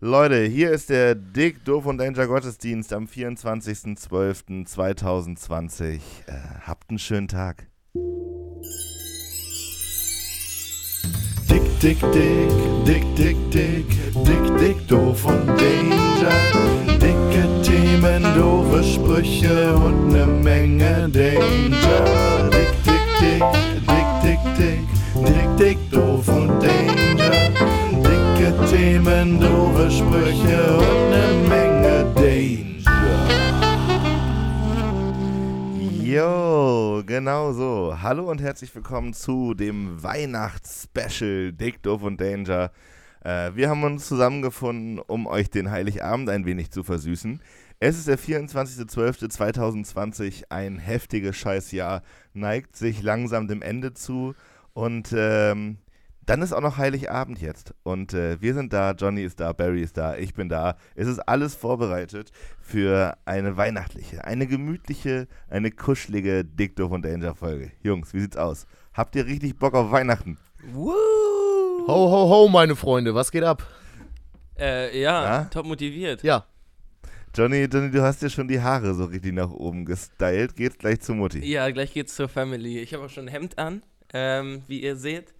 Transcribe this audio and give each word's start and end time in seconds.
Leute, 0.00 0.44
hier 0.44 0.72
ist 0.72 0.90
der 0.90 1.14
Dick 1.14 1.64
Doof 1.64 1.86
und 1.86 1.96
Danger 1.96 2.26
Gottesdienst 2.26 2.92
am 2.92 3.06
24.12.2020. 3.06 6.00
Äh, 6.26 6.32
habt 6.66 6.90
einen 6.90 6.98
schönen 6.98 7.28
Tag. 7.28 7.66
Dick, 11.48 11.62
dick, 11.80 11.98
dick, 12.12 12.50
dick, 12.84 13.16
dick, 13.16 13.38
dick, 13.50 13.86
dick, 14.12 14.58
dick, 14.58 14.86
doof 14.86 15.24
und 15.24 15.46
Danger. 15.46 16.28
Dicke 16.98 17.62
Themen, 17.62 18.22
doofe 18.34 18.84
Sprüche 18.84 19.74
und 19.76 20.08
ne 20.08 20.26
Menge 20.26 21.08
Danger. 21.08 22.50
Dick, 22.50 22.68
dick, 22.84 23.00
dick, 23.18 23.42
dick, 23.88 24.06
dick, 24.22 24.40
dick, 24.58 24.80
dick, 25.24 25.56
dick, 25.56 25.78
doof 25.90 26.28
und 26.28 26.62
Danger. 26.62 27.85
Dicke 28.46 28.66
Themen, 28.66 29.40
doofe 29.40 29.90
Sprüche 29.90 30.76
und 30.76 31.10
ne 31.10 31.26
Menge 31.48 32.04
Danger. 32.14 33.26
Jo, 36.00 37.02
genau 37.04 37.52
so. 37.52 37.96
Hallo 38.00 38.30
und 38.30 38.40
herzlich 38.40 38.72
willkommen 38.72 39.14
zu 39.14 39.54
dem 39.54 40.00
Weihnachtsspecial 40.00 41.54
Dick 41.54 41.82
Doof 41.82 42.04
und 42.04 42.20
Danger. 42.20 42.70
Äh, 43.24 43.50
wir 43.56 43.68
haben 43.68 43.82
uns 43.82 44.06
zusammengefunden, 44.06 45.00
um 45.00 45.26
euch 45.26 45.50
den 45.50 45.72
Heiligabend 45.72 46.30
ein 46.30 46.46
wenig 46.46 46.70
zu 46.70 46.84
versüßen. 46.84 47.42
Es 47.80 47.98
ist 47.98 48.06
der 48.06 48.16
24.12.2020, 48.16 50.44
ein 50.50 50.78
heftiges 50.78 51.34
Scheißjahr, 51.34 52.04
neigt 52.32 52.76
sich 52.76 53.02
langsam 53.02 53.48
dem 53.48 53.60
Ende 53.60 53.92
zu 53.92 54.36
und 54.72 55.12
ähm, 55.16 55.78
dann 56.26 56.42
ist 56.42 56.52
auch 56.52 56.60
noch 56.60 56.76
Heiligabend 56.76 57.40
jetzt. 57.40 57.74
Und 57.82 58.12
äh, 58.12 58.40
wir 58.40 58.54
sind 58.54 58.72
da, 58.72 58.92
Johnny 58.92 59.22
ist 59.22 59.40
da, 59.40 59.52
Barry 59.52 59.80
ist 59.82 59.96
da, 59.96 60.16
ich 60.16 60.34
bin 60.34 60.48
da. 60.48 60.76
Es 60.94 61.06
ist 61.08 61.20
alles 61.20 61.54
vorbereitet 61.54 62.30
für 62.60 63.16
eine 63.24 63.56
weihnachtliche, 63.56 64.24
eine 64.24 64.46
gemütliche, 64.46 65.28
eine 65.48 65.70
kuschelige 65.70 66.44
Dick 66.44 66.76
Doof 66.76 66.90
und 66.92 67.04
Danger 67.04 67.34
Folge. 67.34 67.72
Jungs, 67.82 68.12
wie 68.12 68.20
sieht's 68.20 68.36
aus? 68.36 68.66
Habt 68.92 69.14
ihr 69.16 69.26
richtig 69.26 69.58
Bock 69.58 69.74
auf 69.74 69.90
Weihnachten? 69.90 70.36
Woo! 70.72 70.92
Ho, 71.86 71.86
ho, 72.10 72.28
ho, 72.28 72.48
meine 72.48 72.74
Freunde, 72.74 73.14
was 73.14 73.30
geht 73.30 73.44
ab? 73.44 73.62
Äh, 74.58 75.00
ja, 75.00 75.22
Ja? 75.24 75.44
top 75.44 75.66
motiviert. 75.66 76.22
Ja, 76.22 76.46
Johnny, 77.36 77.68
Johnny, 77.70 77.90
du 77.90 78.02
hast 78.02 78.22
dir 78.22 78.30
schon 78.30 78.48
die 78.48 78.62
Haare 78.62 78.94
so 78.94 79.04
richtig 79.04 79.34
nach 79.34 79.50
oben 79.50 79.84
gestylt. 79.84 80.56
Geht's 80.56 80.78
gleich 80.78 81.00
zu 81.02 81.12
Mutti. 81.12 81.44
Ja, 81.44 81.68
gleich 81.70 81.92
geht's 81.92 82.14
zur 82.16 82.30
Family. 82.30 82.78
Ich 82.78 82.94
habe 82.94 83.04
auch 83.04 83.10
schon 83.10 83.26
ein 83.26 83.28
Hemd 83.28 83.58
an, 83.58 83.82
ähm, 84.14 84.62
wie 84.68 84.82
ihr 84.82 84.96
seht. 84.96 85.34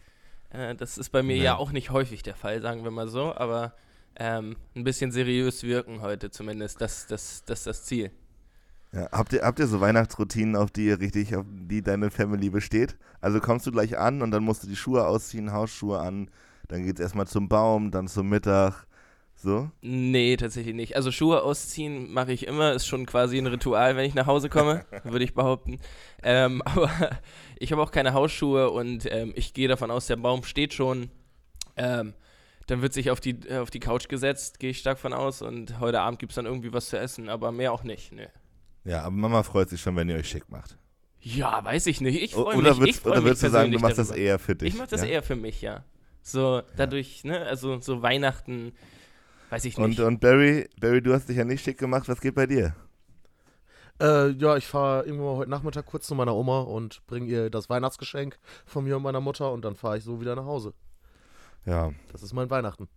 Äh, 0.51 0.75
das 0.75 0.99
ist 0.99 1.11
bei 1.11 1.23
mir 1.23 1.37
Ja. 1.37 1.43
ja. 1.45 1.57
auch 1.57 1.73
nicht 1.73 1.91
häufig 1.91 2.23
der 2.23 2.35
Fall, 2.35 2.61
sagen 2.63 2.85
wir 2.85 2.91
mal 2.91 3.09
so, 3.09 3.35
aber 3.35 3.75
ähm, 4.19 4.57
ein 4.75 4.85
bisschen 4.85 5.13
seriös 5.13 5.63
wirken 5.63 6.01
heute 6.01 6.31
zumindest. 6.31 6.81
Das, 6.81 7.07
das, 7.07 7.45
das 7.45 7.61
ist 7.61 7.67
das 7.67 7.85
Ziel. 7.85 8.11
Ja, 8.93 9.09
habt, 9.13 9.33
ihr, 9.33 9.43
habt 9.43 9.59
ihr 9.59 9.67
so 9.67 9.81
Weihnachtsroutinen, 9.81 10.57
auf 10.57 10.71
die 10.71 10.87
ihr 10.87 11.01
richtig, 11.01 11.37
auf 11.37 11.45
die 11.49 11.83
deine 11.83 12.11
Family 12.11 12.49
besteht? 12.49 12.97
Also 13.21 13.41
kommst 13.41 13.67
du 13.67 13.73
gleich 13.73 13.99
an 13.99 14.23
und 14.23 14.31
dann 14.31 14.45
musst 14.45 14.63
du 14.63 14.69
die 14.69 14.77
Schuhe 14.77 15.07
ausziehen, 15.07 15.53
Hausschuhe 15.53 15.99
an, 15.99 16.31
dann 16.69 16.85
geht's 16.85 17.01
erstmal 17.01 17.27
zum 17.27 17.49
Baum, 17.49 17.91
dann 17.91 18.09
zum 18.09 18.29
Mittag. 18.29 18.86
So? 19.47 19.71
Nee, 19.81 20.37
tatsächlich 20.37 20.75
nicht. 20.75 20.97
Also 20.97 21.13
Schuhe 21.13 21.45
ausziehen 21.45 22.13
mache 22.13 22.33
ich 22.33 22.49
immer, 22.49 22.73
ist 22.73 22.89
schon 22.89 23.07
quasi 23.07 23.39
ein 23.39 23.47
Ritual, 23.47 23.95
wenn 23.95 24.05
ich 24.05 24.13
nach 24.13 24.27
Hause 24.27 24.49
komme, 24.49 24.85
würde 25.05 25.25
ich 25.25 25.35
behaupten. 25.35 25.79
Ähm, 26.25 26.63
aber 26.65 26.91
ich 27.57 27.71
habe 27.71 27.81
auch 27.81 27.93
keine 27.93 28.13
Hausschuhe 28.13 28.71
und 28.71 29.07
ähm, 29.09 29.33
ich 29.37 29.55
gehe 29.55 29.69
davon 29.69 29.93
aus, 29.93 30.09
der 30.09 30.17
Baum 30.17 30.43
steht 30.43 30.75
schon. 30.75 31.11
Ähm, 31.77 32.15
dann 32.67 32.83
wird 32.83 32.93
sich 32.93 33.13
auf 33.13 33.21
die, 33.21 33.39
äh, 33.47 33.59
auf 33.59 33.71
die 33.71 33.79
Couch 33.79 34.09
gesetzt, 34.09 34.59
gehe 34.59 34.71
ich 34.71 34.79
stark 34.79 34.99
von 34.99 35.13
aus 35.13 35.43
und 35.43 35.79
heute 35.79 36.01
Abend 36.01 36.19
gibt 36.19 36.33
es 36.33 36.35
dann 36.35 36.47
irgendwie 36.47 36.73
was 36.73 36.89
zu 36.89 36.99
essen, 36.99 37.29
aber 37.29 37.53
mehr 37.53 37.73
auch 37.73 37.85
nicht. 37.85 38.11
Nee. 38.11 38.27
Ja, 38.83 39.03
aber 39.03 39.15
Mama 39.15 39.45
freut 39.45 39.69
sich 39.69 39.81
schon, 39.81 39.95
wenn 39.95 40.09
ihr 40.09 40.17
euch 40.17 40.29
schick 40.29 40.49
macht. 40.49 40.77
Ja, 41.21 41.65
weiß 41.65 41.87
ich 41.87 42.01
nicht. 42.01 42.21
Ich 42.21 42.35
freue 42.35 42.57
oder 42.57 42.71
mich. 42.71 42.81
würdest, 42.81 42.99
ich 42.99 43.03
freu 43.05 43.11
oder 43.13 43.23
würdest 43.23 43.45
du 43.45 43.51
sagen, 43.51 43.71
du 43.71 43.79
machst 43.79 43.99
das 43.99 44.09
darüber. 44.09 44.25
eher 44.25 44.39
für 44.41 44.57
dich? 44.57 44.75
Ich 44.75 44.77
mache 44.77 44.91
das 44.91 45.03
ja? 45.03 45.07
eher 45.07 45.23
für 45.23 45.37
mich, 45.37 45.63
ja. 45.63 45.85
So, 46.21 46.63
dadurch, 46.77 47.23
ne, 47.23 47.43
also 47.43 47.81
so 47.81 48.03
Weihnachten, 48.03 48.73
weiß 49.51 49.65
ich 49.65 49.77
nicht. 49.79 49.99
Und, 50.01 50.07
und 50.07 50.21
Barry, 50.21 50.69
Barry, 50.81 51.01
du 51.03 51.13
hast 51.13 51.29
dich 51.29 51.37
ja 51.37 51.45
nicht 51.45 51.63
schick 51.65 51.79
gemacht. 51.79 52.09
Was 52.09 52.21
geht 52.21 52.35
bei 52.35 52.47
dir? 52.47 52.75
äh, 54.01 54.29
ja, 54.31 54.57
ich 54.57 54.67
fahre 54.67 55.05
irgendwann 55.07 55.27
mal 55.27 55.37
heute 55.37 55.51
Nachmittag 55.51 55.87
kurz 55.87 56.07
zu 56.07 56.15
meiner 56.15 56.35
Oma 56.35 56.61
und 56.61 57.01
bringe 57.07 57.27
ihr 57.27 57.51
das 57.51 57.71
Weihnachtsgeschenk 57.71 58.39
von 58.67 58.85
mir 58.85 58.97
und 58.97 59.03
meiner 59.03 59.21
Mutter 59.21 59.51
und 59.53 59.65
dann 59.65 59.75
fahre 59.75 59.97
ich 59.99 60.05
so 60.05 60.21
wieder 60.21 60.37
nach 60.37 60.45
Hause. 60.45 60.75
Ja. 61.65 61.93
Das 62.13 62.23
ist 62.23 62.33
mein 62.35 62.51
Weihnachten. 62.51 62.89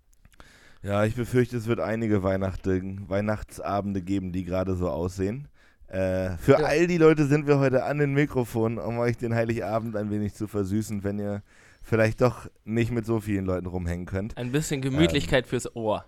Ja, 0.82 1.04
ich 1.06 1.16
befürchte, 1.16 1.58
es 1.58 1.68
wird 1.68 1.80
einige 1.80 2.24
Weihnachten, 2.24 3.10
Weihnachtsabende 3.10 4.02
geben, 4.02 4.32
die 4.32 4.44
gerade 4.44 4.76
so 4.76 4.90
aussehen. 4.90 5.48
Äh, 5.88 6.38
für 6.38 6.60
Ja. 6.60 6.66
all 6.68 6.88
die 6.88 6.98
Leute 6.98 7.26
sind 7.26 7.48
wir 7.48 7.60
heute 7.60 7.84
an 7.84 7.98
den 7.98 8.14
Mikrofonen, 8.14 8.78
um 8.78 9.00
euch 9.00 9.18
den 9.18 9.34
Heiligabend 9.34 9.96
ein 9.96 10.12
wenig 10.12 10.34
zu 10.36 10.48
versüßen, 10.48 11.04
wenn 11.04 11.18
ihr 11.20 11.42
vielleicht 11.82 12.22
doch 12.22 12.48
nicht 12.64 12.92
mit 12.92 13.06
so 13.06 13.20
vielen 13.20 13.46
Leuten 13.46 13.66
rumhängen 13.66 14.06
könnt. 14.06 14.38
Ein 14.38 14.52
bisschen 14.52 14.82
Gemütlichkeit 14.82 15.48
fürs 15.48 15.76
Ohr. 15.76 16.06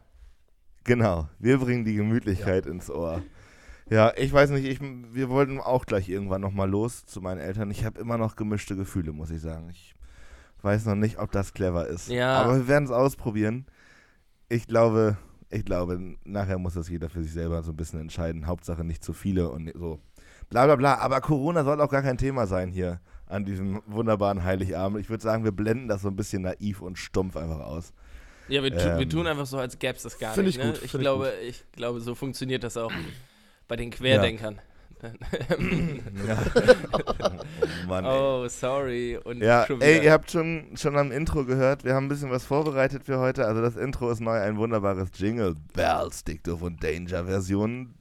Genau, 0.83 1.27
wir 1.39 1.57
bringen 1.59 1.85
die 1.85 1.95
Gemütlichkeit 1.95 2.65
ins 2.65 2.89
Ohr. 2.89 3.21
Ja, 3.89 4.13
ich 4.15 4.31
weiß 4.31 4.51
nicht, 4.51 4.65
ich, 4.65 4.79
wir 4.81 5.29
wollten 5.29 5.59
auch 5.59 5.85
gleich 5.85 6.07
irgendwann 6.07 6.41
nochmal 6.41 6.69
los 6.69 7.05
zu 7.05 7.21
meinen 7.21 7.39
Eltern. 7.39 7.69
Ich 7.71 7.83
habe 7.83 7.99
immer 7.99 8.17
noch 8.17 8.35
gemischte 8.35 8.75
Gefühle, 8.75 9.11
muss 9.11 9.31
ich 9.31 9.41
sagen. 9.41 9.69
Ich 9.69 9.95
weiß 10.61 10.85
noch 10.85 10.95
nicht, 10.95 11.19
ob 11.19 11.31
das 11.31 11.53
clever 11.53 11.87
ist. 11.87 12.07
Ja. 12.09 12.41
Aber 12.41 12.55
wir 12.55 12.67
werden 12.67 12.85
es 12.85 12.91
ausprobieren. 12.91 13.65
Ich 14.47 14.65
glaube, 14.67 15.17
ich 15.49 15.65
glaube, 15.65 16.15
nachher 16.23 16.57
muss 16.57 16.75
das 16.75 16.89
jeder 16.89 17.09
für 17.09 17.21
sich 17.21 17.33
selber 17.33 17.61
so 17.63 17.71
ein 17.71 17.77
bisschen 17.77 17.99
entscheiden. 17.99 18.47
Hauptsache 18.47 18.83
nicht 18.83 19.03
zu 19.03 19.11
viele 19.11 19.49
und 19.49 19.71
so. 19.75 19.99
Bla 20.49 20.65
bla 20.65 20.77
bla. 20.77 20.97
Aber 20.99 21.19
Corona 21.19 21.63
soll 21.63 21.81
auch 21.81 21.91
gar 21.91 22.01
kein 22.01 22.17
Thema 22.17 22.47
sein 22.47 22.71
hier 22.71 23.01
an 23.25 23.43
diesem 23.45 23.81
wunderbaren 23.87 24.43
Heiligabend. 24.43 24.99
Ich 25.01 25.09
würde 25.09 25.23
sagen, 25.23 25.43
wir 25.43 25.51
blenden 25.51 25.89
das 25.89 26.01
so 26.01 26.07
ein 26.07 26.15
bisschen 26.15 26.43
naiv 26.43 26.81
und 26.81 26.97
stumpf 26.97 27.35
einfach 27.35 27.59
aus. 27.59 27.93
Ja, 28.51 28.63
wir, 28.63 28.71
tu, 28.71 28.85
Ähm. 28.85 28.99
wir 28.99 29.09
tun 29.09 29.27
einfach 29.27 29.45
so, 29.45 29.57
als 29.57 29.79
gäbe 29.79 29.95
es 29.95 30.03
das 30.03 30.19
gar 30.19 30.35
nicht. 30.35 30.49
ich 30.49 30.57
ne? 30.57 30.65
gut, 30.65 30.83
Ich 30.83 30.91
find 30.91 30.95
ich 30.95 30.99
glaube, 31.01 31.33
ich 31.41 31.63
glaube, 31.71 32.01
so 32.01 32.15
funktioniert 32.15 32.63
das 32.63 32.75
auch 32.77 32.91
bei 33.67 33.77
den 33.77 33.91
Querdenkern. 33.91 34.59
Ja. 36.27 36.37
oh 36.91 36.99
Mann, 37.87 38.05
ey. 38.05 38.11
oh, 38.11 38.47
sorry. 38.47 39.17
Und 39.23 39.41
Ja, 39.41 39.63
ey, 39.79 40.03
ihr 40.03 40.11
habt 40.11 40.29
schon, 40.29 40.67
schon 40.75 40.95
am 40.95 41.11
Intro 41.11 41.43
gehört, 41.45 41.83
wir 41.83 41.95
haben 41.95 42.05
ein 42.05 42.09
bisschen 42.09 42.29
was 42.29 42.45
vorbereitet 42.45 43.05
für 43.05 43.17
heute. 43.17 43.47
Also 43.47 43.61
das 43.61 43.77
Intro 43.77 44.11
ist 44.11 44.19
neu, 44.19 44.39
ein 44.39 44.57
wunderbares 44.57 45.09
Jingle 45.15 45.55
Bells, 45.73 46.23
Dicto 46.23 46.55
und 46.55 46.83
Danger 46.83 47.25
Version 47.25 47.95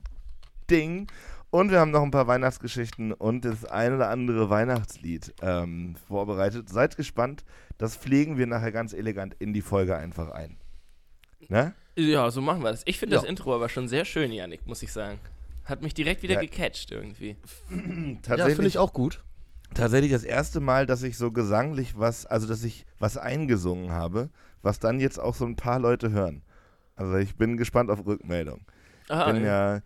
Ding. 0.70 1.06
Und 1.50 1.70
wir 1.70 1.80
haben 1.80 1.90
noch 1.90 2.02
ein 2.02 2.10
paar 2.10 2.26
Weihnachtsgeschichten 2.26 3.12
und 3.12 3.44
das 3.44 3.64
ein 3.64 3.94
oder 3.94 4.10
andere 4.10 4.50
Weihnachtslied 4.50 5.34
ähm, 5.42 5.96
vorbereitet. 6.06 6.68
Seid 6.68 6.96
gespannt, 6.96 7.44
das 7.80 7.96
pflegen 7.96 8.38
wir 8.38 8.46
nachher 8.46 8.70
ganz 8.72 8.92
elegant 8.92 9.34
in 9.38 9.52
die 9.52 9.62
Folge 9.62 9.96
einfach 9.96 10.30
ein. 10.30 10.56
Ne? 11.48 11.74
Ja, 11.96 12.30
so 12.30 12.40
machen 12.40 12.62
wir 12.62 12.70
das. 12.70 12.82
Ich 12.84 12.98
finde 12.98 13.16
das 13.16 13.24
Ja. 13.24 13.28
Intro 13.30 13.54
aber 13.54 13.68
schon 13.68 13.88
sehr 13.88 14.04
schön, 14.04 14.30
Janik, 14.32 14.66
muss 14.66 14.82
ich 14.82 14.92
sagen. 14.92 15.18
Hat 15.64 15.82
mich 15.82 15.94
direkt 15.94 16.22
wieder 16.22 16.34
Ja. 16.34 16.40
gecatcht 16.40 16.90
irgendwie. 16.92 17.36
Ja, 18.28 18.46
finde 18.46 18.66
ich 18.66 18.78
auch 18.78 18.92
gut. 18.92 19.22
tatsächlich 19.74 20.12
das 20.12 20.24
erste 20.24 20.60
Mal, 20.60 20.86
dass 20.86 21.02
ich 21.02 21.16
so 21.16 21.32
gesanglich 21.32 21.98
was, 21.98 22.26
also 22.26 22.46
dass 22.46 22.62
ich 22.64 22.84
was 22.98 23.16
eingesungen 23.16 23.90
habe, 23.92 24.30
was 24.62 24.78
dann 24.78 25.00
jetzt 25.00 25.18
auch 25.18 25.34
so 25.34 25.44
ein 25.46 25.56
paar 25.56 25.78
Leute 25.78 26.10
hören. 26.10 26.42
Also 26.96 27.16
ich 27.16 27.36
bin 27.36 27.56
gespannt 27.56 27.90
auf 27.90 28.04
Rückmeldung. 28.04 28.60
Ah, 29.08 29.32
bin 29.32 29.44
ja 29.44 29.80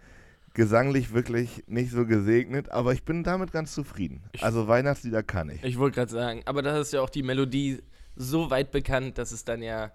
gesanglich 0.54 1.12
wirklich 1.12 1.64
nicht 1.66 1.90
so 1.90 2.06
gesegnet, 2.06 2.70
aber 2.70 2.92
ich 2.92 3.04
bin 3.04 3.22
damit 3.24 3.52
ganz 3.52 3.74
zufrieden. 3.74 4.22
Ich- 4.32 4.42
Also 4.42 4.66
Weihnachtslieder 4.68 5.22
kann 5.22 5.50
ich. 5.50 5.62
Ich 5.62 5.78
wollte 5.78 5.96
gerade 5.96 6.10
sagen, 6.12 6.42
aber 6.46 6.62
da 6.62 6.78
ist 6.78 6.92
ja 6.92 7.00
auch 7.02 7.10
die 7.10 7.22
Melodie 7.22 7.82
so 8.16 8.50
weit 8.50 8.70
bekannt, 8.70 9.18
dass 9.18 9.32
es 9.32 9.44
dann 9.44 9.62
ja 9.62 9.90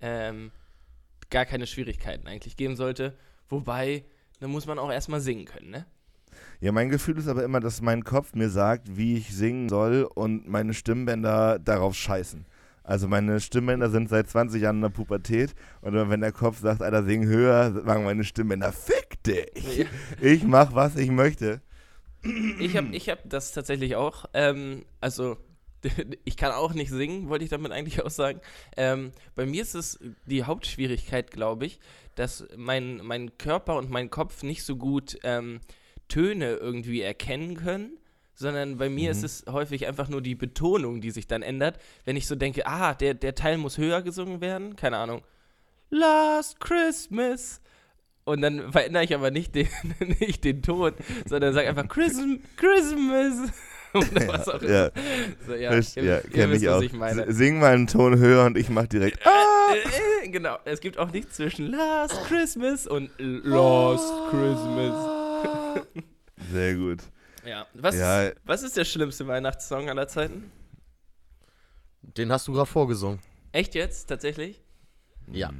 ähm, 0.00 0.50
gar 1.30 1.46
keine 1.46 1.66
Schwierigkeiten 1.66 2.26
eigentlich 2.28 2.56
geben 2.56 2.76
sollte. 2.76 3.16
Wobei, 3.48 4.04
da 4.40 4.46
muss 4.48 4.66
man 4.66 4.78
auch 4.78 4.92
erstmal 4.92 5.20
singen 5.20 5.46
können, 5.46 5.70
ne? 5.70 5.86
Ja, 6.60 6.72
mein 6.72 6.90
Gefühl 6.90 7.16
ist 7.18 7.28
aber 7.28 7.44
immer, 7.44 7.60
dass 7.60 7.80
mein 7.80 8.04
Kopf 8.04 8.34
mir 8.34 8.50
sagt, 8.50 8.96
wie 8.96 9.16
ich 9.16 9.34
singen 9.34 9.68
soll 9.68 10.02
und 10.14 10.48
meine 10.48 10.74
Stimmbänder 10.74 11.58
darauf 11.58 11.94
scheißen. 11.94 12.44
Also 12.84 13.08
meine 13.08 13.40
Stimmbänder 13.40 13.88
sind 13.88 14.10
seit 14.10 14.28
20 14.28 14.60
Jahren 14.60 14.76
in 14.76 14.82
der 14.82 14.88
Pubertät 14.90 15.54
und 15.80 15.94
wenn 15.94 16.20
der 16.20 16.32
Kopf 16.32 16.60
sagt, 16.60 16.82
Alter, 16.82 17.02
sing 17.02 17.24
höher, 17.24 17.72
sagen 17.72 18.04
meine 18.04 18.24
Stimmbänder, 18.24 18.72
fick 18.72 19.22
dich. 19.22 19.78
Ja. 19.78 19.86
Ich 20.20 20.44
mach, 20.44 20.74
was 20.74 20.96
ich 20.96 21.10
möchte. 21.10 21.62
Ich 22.58 22.76
habe 22.76 22.94
ich 22.94 23.08
hab 23.08 23.20
das 23.24 23.52
tatsächlich 23.52 23.96
auch. 23.96 24.26
Ähm, 24.34 24.84
also, 25.00 25.38
ich 26.24 26.36
kann 26.36 26.52
auch 26.52 26.74
nicht 26.74 26.90
singen, 26.90 27.30
wollte 27.30 27.44
ich 27.44 27.50
damit 27.50 27.72
eigentlich 27.72 28.02
auch 28.02 28.10
sagen. 28.10 28.40
Ähm, 28.76 29.12
bei 29.34 29.46
mir 29.46 29.62
ist 29.62 29.74
es 29.74 29.98
die 30.26 30.44
Hauptschwierigkeit, 30.44 31.30
glaube 31.30 31.64
ich, 31.64 31.80
dass 32.16 32.46
mein, 32.54 32.98
mein 33.02 33.38
Körper 33.38 33.76
und 33.76 33.90
mein 33.90 34.10
Kopf 34.10 34.42
nicht 34.42 34.62
so 34.62 34.76
gut 34.76 35.18
ähm, 35.22 35.60
Töne 36.08 36.54
irgendwie 36.56 37.00
erkennen 37.00 37.56
können. 37.56 37.98
Sondern 38.44 38.76
bei 38.76 38.90
mir 38.90 39.10
ist 39.10 39.24
es 39.24 39.44
häufig 39.50 39.86
einfach 39.86 40.10
nur 40.10 40.20
die 40.20 40.34
Betonung, 40.34 41.00
die 41.00 41.10
sich 41.10 41.26
dann 41.26 41.40
ändert. 41.40 41.78
Wenn 42.04 42.14
ich 42.16 42.26
so 42.26 42.34
denke, 42.36 42.66
ah, 42.66 42.92
der, 42.92 43.14
der 43.14 43.34
Teil 43.34 43.56
muss 43.56 43.78
höher 43.78 44.02
gesungen 44.02 44.42
werden, 44.42 44.76
keine 44.76 44.98
Ahnung. 44.98 45.22
Last 45.88 46.60
Christmas. 46.60 47.62
Und 48.24 48.42
dann 48.42 48.70
verändere 48.70 49.02
ich 49.04 49.14
aber 49.14 49.30
nicht 49.30 49.54
den, 49.54 49.68
nicht 50.20 50.44
den 50.44 50.60
Ton, 50.62 50.92
sondern 51.26 51.54
sage 51.54 51.68
einfach 51.70 51.88
Chrism 51.88 52.34
Christmas. 52.56 53.50
Oder 53.94 54.28
was 54.28 54.48
auch 54.48 54.60
immer. 54.60 54.70
Ja, 54.70 54.90
So, 55.46 55.54
ja, 55.54 55.70
Verst- 55.70 55.96
ihr, 55.96 56.04
ja 56.04 56.16
ihr 56.18 56.30
kenne 56.30 56.52
wisst, 56.52 56.66
auch. 56.68 56.82
ich 56.82 56.92
meine. 56.92 57.32
Sing 57.32 57.58
mal 57.60 57.72
einen 57.72 57.86
Ton 57.86 58.18
höher 58.18 58.44
und 58.44 58.58
ich 58.58 58.68
mach 58.68 58.86
direkt. 58.88 59.26
Ah! 59.26 59.72
Äh, 59.72 60.26
äh, 60.26 60.28
genau, 60.28 60.58
es 60.66 60.80
gibt 60.80 60.98
auch 60.98 61.10
nichts 61.12 61.36
zwischen 61.36 61.68
Last 61.68 62.22
Christmas 62.26 62.86
und 62.86 63.10
Lost 63.18 64.12
Christmas. 64.30 64.94
Sehr 66.52 66.74
gut. 66.74 66.98
Ja, 67.46 67.66
was, 67.74 67.94
Ja. 67.96 68.30
was 68.44 68.62
ist 68.62 68.76
der 68.76 68.84
schlimmste 68.84 69.26
Weihnachtssong 69.26 69.88
aller 69.88 70.08
Zeiten? 70.08 70.50
Den 72.02 72.30
hast 72.32 72.46
du 72.48 72.52
gerade 72.52 72.66
vorgesungen. 72.70 73.18
Echt 73.52 73.74
jetzt? 73.74 74.06
Tatsächlich? 74.06 74.62
Ja. 75.30 75.50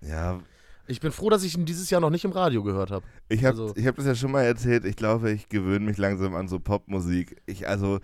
Ja, 0.00 0.40
Ich 0.88 0.98
bin 1.00 1.12
froh, 1.12 1.30
dass 1.30 1.44
ich 1.44 1.56
ihn 1.56 1.64
dieses 1.64 1.88
Jahr 1.90 2.00
noch 2.00 2.10
nicht 2.10 2.24
im 2.24 2.32
Radio 2.32 2.62
gehört 2.64 2.90
habe. 2.90 3.06
ich 3.28 3.44
habe 3.44 3.50
Also- 3.60 3.72
ich 3.76 3.86
hab 3.86 3.94
das 3.96 4.04
ja 4.04 4.14
schon 4.16 4.32
mal 4.32 4.42
erzählt. 4.42 4.84
Ich 4.84 4.96
glaube, 4.96 5.30
ich 5.30 5.48
gewöhne 5.48 5.84
mich 5.86 5.96
langsam 5.96 6.34
an 6.34 6.48
so 6.48 6.58
Popmusik. 6.58 7.40
Ich, 7.46 7.68
also, 7.68 8.00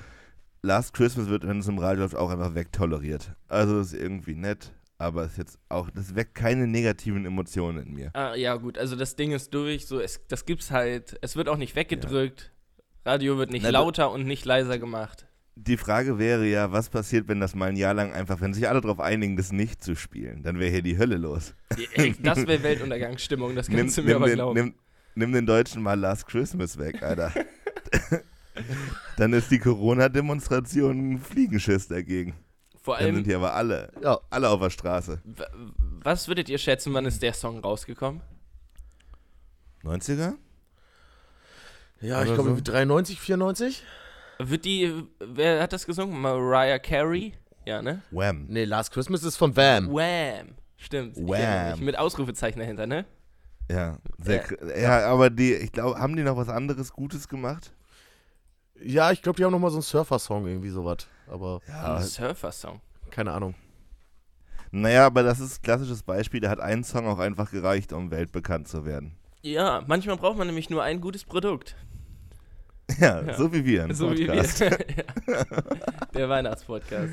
Last 0.62 0.94
Christmas 0.94 1.28
wird, 1.28 1.46
wenn 1.46 1.58
es 1.58 1.66
im 1.68 1.78
Radio 1.78 2.02
läuft, 2.04 2.14
auch 2.14 2.30
einfach 2.30 2.54
wegtoleriert. 2.54 3.32
Also, 3.48 3.80
ist 3.80 3.94
irgendwie 3.94 4.36
nett, 4.36 4.72
aber 4.96 5.24
ist 5.24 5.38
jetzt 5.38 5.58
auch, 5.68 5.90
das 5.90 6.14
weckt 6.14 6.34
keine 6.36 6.66
negativen 6.68 7.26
Emotionen 7.26 7.84
in 7.88 7.94
mir. 7.94 8.10
Ah, 8.14 8.34
ja, 8.36 8.54
gut, 8.56 8.78
also 8.78 8.94
das 8.96 9.16
Ding 9.16 9.32
ist 9.32 9.52
durch, 9.54 9.86
so, 9.86 9.98
es, 10.00 10.20
das 10.28 10.46
gibt's 10.46 10.70
halt, 10.70 11.18
es 11.20 11.34
wird 11.36 11.48
auch 11.48 11.56
nicht 11.56 11.74
weggedrückt. 11.74 12.52
Radio 13.04 13.38
wird 13.38 13.50
nicht 13.50 13.62
Na, 13.62 13.70
lauter 13.70 14.10
und 14.10 14.26
nicht 14.26 14.44
leiser 14.44 14.78
gemacht. 14.78 15.26
Die 15.56 15.76
Frage 15.76 16.18
wäre 16.18 16.46
ja, 16.46 16.70
was 16.72 16.88
passiert, 16.88 17.26
wenn 17.26 17.40
das 17.40 17.54
mal 17.54 17.66
ein 17.70 17.76
Jahr 17.76 17.94
lang 17.94 18.12
einfach, 18.12 18.40
wenn 18.40 18.54
sich 18.54 18.68
alle 18.68 18.80
darauf 18.80 19.00
einigen, 19.00 19.36
das 19.36 19.50
nicht 19.50 19.82
zu 19.82 19.96
spielen, 19.96 20.42
dann 20.42 20.58
wäre 20.60 20.70
hier 20.70 20.82
die 20.82 20.98
Hölle 20.98 21.16
los. 21.16 21.54
Das 22.22 22.46
wäre 22.46 22.62
Weltuntergangsstimmung, 22.62 23.54
das 23.56 23.68
Nimm, 23.68 23.78
kannst 23.78 23.98
du 23.98 24.02
mir 24.02 24.08
nimm, 24.08 24.16
aber 24.16 24.26
den, 24.26 24.34
glauben. 24.36 24.54
nimm, 24.60 24.74
nimm 25.16 25.32
den 25.32 25.46
Deutschen 25.46 25.82
mal 25.82 25.98
Last 25.98 26.26
Christmas 26.28 26.78
weg, 26.78 27.02
Alter. 27.02 27.32
dann 29.16 29.32
ist 29.32 29.50
die 29.50 29.58
Corona-Demonstration 29.58 31.14
ein 31.14 31.18
Fliegenschiss 31.18 31.88
dagegen. 31.88 32.34
Vor 32.80 32.96
Dann 32.96 33.06
sind 33.06 33.14
allem, 33.16 33.24
hier 33.24 33.36
aber 33.36 33.54
alle, 33.54 33.90
Ja. 34.02 34.18
alle 34.30 34.48
auf 34.50 34.60
der 34.60 34.70
Straße. 34.70 35.20
was 36.04 36.28
würdet 36.28 36.48
ihr 36.48 36.58
schätzen, 36.58 36.94
wann 36.94 37.04
ist 37.06 37.20
der 37.22 37.32
Song 37.34 37.58
rausgekommen? 37.58 38.20
90er? 39.82 40.34
Ja, 42.00 42.22
ich 42.22 42.32
glaube 42.34 42.54
so. 42.54 42.60
93, 42.60 43.20
94? 43.20 43.82
Wird 44.38 44.64
die, 44.64 45.02
wer 45.18 45.62
hat 45.62 45.72
das 45.72 45.84
gesungen? 45.86 46.20
Mariah 46.20 46.78
Carey? 46.78 47.34
Ja, 47.66 47.82
ne? 47.82 48.02
Wham. 48.10 48.46
Nee, 48.48 48.64
Last 48.64 48.92
Christmas 48.92 49.24
ist 49.24 49.36
von 49.36 49.56
Wham. 49.56 49.88
Wham! 49.92 50.54
Stimmt. 50.76 51.16
Wham. 51.16 51.80
Mit 51.80 51.98
Ausrufezeichen 51.98 52.60
dahinter, 52.60 52.86
ne? 52.86 53.04
Ja, 53.70 53.98
sehr, 54.18 54.36
Ja. 54.36 54.42
kr- 54.42 54.80
ja, 54.80 55.06
aber 55.08 55.28
die, 55.28 55.54
ich 55.54 55.72
glaube, 55.72 55.98
haben 55.98 56.16
die 56.16 56.22
noch 56.22 56.36
was 56.36 56.48
anderes 56.48 56.92
Gutes 56.92 57.28
gemacht? 57.28 57.72
Ja, 58.80 59.10
ich 59.10 59.20
glaube, 59.22 59.36
die 59.36 59.44
haben 59.44 59.50
nochmal 59.52 59.70
so 59.70 59.76
einen 59.78 59.82
Surfer-Song, 59.82 60.46
irgendwie 60.46 60.70
sowas. 60.70 60.98
Aber 61.26 61.60
Ja, 61.66 61.96
Ein 61.96 62.04
Surfer-Song. 62.04 62.80
keine 63.10 63.32
Ahnung. 63.32 63.54
naja, 64.70 65.04
aber 65.06 65.22
das 65.24 65.40
ist 65.40 65.58
ein 65.58 65.62
klassisches 65.62 66.02
Beispiel, 66.02 66.40
da 66.40 66.48
hat 66.50 66.60
ein 66.60 66.84
Song 66.84 67.06
auch 67.06 67.18
einfach 67.18 67.50
gereicht, 67.50 67.92
um 67.92 68.10
weltbekannt 68.10 68.68
zu 68.68 68.84
werden. 68.84 69.16
Ja, 69.42 69.82
manchmal 69.86 70.16
braucht 70.16 70.38
man 70.38 70.46
nämlich 70.46 70.70
nur 70.70 70.82
ein 70.82 71.00
gutes 71.00 71.24
Produkt. 71.24 71.74
Ja, 73.00 73.22
Ja. 73.22 73.34
so 73.34 73.52
wie 73.52 73.64
wir 73.64 73.84
im 73.84 73.94
So 73.94 74.08
Podcast. 74.08 74.60
wie 74.60 74.66
wir. 74.66 74.76
ja. 75.36 75.44
Der 76.14 76.28
Weihnachtspodcast. 76.28 77.12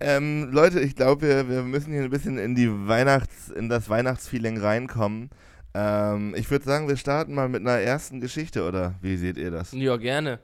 Ähm, 0.00 0.48
Leute, 0.52 0.80
ich 0.80 0.96
glaube, 0.96 1.22
wir, 1.26 1.48
wir 1.48 1.62
müssen 1.62 1.92
hier 1.92 2.02
ein 2.02 2.10
bisschen 2.10 2.38
in 2.38 2.54
die 2.54 2.68
Weihnachts-, 2.68 3.50
in 3.50 3.68
das 3.68 3.88
Weihnachtsfeeling 3.88 4.58
reinkommen. 4.58 5.30
Ähm, 5.74 6.34
ich 6.36 6.50
würde 6.50 6.64
sagen, 6.64 6.88
wir 6.88 6.96
starten 6.96 7.34
mal 7.34 7.48
mit 7.48 7.60
einer 7.62 7.78
ersten 7.78 8.20
Geschichte, 8.20 8.66
oder 8.66 8.94
wie 9.00 9.16
seht 9.16 9.36
ihr 9.36 9.50
das? 9.50 9.72
Ja, 9.72 9.96
gerne. 9.96 10.38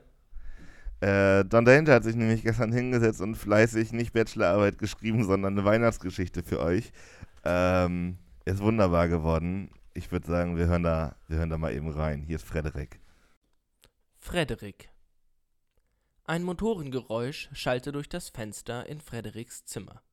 Äh, 1.01 1.45
Don 1.45 1.63
Danger 1.65 1.93
hat 1.93 2.03
sich 2.03 2.15
nämlich 2.15 2.43
gestern 2.43 2.71
hingesetzt 2.73 3.21
und 3.21 3.35
fleißig 3.35 3.93
nicht 3.93 4.11
Bachelorarbeit 4.13 4.77
geschrieben, 4.77 5.23
sondern 5.23 5.53
eine 5.57 5.65
Weihnachtsgeschichte 5.65 6.43
für 6.43 6.59
euch. 6.59 6.91
Ähm, 7.45 8.17
ist 8.45 8.59
wunderbar 8.61 9.07
geworden. 9.07 9.69
Ich 9.93 10.11
würde 10.11 10.27
sagen, 10.27 10.57
wir 10.57 10.67
hören, 10.67 10.83
da, 10.83 11.15
wir 11.27 11.37
hören 11.37 11.49
da 11.49 11.57
mal 11.57 11.73
eben 11.73 11.89
rein. 11.89 12.23
Hier 12.25 12.35
ist 12.37 12.45
Frederik. 12.45 12.99
Frederik. 14.21 14.91
Ein 16.25 16.43
Motorengeräusch 16.43 17.47
schallte 17.53 17.91
durch 17.91 18.09
das 18.09 18.29
Fenster 18.29 18.85
in 18.85 19.01
Frederiks 19.01 19.65
Zimmer. 19.65 20.03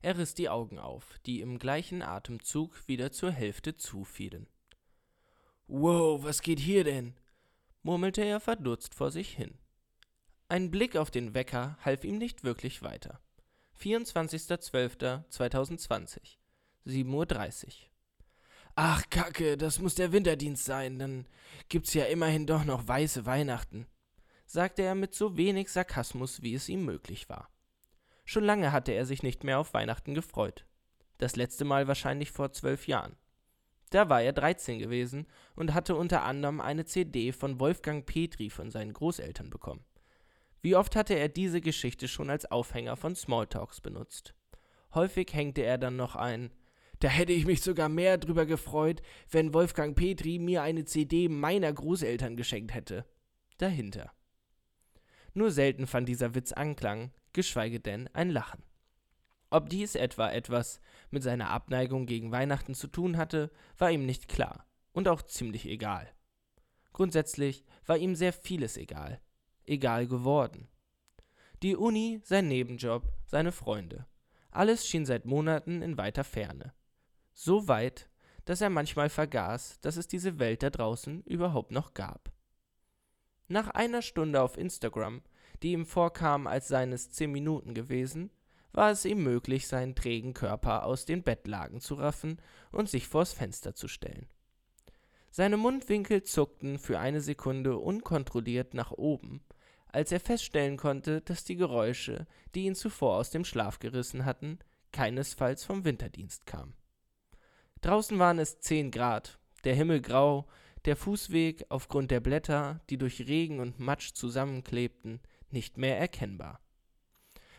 Er 0.00 0.16
riss 0.16 0.32
die 0.32 0.48
Augen 0.48 0.78
auf, 0.78 1.18
die 1.26 1.42
im 1.42 1.58
gleichen 1.58 2.00
Atemzug 2.00 2.88
wieder 2.88 3.12
zur 3.12 3.30
Hälfte 3.30 3.76
zufielen. 3.76 4.48
Wow, 5.66 6.24
was 6.24 6.40
geht 6.40 6.60
hier 6.60 6.84
denn? 6.84 7.12
murmelte 7.82 8.22
er 8.22 8.40
verdutzt 8.40 8.94
vor 8.94 9.10
sich 9.10 9.36
hin. 9.36 9.58
Ein 10.48 10.70
Blick 10.70 10.96
auf 10.96 11.10
den 11.10 11.34
Wecker 11.34 11.76
half 11.84 12.04
ihm 12.04 12.16
nicht 12.16 12.42
wirklich 12.42 12.80
weiter. 12.80 13.20
24.12.2020, 13.78 16.38
7.30 16.86 17.66
Uhr. 17.66 17.72
Ach, 18.78 19.08
Kacke, 19.08 19.56
das 19.56 19.80
muss 19.80 19.94
der 19.94 20.12
Winterdienst 20.12 20.66
sein, 20.66 20.98
dann 20.98 21.26
gibt's 21.70 21.94
ja 21.94 22.04
immerhin 22.04 22.46
doch 22.46 22.66
noch 22.66 22.86
weiße 22.86 23.24
Weihnachten, 23.24 23.86
sagte 24.44 24.82
er 24.82 24.94
mit 24.94 25.14
so 25.14 25.38
wenig 25.38 25.70
Sarkasmus, 25.70 26.42
wie 26.42 26.52
es 26.52 26.68
ihm 26.68 26.84
möglich 26.84 27.30
war. 27.30 27.48
Schon 28.26 28.44
lange 28.44 28.72
hatte 28.72 28.92
er 28.92 29.06
sich 29.06 29.22
nicht 29.22 29.44
mehr 29.44 29.60
auf 29.60 29.72
Weihnachten 29.72 30.12
gefreut. 30.12 30.66
Das 31.16 31.36
letzte 31.36 31.64
Mal 31.64 31.88
wahrscheinlich 31.88 32.32
vor 32.32 32.52
zwölf 32.52 32.86
Jahren. 32.86 33.16
Da 33.88 34.10
war 34.10 34.20
er 34.20 34.34
13 34.34 34.78
gewesen 34.78 35.26
und 35.54 35.72
hatte 35.72 35.96
unter 35.96 36.24
anderem 36.24 36.60
eine 36.60 36.84
CD 36.84 37.32
von 37.32 37.58
Wolfgang 37.58 38.04
Petri 38.04 38.50
von 38.50 38.70
seinen 38.70 38.92
Großeltern 38.92 39.48
bekommen. 39.48 39.86
Wie 40.60 40.76
oft 40.76 40.96
hatte 40.96 41.14
er 41.14 41.30
diese 41.30 41.62
Geschichte 41.62 42.08
schon 42.08 42.28
als 42.28 42.50
Aufhänger 42.50 42.96
von 42.96 43.16
Smalltalks 43.16 43.80
benutzt? 43.80 44.34
Häufig 44.92 45.32
hängte 45.32 45.62
er 45.62 45.78
dann 45.78 45.96
noch 45.96 46.14
ein, 46.14 46.50
da 47.00 47.08
hätte 47.08 47.32
ich 47.32 47.46
mich 47.46 47.62
sogar 47.62 47.88
mehr 47.88 48.18
drüber 48.18 48.46
gefreut, 48.46 49.02
wenn 49.30 49.52
Wolfgang 49.52 49.96
Petri 49.96 50.38
mir 50.38 50.62
eine 50.62 50.84
CD 50.84 51.28
meiner 51.28 51.72
Großeltern 51.72 52.36
geschenkt 52.36 52.74
hätte. 52.74 53.04
Dahinter. 53.58 54.12
Nur 55.34 55.50
selten 55.50 55.86
fand 55.86 56.08
dieser 56.08 56.34
Witz 56.34 56.52
Anklang, 56.52 57.12
geschweige 57.32 57.80
denn 57.80 58.08
ein 58.14 58.30
Lachen. 58.30 58.62
Ob 59.50 59.68
dies 59.68 59.94
etwa 59.94 60.30
etwas 60.30 60.80
mit 61.10 61.22
seiner 61.22 61.50
Abneigung 61.50 62.06
gegen 62.06 62.32
Weihnachten 62.32 62.74
zu 62.74 62.88
tun 62.88 63.16
hatte, 63.16 63.50
war 63.78 63.90
ihm 63.90 64.06
nicht 64.06 64.28
klar 64.28 64.66
und 64.92 65.08
auch 65.08 65.22
ziemlich 65.22 65.66
egal. 65.66 66.10
Grundsätzlich 66.92 67.64
war 67.84 67.98
ihm 67.98 68.14
sehr 68.14 68.32
vieles 68.32 68.76
egal. 68.76 69.20
Egal 69.66 70.06
geworden. 70.06 70.68
Die 71.62 71.76
Uni, 71.76 72.20
sein 72.24 72.48
Nebenjob, 72.48 73.12
seine 73.26 73.52
Freunde. 73.52 74.06
Alles 74.50 74.86
schien 74.86 75.04
seit 75.04 75.26
Monaten 75.26 75.82
in 75.82 75.98
weiter 75.98 76.24
Ferne. 76.24 76.72
So 77.38 77.68
weit, 77.68 78.08
dass 78.46 78.62
er 78.62 78.70
manchmal 78.70 79.10
vergaß, 79.10 79.78
dass 79.82 79.98
es 79.98 80.08
diese 80.08 80.38
Welt 80.38 80.62
da 80.62 80.70
draußen 80.70 81.22
überhaupt 81.24 81.70
noch 81.70 81.92
gab. 81.92 82.32
Nach 83.46 83.68
einer 83.68 84.00
Stunde 84.00 84.40
auf 84.40 84.56
Instagram, 84.56 85.20
die 85.62 85.72
ihm 85.72 85.84
vorkam, 85.84 86.46
als 86.46 86.66
seien 86.66 86.92
es 86.92 87.10
zehn 87.10 87.30
Minuten 87.30 87.74
gewesen, 87.74 88.30
war 88.72 88.90
es 88.90 89.04
ihm 89.04 89.22
möglich, 89.22 89.68
seinen 89.68 89.94
trägen 89.94 90.32
Körper 90.32 90.86
aus 90.86 91.04
den 91.04 91.22
Bettlagen 91.22 91.82
zu 91.82 91.96
raffen 91.96 92.40
und 92.72 92.88
sich 92.88 93.06
vors 93.06 93.34
Fenster 93.34 93.74
zu 93.74 93.86
stellen. 93.86 94.28
Seine 95.30 95.58
Mundwinkel 95.58 96.22
zuckten 96.22 96.78
für 96.78 96.98
eine 96.98 97.20
Sekunde 97.20 97.76
unkontrolliert 97.76 98.72
nach 98.72 98.92
oben, 98.92 99.44
als 99.88 100.10
er 100.10 100.20
feststellen 100.20 100.78
konnte, 100.78 101.20
dass 101.20 101.44
die 101.44 101.56
Geräusche, 101.56 102.26
die 102.54 102.64
ihn 102.64 102.74
zuvor 102.74 103.18
aus 103.18 103.28
dem 103.28 103.44
Schlaf 103.44 103.78
gerissen 103.78 104.24
hatten, 104.24 104.58
keinesfalls 104.92 105.64
vom 105.64 105.84
Winterdienst 105.84 106.46
kamen. 106.46 106.74
Draußen 107.82 108.18
waren 108.18 108.38
es 108.38 108.60
zehn 108.60 108.90
Grad, 108.90 109.38
der 109.64 109.74
Himmel 109.74 110.00
grau, 110.00 110.46
der 110.84 110.96
Fußweg 110.96 111.66
aufgrund 111.68 112.10
der 112.10 112.20
Blätter, 112.20 112.80
die 112.90 112.98
durch 112.98 113.26
Regen 113.26 113.60
und 113.60 113.80
Matsch 113.80 114.14
zusammenklebten, 114.14 115.20
nicht 115.50 115.78
mehr 115.78 115.98
erkennbar. 115.98 116.60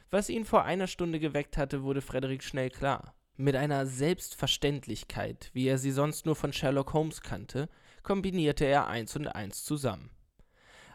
Was 0.09 0.29
ihn 0.29 0.45
vor 0.45 0.63
einer 0.63 0.87
Stunde 0.87 1.19
geweckt 1.19 1.57
hatte, 1.57 1.83
wurde 1.83 2.01
Frederik 2.01 2.43
schnell 2.43 2.69
klar. 2.69 3.13
Mit 3.35 3.55
einer 3.55 3.85
Selbstverständlichkeit, 3.85 5.51
wie 5.53 5.67
er 5.67 5.77
sie 5.77 5.91
sonst 5.91 6.25
nur 6.25 6.35
von 6.35 6.53
Sherlock 6.53 6.93
Holmes 6.93 7.21
kannte, 7.21 7.69
kombinierte 8.03 8.65
er 8.65 8.87
eins 8.87 9.15
und 9.15 9.27
eins 9.27 9.63
zusammen. 9.63 10.09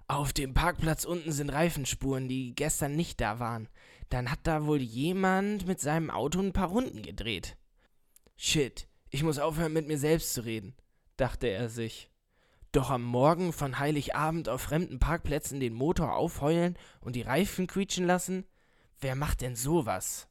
Auf 0.08 0.32
dem 0.32 0.54
Parkplatz 0.54 1.04
unten 1.04 1.30
sind 1.30 1.50
Reifenspuren, 1.50 2.28
die 2.28 2.54
gestern 2.54 2.96
nicht 2.96 3.20
da 3.20 3.38
waren. 3.38 3.68
Dann 4.08 4.30
hat 4.30 4.40
da 4.44 4.66
wohl 4.66 4.80
jemand 4.80 5.66
mit 5.66 5.80
seinem 5.80 6.10
Auto 6.10 6.40
ein 6.40 6.52
paar 6.52 6.68
Runden 6.68 7.02
gedreht. 7.02 7.56
Shit, 8.36 8.88
ich 9.12 9.22
muss 9.22 9.38
aufhören, 9.38 9.74
mit 9.74 9.86
mir 9.86 9.98
selbst 9.98 10.32
zu 10.32 10.44
reden, 10.44 10.74
dachte 11.16 11.46
er 11.46 11.68
sich. 11.68 12.10
Doch 12.72 12.88
am 12.88 13.02
Morgen 13.02 13.52
von 13.52 13.78
Heiligabend 13.78 14.48
auf 14.48 14.62
fremden 14.62 14.98
Parkplätzen 14.98 15.60
den 15.60 15.74
Motor 15.74 16.16
aufheulen 16.16 16.78
und 17.00 17.14
die 17.14 17.22
Reifen 17.22 17.66
quietschen 17.66 18.06
lassen? 18.06 18.46
Wer 18.98 19.14
macht 19.14 19.42
denn 19.42 19.54
sowas? 19.54 20.28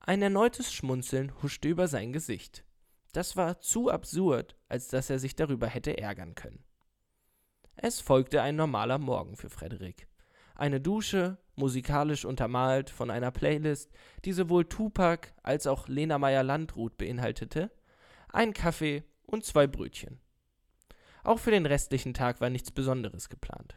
Ein 0.00 0.22
erneutes 0.22 0.72
Schmunzeln 0.72 1.32
huschte 1.42 1.68
über 1.68 1.86
sein 1.86 2.14
Gesicht. 2.14 2.64
Das 3.12 3.36
war 3.36 3.60
zu 3.60 3.90
absurd, 3.90 4.56
als 4.68 4.88
dass 4.88 5.10
er 5.10 5.18
sich 5.18 5.36
darüber 5.36 5.66
hätte 5.66 5.98
ärgern 5.98 6.34
können. 6.34 6.64
Es 7.76 8.00
folgte 8.00 8.40
ein 8.40 8.56
normaler 8.56 8.98
Morgen 8.98 9.36
für 9.36 9.50
Frederik. 9.50 10.08
Eine 10.54 10.80
Dusche, 10.80 11.38
musikalisch 11.56 12.24
untermalt 12.24 12.90
von 12.90 13.10
einer 13.10 13.30
Playlist, 13.30 13.90
die 14.24 14.32
sowohl 14.32 14.64
Tupac 14.66 15.32
als 15.42 15.66
auch 15.66 15.88
Lena 15.88 16.18
Meyer-Landrut 16.18 16.96
beinhaltete, 16.96 17.70
ein 18.28 18.52
Kaffee 18.52 19.04
und 19.26 19.44
zwei 19.44 19.66
Brötchen. 19.66 20.20
Auch 21.24 21.38
für 21.38 21.50
den 21.50 21.66
restlichen 21.66 22.14
Tag 22.14 22.40
war 22.40 22.50
nichts 22.50 22.70
Besonderes 22.70 23.28
geplant. 23.28 23.76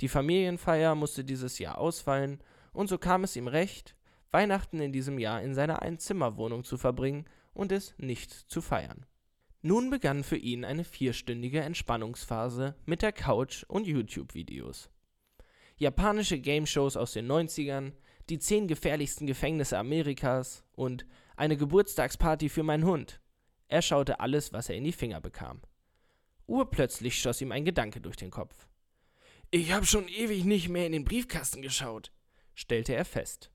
Die 0.00 0.08
Familienfeier 0.08 0.94
musste 0.94 1.24
dieses 1.24 1.58
Jahr 1.58 1.78
ausfallen, 1.78 2.42
und 2.72 2.88
so 2.88 2.98
kam 2.98 3.24
es 3.24 3.36
ihm 3.36 3.48
recht, 3.48 3.96
Weihnachten 4.30 4.80
in 4.80 4.92
diesem 4.92 5.18
Jahr 5.18 5.40
in 5.42 5.54
seiner 5.54 5.82
Einzimmerwohnung 5.82 6.64
zu 6.64 6.76
verbringen 6.76 7.24
und 7.54 7.72
es 7.72 7.94
nicht 7.98 8.32
zu 8.32 8.60
feiern. 8.60 9.06
Nun 9.62 9.90
begann 9.90 10.22
für 10.22 10.36
ihn 10.36 10.64
eine 10.64 10.84
vierstündige 10.84 11.60
Entspannungsphase 11.60 12.76
mit 12.84 13.02
der 13.02 13.12
Couch 13.12 13.64
und 13.64 13.86
YouTube-Videos. 13.86 14.90
Japanische 15.78 16.38
Game-Shows 16.38 16.96
aus 16.96 17.12
den 17.12 17.30
90ern, 17.30 17.92
die 18.30 18.38
zehn 18.38 18.66
gefährlichsten 18.66 19.26
Gefängnisse 19.26 19.76
Amerikas 19.78 20.64
und 20.72 21.06
eine 21.36 21.56
Geburtstagsparty 21.56 22.48
für 22.48 22.62
meinen 22.62 22.84
Hund. 22.84 23.20
Er 23.68 23.82
schaute 23.82 24.20
alles, 24.20 24.52
was 24.54 24.70
er 24.70 24.76
in 24.76 24.84
die 24.84 24.92
Finger 24.92 25.20
bekam. 25.20 25.60
Urplötzlich 26.46 27.20
schoss 27.20 27.40
ihm 27.40 27.52
ein 27.52 27.64
Gedanke 27.64 28.00
durch 28.00 28.16
den 28.16 28.30
Kopf. 28.30 28.68
Ich 29.50 29.72
hab 29.72 29.86
schon 29.86 30.08
ewig 30.08 30.44
nicht 30.44 30.68
mehr 30.68 30.86
in 30.86 30.92
den 30.92 31.04
Briefkasten 31.04 31.60
geschaut, 31.60 32.10
stellte 32.54 32.94
er 32.94 33.04
fest. 33.04 33.50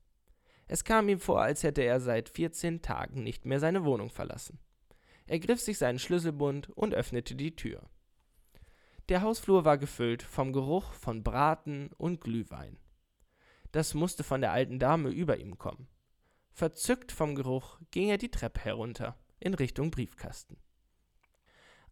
Es 0.68 0.84
kam 0.84 1.08
ihm 1.08 1.18
vor, 1.18 1.42
als 1.42 1.64
hätte 1.64 1.82
er 1.82 2.00
seit 2.00 2.28
14 2.28 2.82
Tagen 2.82 3.24
nicht 3.24 3.44
mehr 3.46 3.58
seine 3.58 3.84
Wohnung 3.84 4.10
verlassen. 4.10 4.60
Er 5.26 5.40
griff 5.40 5.60
sich 5.60 5.78
seinen 5.78 5.98
Schlüsselbund 5.98 6.70
und 6.70 6.94
öffnete 6.94 7.34
die 7.34 7.56
Tür. 7.56 7.90
Der 9.08 9.22
Hausflur 9.22 9.64
war 9.64 9.78
gefüllt 9.78 10.22
vom 10.22 10.52
Geruch 10.52 10.92
von 10.92 11.22
Braten 11.22 11.90
und 11.98 12.20
Glühwein. 12.20 12.78
Das 13.72 13.94
musste 13.94 14.22
von 14.22 14.40
der 14.40 14.52
alten 14.52 14.78
Dame 14.78 15.08
über 15.08 15.38
ihm 15.38 15.58
kommen. 15.58 15.88
Verzückt 16.50 17.10
vom 17.10 17.34
Geruch 17.34 17.80
ging 17.90 18.08
er 18.08 18.18
die 18.18 18.30
Treppe 18.30 18.60
herunter 18.60 19.16
in 19.40 19.54
Richtung 19.54 19.90
Briefkasten. 19.90 20.56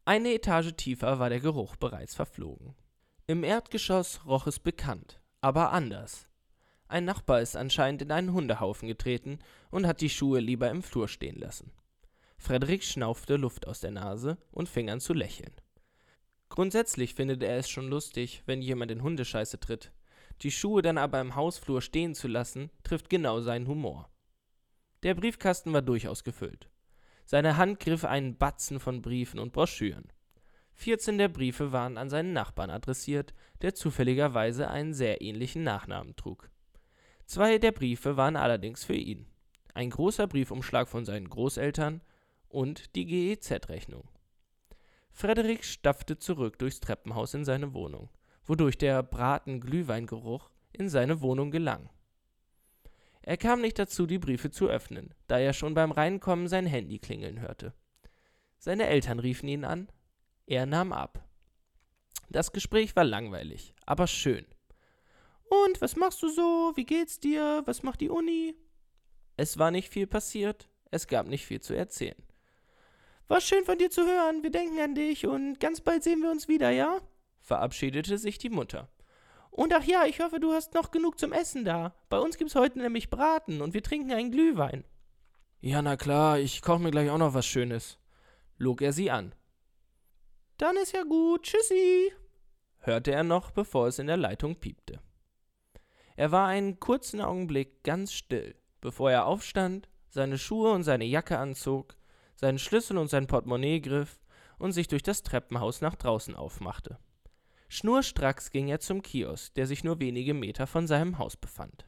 Eine 0.04 0.34
Etage 0.34 0.72
tiefer 0.76 1.18
war 1.18 1.30
der 1.30 1.40
Geruch 1.40 1.76
bereits 1.76 2.14
verflogen. 2.14 2.74
Im 3.26 3.44
Erdgeschoss 3.44 4.26
roch 4.26 4.46
es 4.46 4.58
bekannt, 4.58 5.20
aber 5.40 5.72
anders. 5.72 6.26
Ein 6.88 7.04
Nachbar 7.04 7.40
ist 7.40 7.56
anscheinend 7.56 8.02
in 8.02 8.10
einen 8.10 8.32
Hundehaufen 8.32 8.88
getreten 8.88 9.38
und 9.70 9.86
hat 9.86 10.00
die 10.00 10.10
Schuhe 10.10 10.40
lieber 10.40 10.70
im 10.70 10.82
Flur 10.82 11.08
stehen 11.08 11.38
lassen. 11.38 11.72
Frederik 12.36 12.82
schnaufte 12.82 13.36
Luft 13.36 13.68
aus 13.68 13.80
der 13.80 13.92
Nase 13.92 14.38
und 14.50 14.68
fing 14.68 14.90
an 14.90 15.00
zu 15.00 15.12
lächeln. 15.12 15.52
Grundsätzlich 16.50 17.14
findet 17.14 17.42
er 17.42 17.56
es 17.56 17.70
schon 17.70 17.88
lustig, 17.88 18.42
wenn 18.44 18.60
jemand 18.60 18.90
in 18.90 19.02
Hundescheiße 19.02 19.60
tritt. 19.60 19.92
Die 20.42 20.50
Schuhe 20.50 20.82
dann 20.82 20.98
aber 20.98 21.20
im 21.20 21.36
Hausflur 21.36 21.80
stehen 21.80 22.14
zu 22.14 22.28
lassen, 22.28 22.70
trifft 22.82 23.08
genau 23.08 23.40
seinen 23.40 23.68
Humor. 23.68 24.10
Der 25.02 25.14
Briefkasten 25.14 25.72
war 25.72 25.80
durchaus 25.80 26.24
gefüllt. 26.24 26.68
Seine 27.24 27.56
Hand 27.56 27.78
griff 27.78 28.04
einen 28.04 28.36
Batzen 28.36 28.80
von 28.80 29.00
Briefen 29.00 29.38
und 29.38 29.52
Broschüren. 29.52 30.12
14 30.74 31.18
der 31.18 31.28
Briefe 31.28 31.72
waren 31.72 31.96
an 31.96 32.10
seinen 32.10 32.32
Nachbarn 32.32 32.70
adressiert, 32.70 33.32
der 33.62 33.74
zufälligerweise 33.74 34.68
einen 34.68 34.92
sehr 34.92 35.20
ähnlichen 35.22 35.62
Nachnamen 35.62 36.16
trug. 36.16 36.50
Zwei 37.26 37.58
der 37.58 37.70
Briefe 37.70 38.16
waren 38.16 38.34
allerdings 38.36 38.82
für 38.84 38.94
ihn. 38.96 39.26
Ein 39.72 39.90
großer 39.90 40.26
Briefumschlag 40.26 40.88
von 40.88 41.04
seinen 41.04 41.28
Großeltern 41.28 42.00
und 42.48 42.96
die 42.96 43.06
GEZ-Rechnung. 43.06 44.08
Frederik 45.12 45.64
stapfte 45.64 46.18
zurück 46.18 46.58
durchs 46.58 46.80
Treppenhaus 46.80 47.34
in 47.34 47.44
seine 47.44 47.74
Wohnung, 47.74 48.08
wodurch 48.44 48.78
der 48.78 49.02
Braten-Glühweingeruch 49.02 50.50
in 50.72 50.88
seine 50.88 51.20
Wohnung 51.20 51.50
gelang. 51.50 51.90
Er 53.22 53.36
kam 53.36 53.60
nicht 53.60 53.78
dazu, 53.78 54.06
die 54.06 54.18
Briefe 54.18 54.50
zu 54.50 54.68
öffnen, 54.68 55.14
da 55.26 55.38
er 55.38 55.52
schon 55.52 55.74
beim 55.74 55.92
Reinkommen 55.92 56.48
sein 56.48 56.66
Handy 56.66 56.98
klingeln 56.98 57.40
hörte. 57.40 57.74
Seine 58.58 58.86
Eltern 58.86 59.18
riefen 59.18 59.48
ihn 59.48 59.64
an, 59.64 59.88
er 60.46 60.66
nahm 60.66 60.92
ab. 60.92 61.28
Das 62.30 62.52
Gespräch 62.52 62.96
war 62.96 63.04
langweilig, 63.04 63.74
aber 63.86 64.06
schön. 64.06 64.46
Und 65.48 65.80
was 65.80 65.96
machst 65.96 66.22
du 66.22 66.28
so? 66.28 66.72
Wie 66.76 66.86
geht's 66.86 67.18
dir? 67.18 67.62
Was 67.66 67.82
macht 67.82 68.00
die 68.00 68.08
Uni? 68.08 68.54
Es 69.36 69.58
war 69.58 69.70
nicht 69.70 69.88
viel 69.88 70.06
passiert, 70.06 70.68
es 70.90 71.06
gab 71.06 71.26
nicht 71.26 71.44
viel 71.44 71.60
zu 71.60 71.74
erzählen. 71.74 72.22
War 73.30 73.40
schön 73.40 73.64
von 73.64 73.78
dir 73.78 73.92
zu 73.92 74.04
hören, 74.04 74.42
wir 74.42 74.50
denken 74.50 74.80
an 74.80 74.96
dich 74.96 75.24
und 75.24 75.60
ganz 75.60 75.80
bald 75.80 76.02
sehen 76.02 76.20
wir 76.20 76.32
uns 76.32 76.48
wieder, 76.48 76.70
ja? 76.70 76.98
verabschiedete 77.38 78.18
sich 78.18 78.38
die 78.38 78.50
Mutter. 78.50 78.88
Und 79.52 79.72
ach 79.72 79.84
ja, 79.84 80.04
ich 80.04 80.18
hoffe, 80.18 80.40
du 80.40 80.50
hast 80.52 80.74
noch 80.74 80.90
genug 80.90 81.16
zum 81.16 81.32
Essen 81.32 81.64
da. 81.64 81.94
Bei 82.08 82.18
uns 82.18 82.38
gibt's 82.38 82.56
heute 82.56 82.80
nämlich 82.80 83.08
Braten 83.08 83.62
und 83.62 83.72
wir 83.72 83.84
trinken 83.84 84.10
einen 84.10 84.32
Glühwein. 84.32 84.84
Ja, 85.60 85.80
na 85.80 85.96
klar, 85.96 86.40
ich 86.40 86.60
koche 86.60 86.80
mir 86.80 86.90
gleich 86.90 87.08
auch 87.08 87.18
noch 87.18 87.32
was 87.32 87.46
Schönes, 87.46 88.00
log 88.58 88.82
er 88.82 88.92
sie 88.92 89.12
an. 89.12 89.32
Dann 90.56 90.76
ist 90.76 90.92
ja 90.92 91.04
gut. 91.04 91.44
Tschüssi, 91.44 92.12
hörte 92.78 93.12
er 93.12 93.22
noch, 93.22 93.52
bevor 93.52 93.86
es 93.86 94.00
in 94.00 94.08
der 94.08 94.16
Leitung 94.16 94.56
piepte. 94.56 94.98
Er 96.16 96.32
war 96.32 96.48
einen 96.48 96.80
kurzen 96.80 97.20
Augenblick 97.20 97.84
ganz 97.84 98.12
still, 98.12 98.56
bevor 98.80 99.12
er 99.12 99.26
aufstand, 99.26 99.88
seine 100.08 100.36
Schuhe 100.36 100.72
und 100.72 100.82
seine 100.82 101.04
Jacke 101.04 101.38
anzog, 101.38 101.94
seinen 102.40 102.58
Schlüssel 102.58 102.96
und 102.96 103.08
sein 103.08 103.26
Portemonnaie 103.26 103.80
griff 103.80 104.18
und 104.58 104.72
sich 104.72 104.88
durch 104.88 105.02
das 105.02 105.22
Treppenhaus 105.22 105.82
nach 105.82 105.94
draußen 105.94 106.34
aufmachte. 106.34 106.98
Schnurstracks 107.68 108.50
ging 108.50 108.68
er 108.68 108.80
zum 108.80 109.02
Kiosk, 109.02 109.54
der 109.54 109.66
sich 109.66 109.84
nur 109.84 110.00
wenige 110.00 110.32
Meter 110.32 110.66
von 110.66 110.86
seinem 110.86 111.18
Haus 111.18 111.36
befand. 111.36 111.86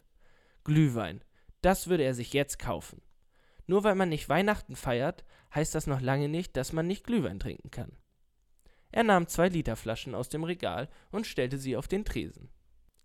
Glühwein, 0.62 1.24
das 1.62 1.88
würde 1.88 2.04
er 2.04 2.14
sich 2.14 2.34
jetzt 2.34 2.58
kaufen. 2.58 3.00
Nur 3.66 3.82
weil 3.82 3.94
man 3.94 4.10
nicht 4.10 4.28
Weihnachten 4.28 4.76
feiert, 4.76 5.24
heißt 5.54 5.74
das 5.74 5.86
noch 5.86 6.02
lange 6.02 6.28
nicht, 6.28 6.56
dass 6.56 6.72
man 6.72 6.86
nicht 6.86 7.04
Glühwein 7.04 7.40
trinken 7.40 7.70
kann. 7.70 7.96
Er 8.90 9.04
nahm 9.04 9.28
zwei 9.28 9.48
Literflaschen 9.48 10.14
aus 10.14 10.28
dem 10.28 10.44
Regal 10.44 10.90
und 11.10 11.26
stellte 11.26 11.56
sie 11.56 11.76
auf 11.76 11.88
den 11.88 12.04
Tresen. 12.04 12.50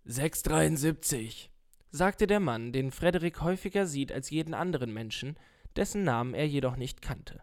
6,73, 0.06 1.48
sagte 1.90 2.26
der 2.26 2.40
Mann, 2.40 2.72
den 2.72 2.90
Frederik 2.90 3.40
häufiger 3.40 3.86
sieht 3.86 4.12
als 4.12 4.28
jeden 4.28 4.52
anderen 4.52 4.92
Menschen, 4.92 5.38
dessen 5.78 6.04
Namen 6.04 6.34
er 6.34 6.46
jedoch 6.46 6.76
nicht 6.76 7.00
kannte. 7.00 7.40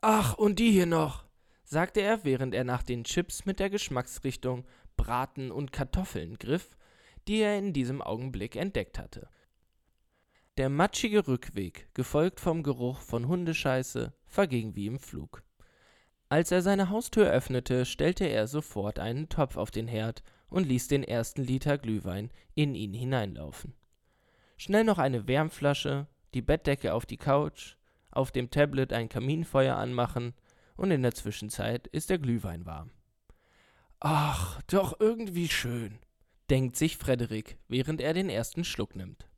Ach, 0.00 0.34
und 0.34 0.58
die 0.58 0.72
hier 0.72 0.86
noch, 0.86 1.26
sagte 1.62 2.00
er, 2.00 2.24
während 2.24 2.54
er 2.54 2.64
nach 2.64 2.82
den 2.82 3.04
Chips 3.04 3.44
mit 3.44 3.60
der 3.60 3.70
Geschmacksrichtung 3.70 4.64
Braten 4.96 5.52
und 5.52 5.70
Kartoffeln 5.70 6.38
griff, 6.38 6.76
die 7.28 7.36
er 7.40 7.58
in 7.58 7.72
diesem 7.72 8.02
Augenblick 8.02 8.56
entdeckt 8.56 8.98
hatte. 8.98 9.28
Der 10.56 10.68
matschige 10.68 11.28
Rückweg, 11.28 11.88
gefolgt 11.94 12.40
vom 12.40 12.62
Geruch 12.62 13.00
von 13.00 13.28
Hundescheiße, 13.28 14.12
verging 14.26 14.74
wie 14.74 14.86
im 14.86 14.98
Flug. 14.98 15.42
Als 16.28 16.50
er 16.50 16.62
seine 16.62 16.88
Haustür 16.88 17.30
öffnete, 17.30 17.84
stellte 17.84 18.24
er 18.24 18.46
sofort 18.46 18.98
einen 18.98 19.28
Topf 19.28 19.56
auf 19.56 19.70
den 19.70 19.88
Herd 19.88 20.22
und 20.48 20.66
ließ 20.66 20.88
den 20.88 21.04
ersten 21.04 21.42
Liter 21.42 21.78
Glühwein 21.78 22.30
in 22.54 22.74
ihn 22.74 22.94
hineinlaufen. 22.94 23.74
Schnell 24.56 24.84
noch 24.84 24.98
eine 24.98 25.26
Wärmflasche, 25.28 26.06
die 26.34 26.42
Bettdecke 26.42 26.94
auf 26.94 27.06
die 27.06 27.16
Couch, 27.16 27.76
auf 28.10 28.30
dem 28.30 28.50
Tablet 28.50 28.92
ein 28.92 29.08
Kaminfeuer 29.08 29.76
anmachen 29.76 30.34
und 30.76 30.90
in 30.90 31.02
der 31.02 31.14
Zwischenzeit 31.14 31.86
ist 31.88 32.10
der 32.10 32.18
Glühwein 32.18 32.66
warm. 32.66 32.90
Ach, 34.00 34.60
doch 34.62 34.98
irgendwie 35.00 35.48
schön, 35.48 35.98
denkt 36.50 36.76
sich 36.76 36.96
Frederik, 36.96 37.58
während 37.68 38.00
er 38.00 38.14
den 38.14 38.28
ersten 38.28 38.64
Schluck 38.64 38.96
nimmt. 38.96 39.28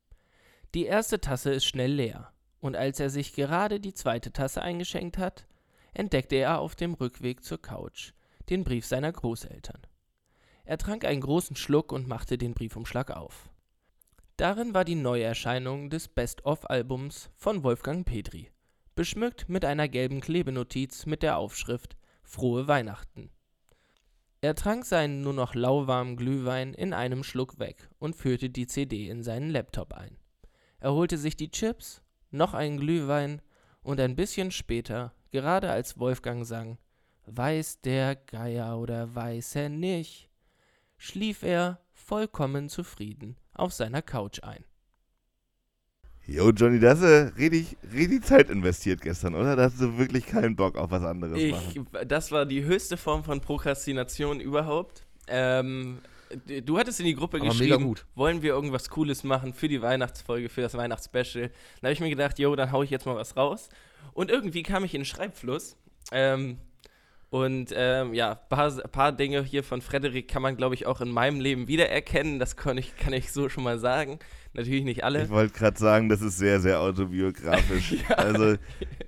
Die 0.74 0.86
erste 0.86 1.20
Tasse 1.20 1.52
ist 1.52 1.66
schnell 1.66 1.92
leer, 1.92 2.32
und 2.60 2.76
als 2.76 2.98
er 2.98 3.10
sich 3.10 3.34
gerade 3.34 3.78
die 3.78 3.94
zweite 3.94 4.32
Tasse 4.32 4.62
eingeschenkt 4.62 5.18
hat, 5.18 5.46
entdeckte 5.92 6.36
er 6.36 6.58
auf 6.58 6.74
dem 6.74 6.94
Rückweg 6.94 7.44
zur 7.44 7.60
Couch 7.60 8.12
den 8.48 8.64
Brief 8.64 8.86
seiner 8.86 9.12
Großeltern. 9.12 9.80
Er 10.64 10.78
trank 10.78 11.04
einen 11.04 11.20
großen 11.20 11.56
Schluck 11.56 11.92
und 11.92 12.08
machte 12.08 12.38
den 12.38 12.54
Briefumschlag 12.54 13.10
auf. 13.10 13.50
Darin 14.36 14.74
war 14.74 14.84
die 14.84 14.96
Neuerscheinung 14.96 15.90
des 15.90 16.08
Best-of-Albums 16.08 17.30
von 17.36 17.62
Wolfgang 17.62 18.04
Petri, 18.04 18.50
beschmückt 18.96 19.48
mit 19.48 19.64
einer 19.64 19.86
gelben 19.86 20.20
Klebenotiz 20.20 21.06
mit 21.06 21.22
der 21.22 21.38
Aufschrift 21.38 21.96
Frohe 22.24 22.66
Weihnachten. 22.66 23.30
Er 24.40 24.56
trank 24.56 24.86
seinen 24.86 25.22
nur 25.22 25.34
noch 25.34 25.54
lauwarmen 25.54 26.16
Glühwein 26.16 26.74
in 26.74 26.92
einem 26.92 27.22
Schluck 27.22 27.60
weg 27.60 27.88
und 28.00 28.16
führte 28.16 28.50
die 28.50 28.66
CD 28.66 29.08
in 29.08 29.22
seinen 29.22 29.50
Laptop 29.50 29.94
ein. 29.94 30.18
Er 30.80 30.92
holte 30.94 31.16
sich 31.16 31.36
die 31.36 31.52
Chips, 31.52 32.02
noch 32.32 32.54
einen 32.54 32.80
Glühwein 32.80 33.40
und 33.84 34.00
ein 34.00 34.16
bisschen 34.16 34.50
später 34.50 35.14
gerade 35.30 35.70
als 35.70 36.00
Wolfgang 36.00 36.44
sang 36.44 36.78
Weiß 37.26 37.82
der 37.82 38.16
Geier 38.16 38.78
oder 38.78 39.14
weiß 39.14 39.54
er 39.54 39.68
nicht, 39.68 40.28
schlief 40.98 41.44
er 41.44 41.78
vollkommen 41.92 42.68
zufrieden 42.68 43.36
auf 43.54 43.72
seiner 43.72 44.02
Couch 44.02 44.42
ein. 44.42 44.64
Jo, 46.26 46.50
Johnny, 46.50 46.80
da 46.80 46.90
hast 46.90 47.02
du 47.02 47.32
richtig, 47.36 47.76
richtig 47.92 48.24
Zeit 48.24 48.48
investiert 48.48 49.02
gestern, 49.02 49.34
oder? 49.34 49.56
Da 49.56 49.64
hast 49.64 49.78
du 49.80 49.98
wirklich 49.98 50.24
keinen 50.26 50.56
Bock 50.56 50.76
auf 50.78 50.90
was 50.90 51.02
anderes 51.04 51.38
Ich, 51.38 51.52
machen. 51.52 51.86
das 52.08 52.32
war 52.32 52.46
die 52.46 52.64
höchste 52.64 52.96
Form 52.96 53.24
von 53.24 53.40
Prokrastination 53.42 54.40
überhaupt. 54.40 55.04
Ähm, 55.28 55.98
du 56.64 56.78
hattest 56.78 57.00
in 57.00 57.06
die 57.06 57.14
Gruppe 57.14 57.36
Aber 57.36 57.46
mega 57.48 57.58
geschrieben, 57.66 57.84
gut. 57.84 58.06
wollen 58.14 58.40
wir 58.40 58.54
irgendwas 58.54 58.88
Cooles 58.88 59.22
machen 59.22 59.52
für 59.52 59.68
die 59.68 59.82
Weihnachtsfolge, 59.82 60.48
für 60.48 60.62
das 60.62 60.74
Weihnachtsspecial. 60.74 61.48
Dann 61.48 61.88
habe 61.88 61.92
ich 61.92 62.00
mir 62.00 62.08
gedacht, 62.10 62.38
jo, 62.38 62.56
dann 62.56 62.72
hau 62.72 62.82
ich 62.82 62.90
jetzt 62.90 63.04
mal 63.04 63.16
was 63.16 63.36
raus. 63.36 63.68
Und 64.14 64.30
irgendwie 64.30 64.62
kam 64.62 64.82
ich 64.84 64.94
in 64.94 65.00
den 65.00 65.06
Schreibfluss. 65.06 65.76
Ähm, 66.10 66.56
und 67.34 67.74
ähm, 67.76 68.14
ja, 68.14 68.30
ein 68.30 68.48
paar, 68.48 68.70
paar 68.92 69.10
Dinge 69.10 69.42
hier 69.42 69.64
von 69.64 69.80
Frederik 69.80 70.28
kann 70.28 70.40
man, 70.40 70.56
glaube 70.56 70.76
ich, 70.76 70.86
auch 70.86 71.00
in 71.00 71.10
meinem 71.10 71.40
Leben 71.40 71.66
wiedererkennen. 71.66 72.38
Das 72.38 72.54
kann 72.54 72.78
ich, 72.78 72.96
kann 72.96 73.12
ich 73.12 73.32
so 73.32 73.48
schon 73.48 73.64
mal 73.64 73.80
sagen. 73.80 74.20
Natürlich 74.52 74.84
nicht 74.84 75.02
alle. 75.02 75.24
Ich 75.24 75.30
wollte 75.30 75.52
gerade 75.52 75.76
sagen, 75.76 76.08
das 76.08 76.22
ist 76.22 76.38
sehr, 76.38 76.60
sehr 76.60 76.78
autobiografisch. 76.78 77.96
Also, 78.16 78.54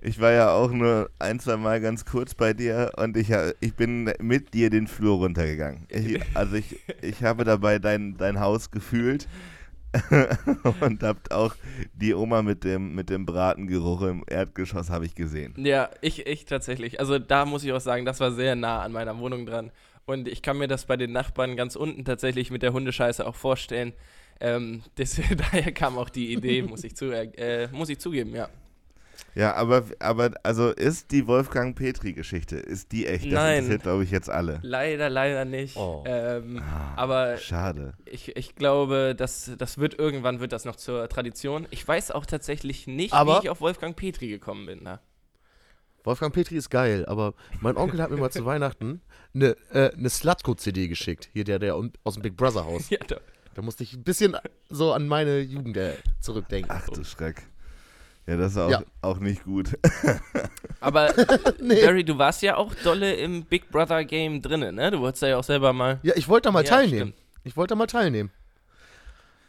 ich 0.02 0.20
war 0.20 0.32
ja 0.32 0.50
auch 0.50 0.72
nur 0.72 1.08
ein, 1.20 1.38
zwei 1.38 1.56
Mal 1.56 1.80
ganz 1.80 2.04
kurz 2.04 2.34
bei 2.34 2.52
dir 2.52 2.90
und 2.96 3.16
ich, 3.16 3.28
ich 3.60 3.74
bin 3.74 4.12
mit 4.20 4.54
dir 4.54 4.70
den 4.70 4.88
Flur 4.88 5.18
runtergegangen. 5.18 5.86
Ich, 5.88 6.20
also, 6.34 6.56
ich, 6.56 6.80
ich 7.02 7.22
habe 7.22 7.44
dabei 7.44 7.78
dein, 7.78 8.16
dein 8.16 8.40
Haus 8.40 8.72
gefühlt 8.72 9.28
und 10.80 11.02
habt 11.02 11.32
auch 11.32 11.54
die 11.94 12.14
Oma 12.14 12.42
mit 12.42 12.64
dem, 12.64 12.94
mit 12.94 13.10
dem 13.10 13.26
Bratengeruch 13.26 14.02
im 14.02 14.24
Erdgeschoss 14.26 14.90
habe 14.90 15.06
ich 15.06 15.14
gesehen. 15.14 15.54
Ja, 15.56 15.90
ich, 16.00 16.26
ich 16.26 16.44
tatsächlich. 16.44 17.00
Also 17.00 17.18
da 17.18 17.44
muss 17.44 17.64
ich 17.64 17.72
auch 17.72 17.80
sagen, 17.80 18.04
das 18.04 18.20
war 18.20 18.32
sehr 18.32 18.56
nah 18.56 18.82
an 18.82 18.92
meiner 18.92 19.18
Wohnung 19.18 19.46
dran. 19.46 19.70
Und 20.06 20.28
ich 20.28 20.40
kann 20.40 20.58
mir 20.58 20.68
das 20.68 20.86
bei 20.86 20.96
den 20.96 21.12
Nachbarn 21.12 21.56
ganz 21.56 21.76
unten 21.76 22.04
tatsächlich 22.04 22.50
mit 22.50 22.62
der 22.62 22.72
Hundescheiße 22.72 23.26
auch 23.26 23.34
vorstellen. 23.34 23.92
Ähm, 24.40 24.82
das, 24.96 25.20
daher 25.36 25.72
kam 25.72 25.98
auch 25.98 26.08
die 26.08 26.32
Idee, 26.32 26.62
muss 26.62 26.84
ich, 26.84 26.96
zu, 26.96 27.10
äh, 27.10 27.68
muss 27.72 27.88
ich 27.88 27.98
zugeben, 27.98 28.34
ja. 28.34 28.48
Ja, 29.36 29.54
aber, 29.54 29.84
aber 29.98 30.30
also 30.44 30.70
ist 30.70 31.10
die 31.12 31.26
Wolfgang 31.26 31.76
Petri-Geschichte, 31.76 32.56
ist 32.56 32.90
die 32.92 33.06
echt? 33.06 33.26
Das 33.26 33.32
Nein. 33.34 33.56
interessiert, 33.58 33.82
glaube 33.82 34.02
ich, 34.04 34.10
jetzt 34.10 34.30
alle. 34.30 34.60
Leider, 34.62 35.10
leider 35.10 35.44
nicht. 35.44 35.76
Oh. 35.76 36.02
Ähm, 36.06 36.58
Ah, 36.62 36.94
aber 36.96 37.36
Schade. 37.36 37.92
ich, 38.06 38.34
ich 38.34 38.54
glaube, 38.54 39.14
das, 39.14 39.50
das 39.58 39.76
wird 39.76 39.98
irgendwann 39.98 40.40
wird 40.40 40.52
das 40.52 40.64
noch 40.64 40.76
zur 40.76 41.06
Tradition. 41.10 41.66
Ich 41.70 41.86
weiß 41.86 42.12
auch 42.12 42.24
tatsächlich 42.24 42.86
nicht, 42.86 43.12
Aber- 43.12 43.36
wie 43.36 43.44
ich 43.44 43.50
auf 43.50 43.60
Wolfgang 43.60 43.94
Petri 43.94 44.28
gekommen 44.28 44.64
bin. 44.64 44.84
Da. 44.84 45.00
Wolfgang 46.04 46.32
Petri 46.32 46.56
ist 46.56 46.70
geil, 46.70 47.04
aber 47.04 47.34
mein 47.60 47.76
Onkel 47.76 48.00
hat 48.00 48.10
mir 48.10 48.16
mal 48.16 48.30
zu 48.30 48.46
Weihnachten 48.46 49.02
eine, 49.34 49.54
äh, 49.72 49.92
eine 49.92 50.08
Slutko-CD 50.08 50.88
geschickt. 50.88 51.28
Hier 51.34 51.44
der, 51.44 51.58
der 51.58 51.74
aus 52.04 52.14
dem 52.14 52.22
Big 52.22 52.36
Brother 52.38 52.64
Haus. 52.64 52.88
Ja, 52.90 52.98
da, 53.06 53.16
Da 53.54 53.60
musste 53.62 53.82
ich 53.82 53.92
ein 53.92 54.02
bisschen 54.04 54.34
so 54.70 54.92
an 54.94 55.08
meine 55.08 55.40
Jugend 55.40 55.76
äh, 55.76 55.94
zurückdenken. 56.20 56.70
Ach 56.74 56.88
du 56.88 57.04
Schreck. 57.04 57.42
Ja, 58.26 58.36
das 58.36 58.52
ist 58.52 58.58
auch, 58.58 58.70
Ja. 58.70 58.82
auch 59.02 59.18
nicht 59.20 59.44
gut. 59.44 59.78
aber 60.80 61.12
Nee. 61.60 61.84
Barry, 61.84 62.04
du 62.04 62.18
warst 62.18 62.42
ja 62.42 62.56
auch 62.56 62.74
dolle 62.82 63.14
im 63.14 63.44
Big 63.44 63.70
Brother 63.70 64.04
Game 64.04 64.42
drinne, 64.42 64.72
ne? 64.72 64.90
Du 64.90 65.00
wolltest 65.00 65.22
da 65.22 65.28
ja 65.28 65.36
auch 65.38 65.44
selber 65.44 65.72
mal. 65.72 66.00
Ja, 66.02 66.14
ich 66.16 66.28
wollte 66.28 66.48
da 66.48 66.52
mal 66.52 66.64
Ja, 66.64 66.70
teilnehmen. 66.70 67.12
stimmt. 67.12 67.26
Ich 67.44 67.56
wollte 67.56 67.72
da 67.72 67.76
mal 67.76 67.86
teilnehmen. 67.86 68.30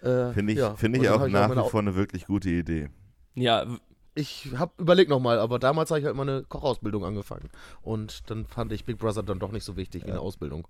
Äh, 0.03 0.31
Finde 0.33 0.53
ich, 0.53 0.59
ja. 0.59 0.75
finde 0.75 0.99
Und 0.99 1.05
ich 1.05 1.09
auch 1.11 1.27
nach 1.27 1.49
wie 1.49 1.69
vor 1.69 1.79
eine 1.79 1.95
wirklich 1.95 2.27
gute 2.27 2.49
Idee. 2.49 2.89
Ja, 3.33 3.65
Ich 4.13 4.49
habe 4.57 4.71
überlegt 4.77 5.09
nochmal, 5.09 5.39
aber 5.39 5.57
damals 5.59 5.89
habe 5.91 5.99
ich 5.99 6.05
halt 6.05 6.15
mal 6.15 6.23
eine 6.29 6.43
Kochausbildung 6.43 7.03
angefangen. 7.03 7.49
Und 7.81 8.29
dann 8.29 8.45
fand 8.45 8.71
ich 8.73 8.85
Big 8.85 8.97
Brother 8.99 9.23
dann 9.23 9.39
doch 9.39 9.51
nicht 9.51 9.63
so 9.63 9.75
wichtig 9.75 10.05
wie 10.05 10.11
eine 10.11 10.19
Ausbildung. 10.19 10.67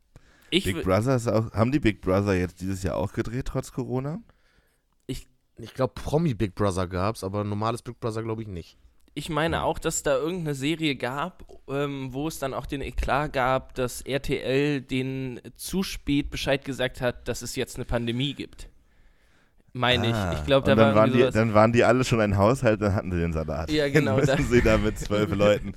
ich, 0.49 0.63
Big 0.63 0.83
Brother 0.83 1.15
ist 1.15 1.27
auch, 1.27 1.51
haben 1.53 1.71
die 1.73 1.79
Big 1.79 2.01
Brother 2.01 2.33
jetzt 2.33 2.61
dieses 2.61 2.83
Jahr 2.83 2.95
auch 2.95 3.11
gedreht, 3.13 3.45
trotz 3.47 3.71
Corona? 3.73 4.19
Ich 5.59 5.73
glaube, 5.73 5.93
Promi 5.95 6.33
Big 6.33 6.55
Brother 6.55 6.87
gab's, 6.87 7.23
aber 7.23 7.43
normales 7.43 7.81
Big 7.81 7.99
Brother 7.99 8.21
glaube 8.23 8.41
ich 8.43 8.47
nicht. 8.47 8.77
ich 9.15 9.29
meine 9.29 9.63
auch, 9.63 9.79
dass 9.79 10.03
da 10.03 10.15
irgendeine 10.17 10.53
Serie 10.53 10.95
gab, 10.95 11.43
ähm, 11.69 12.09
wo 12.13 12.27
es 12.27 12.37
dann 12.37 12.53
auch 12.53 12.67
den 12.67 12.81
Eklat 12.81 13.33
gab, 13.33 13.73
dass 13.73 14.01
RTL 14.01 14.81
den 14.81 15.41
zu 15.55 15.81
spät 15.81 16.29
Bescheid 16.29 16.63
gesagt 16.63 17.01
hat, 17.01 17.27
dass 17.27 17.41
es 17.41 17.55
jetzt 17.55 17.77
eine 17.77 17.85
Pandemie 17.85 18.33
gibt. 18.35 18.69
Meine 19.73 20.13
Ah, 20.15 20.33
ich. 20.33 20.39
Ich 20.39 20.45
glaube, 20.45 20.65
da 20.67 20.75
dann 20.75 20.89
war 20.89 21.01
waren, 21.01 21.13
die, 21.13 21.19
sowas. 21.19 21.33
dann 21.33 21.53
waren 21.53 21.71
die 21.73 21.83
alle 21.83 22.03
schon 22.03 22.21
ein 22.21 22.37
Haushalt, 22.37 22.81
dann 22.81 22.93
hatten 22.95 23.11
sie 23.11 23.17
den 23.19 23.33
Salat. 23.33 23.71
Ja, 23.71 23.89
genau, 23.89 24.17
Dann 24.17 24.25
da- 24.27 24.35
müssen 24.37 24.51
sie 24.51 24.61
da 24.61 24.77
mit 24.77 24.97
zwölf 24.99 25.31
Leuten. 25.35 25.73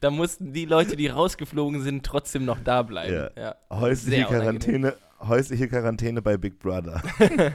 Da 0.00 0.10
mussten 0.10 0.52
die 0.52 0.64
Leute, 0.64 0.96
die 0.96 1.08
rausgeflogen 1.08 1.82
sind, 1.82 2.04
trotzdem 2.06 2.44
noch 2.44 2.58
da 2.62 2.82
bleiben. 2.82 3.30
Ja. 3.36 3.42
Ja. 3.42 3.54
Häusliche. 3.70 4.24
Quarantäne, 4.24 4.94
häusliche 5.20 5.68
Quarantäne 5.68 6.22
bei 6.22 6.36
Big 6.38 6.58
Brother. 6.58 7.02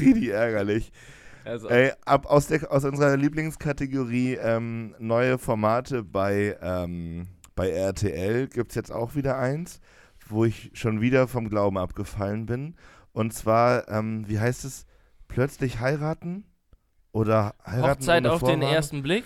Richtig 0.00 0.28
ärgerlich. 0.32 0.92
Also, 1.44 1.68
Ey, 1.68 1.92
ab 2.04 2.26
aus, 2.26 2.48
der, 2.48 2.70
aus 2.70 2.84
unserer 2.84 3.16
Lieblingskategorie 3.16 4.34
ähm, 4.34 4.94
neue 4.98 5.38
Formate 5.38 6.02
bei, 6.02 6.56
ähm, 6.60 7.28
bei 7.54 7.70
RTL 7.70 8.48
gibt 8.48 8.72
es 8.72 8.74
jetzt 8.74 8.92
auch 8.92 9.14
wieder 9.14 9.38
eins, 9.38 9.80
wo 10.28 10.44
ich 10.44 10.70
schon 10.74 11.00
wieder 11.00 11.28
vom 11.28 11.48
Glauben 11.48 11.78
abgefallen 11.78 12.46
bin. 12.46 12.76
Und 13.12 13.32
zwar, 13.32 13.88
ähm, 13.88 14.28
wie 14.28 14.38
heißt 14.38 14.64
es? 14.64 14.86
Plötzlich 15.28 15.80
heiraten? 15.80 16.44
Oder 17.12 17.54
heiraten 17.66 18.02
Hochzeit 18.02 18.26
auf 18.26 18.42
den 18.42 18.62
ersten 18.62 19.02
Blick. 19.02 19.24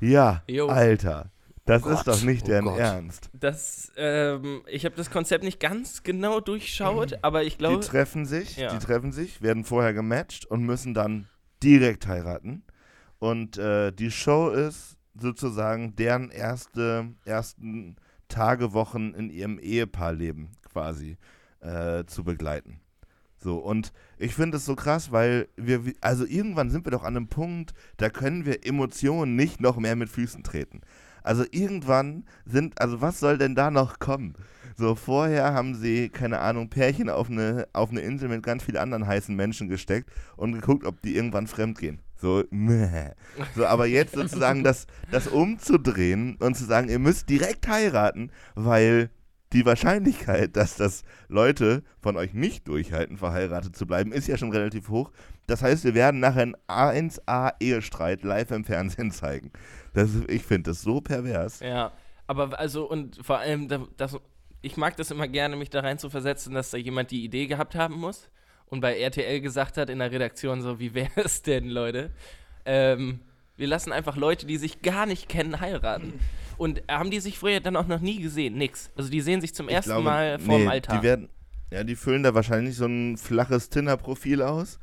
Ja, 0.00 0.42
Jo. 0.46 0.68
Alter. 0.68 1.30
Das 1.70 1.84
Oh 1.84 1.90
ist 1.90 2.04
Gott, 2.04 2.06
doch 2.08 2.22
nicht 2.22 2.42
oh 2.44 2.46
deren 2.46 2.64
Gott. 2.64 2.78
Ernst. 2.78 3.30
Das, 3.32 3.92
ähm, 3.96 4.62
ich 4.66 4.84
habe 4.84 4.96
das 4.96 5.10
Konzept 5.10 5.44
nicht 5.44 5.60
ganz 5.60 6.02
genau 6.02 6.40
durchschaut, 6.40 7.18
aber 7.22 7.44
ich 7.44 7.54
Die 7.54 7.58
glaube, 7.58 7.80
treffen 7.80 8.26
sich, 8.26 8.56
Ja. 8.56 8.72
die 8.72 8.84
treffen 8.84 9.12
sich, 9.12 9.40
werden 9.40 9.64
vorher 9.64 9.92
gematcht 9.92 10.46
und 10.46 10.64
müssen 10.64 10.94
dann 10.94 11.28
direkt 11.62 12.06
heiraten. 12.06 12.64
Und 13.18 13.56
äh, 13.58 13.92
die 13.92 14.10
Show 14.10 14.50
ist 14.50 14.96
sozusagen 15.14 15.94
deren 15.94 16.30
erste, 16.30 17.08
ersten 17.24 17.96
Tage, 18.28 18.72
Wochen 18.72 19.12
in 19.14 19.30
ihrem 19.30 19.58
Ehepaarleben 19.58 20.50
quasi 20.72 21.18
äh, 21.60 22.04
zu 22.06 22.24
begleiten. 22.24 22.80
So, 23.36 23.56
und 23.58 23.92
ich 24.18 24.34
finde 24.34 24.58
es 24.58 24.66
so 24.66 24.76
krass, 24.76 25.12
weil 25.12 25.48
wir, 25.56 25.80
also 26.00 26.26
irgendwann 26.26 26.70
sind 26.70 26.84
wir 26.84 26.90
doch 26.92 27.04
an 27.04 27.16
einem 27.16 27.28
Punkt, 27.28 27.72
da 27.96 28.10
können 28.10 28.44
wir 28.44 28.66
Emotionen 28.66 29.34
nicht 29.34 29.60
noch 29.60 29.78
mehr 29.78 29.96
mit 29.96 30.10
Füßen 30.10 30.42
treten. 30.42 30.82
Also 31.22 31.44
irgendwann 31.50 32.24
sind, 32.44 32.80
also 32.80 33.00
was 33.00 33.20
soll 33.20 33.38
denn 33.38 33.54
da 33.54 33.70
noch 33.70 33.98
kommen? 33.98 34.34
So, 34.76 34.94
vorher 34.94 35.52
haben 35.52 35.74
sie, 35.74 36.08
keine 36.08 36.38
Ahnung, 36.38 36.70
Pärchen 36.70 37.10
auf 37.10 37.28
eine, 37.28 37.68
auf 37.74 37.90
eine 37.90 38.00
Insel 38.00 38.28
mit 38.30 38.42
ganz 38.42 38.64
vielen 38.64 38.78
anderen 38.78 39.06
heißen 39.06 39.36
Menschen 39.36 39.68
gesteckt 39.68 40.10
und 40.36 40.52
geguckt, 40.52 40.86
ob 40.86 41.02
die 41.02 41.16
irgendwann 41.16 41.46
fremd 41.46 41.78
gehen. 41.78 42.00
So, 42.16 42.44
meh. 42.50 43.10
So, 43.54 43.66
aber 43.66 43.86
jetzt 43.86 44.14
sozusagen 44.14 44.64
das, 44.64 44.86
das 45.10 45.26
umzudrehen 45.26 46.36
und 46.36 46.56
zu 46.56 46.64
sagen, 46.64 46.88
ihr 46.88 46.98
müsst 46.98 47.28
direkt 47.28 47.68
heiraten, 47.68 48.30
weil 48.54 49.10
die 49.52 49.66
Wahrscheinlichkeit, 49.66 50.56
dass 50.56 50.76
das 50.76 51.02
Leute 51.28 51.82
von 52.00 52.16
euch 52.16 52.34
nicht 52.34 52.68
durchhalten, 52.68 53.16
verheiratet 53.16 53.76
zu 53.76 53.86
bleiben, 53.86 54.12
ist 54.12 54.28
ja 54.28 54.36
schon 54.36 54.52
relativ 54.52 54.88
hoch. 54.88 55.10
Das 55.46 55.62
heißt, 55.62 55.84
wir 55.84 55.94
werden 55.94 56.20
nachher 56.20 56.42
einen 56.42 56.56
1A-Ehestreit 56.68 58.22
live 58.22 58.50
im 58.52 58.64
Fernsehen 58.64 59.10
zeigen. 59.10 59.50
Das, 59.94 60.10
ich 60.28 60.42
finde 60.42 60.70
das 60.70 60.82
so 60.82 61.00
pervers. 61.00 61.60
ja, 61.60 61.92
aber 62.26 62.58
also 62.58 62.88
und 62.88 63.18
vor 63.24 63.38
allem, 63.38 63.68
da- 63.68 63.86
das, 63.96 64.16
ich 64.62 64.76
mag 64.76 64.96
das 64.96 65.10
immer 65.10 65.26
gerne, 65.26 65.56
mich 65.56 65.70
da 65.70 65.80
rein 65.80 65.98
zu 65.98 66.10
versetzen, 66.10 66.54
dass 66.54 66.70
da 66.70 66.76
jemand 66.78 67.10
die 67.10 67.24
Idee 67.24 67.46
gehabt 67.46 67.74
haben 67.74 67.94
muss 67.96 68.28
und 68.66 68.80
bei 68.80 68.98
RTL 68.98 69.40
gesagt 69.40 69.76
hat 69.76 69.90
in 69.90 69.98
der 69.98 70.12
Redaktion 70.12 70.62
so, 70.62 70.78
wie 70.78 70.94
wäre 70.94 71.10
es 71.24 71.42
denn, 71.42 71.68
Leute? 71.68 72.10
Ähm, 72.64 73.20
wir 73.56 73.66
lassen 73.66 73.90
einfach 73.92 74.16
Leute, 74.16 74.46
die 74.46 74.56
sich 74.58 74.80
gar 74.82 75.06
nicht 75.06 75.28
kennen, 75.28 75.60
heiraten. 75.60 76.14
Und 76.56 76.82
haben 76.90 77.10
die 77.10 77.20
sich 77.20 77.38
früher 77.38 77.60
dann 77.60 77.74
auch 77.76 77.86
noch 77.86 78.00
nie 78.00 78.20
gesehen? 78.20 78.56
Nix. 78.58 78.90
Also 78.96 79.10
die 79.10 79.20
sehen 79.22 79.40
sich 79.40 79.54
zum 79.54 79.68
Ich 79.68 79.74
ersten 79.74 79.90
glaube, 79.90 80.04
Mal 80.04 80.38
vorm 80.38 80.62
nee, 80.62 80.68
Altar. 80.68 80.98
Die 80.98 81.02
werden, 81.06 81.28
ja, 81.72 81.84
die 81.84 81.96
füllen 81.96 82.22
da 82.22 82.34
wahrscheinlich 82.34 82.76
so 82.76 82.84
ein 82.86 83.16
flaches 83.16 83.70
Tinder-Profil 83.70 84.42
aus 84.42 84.78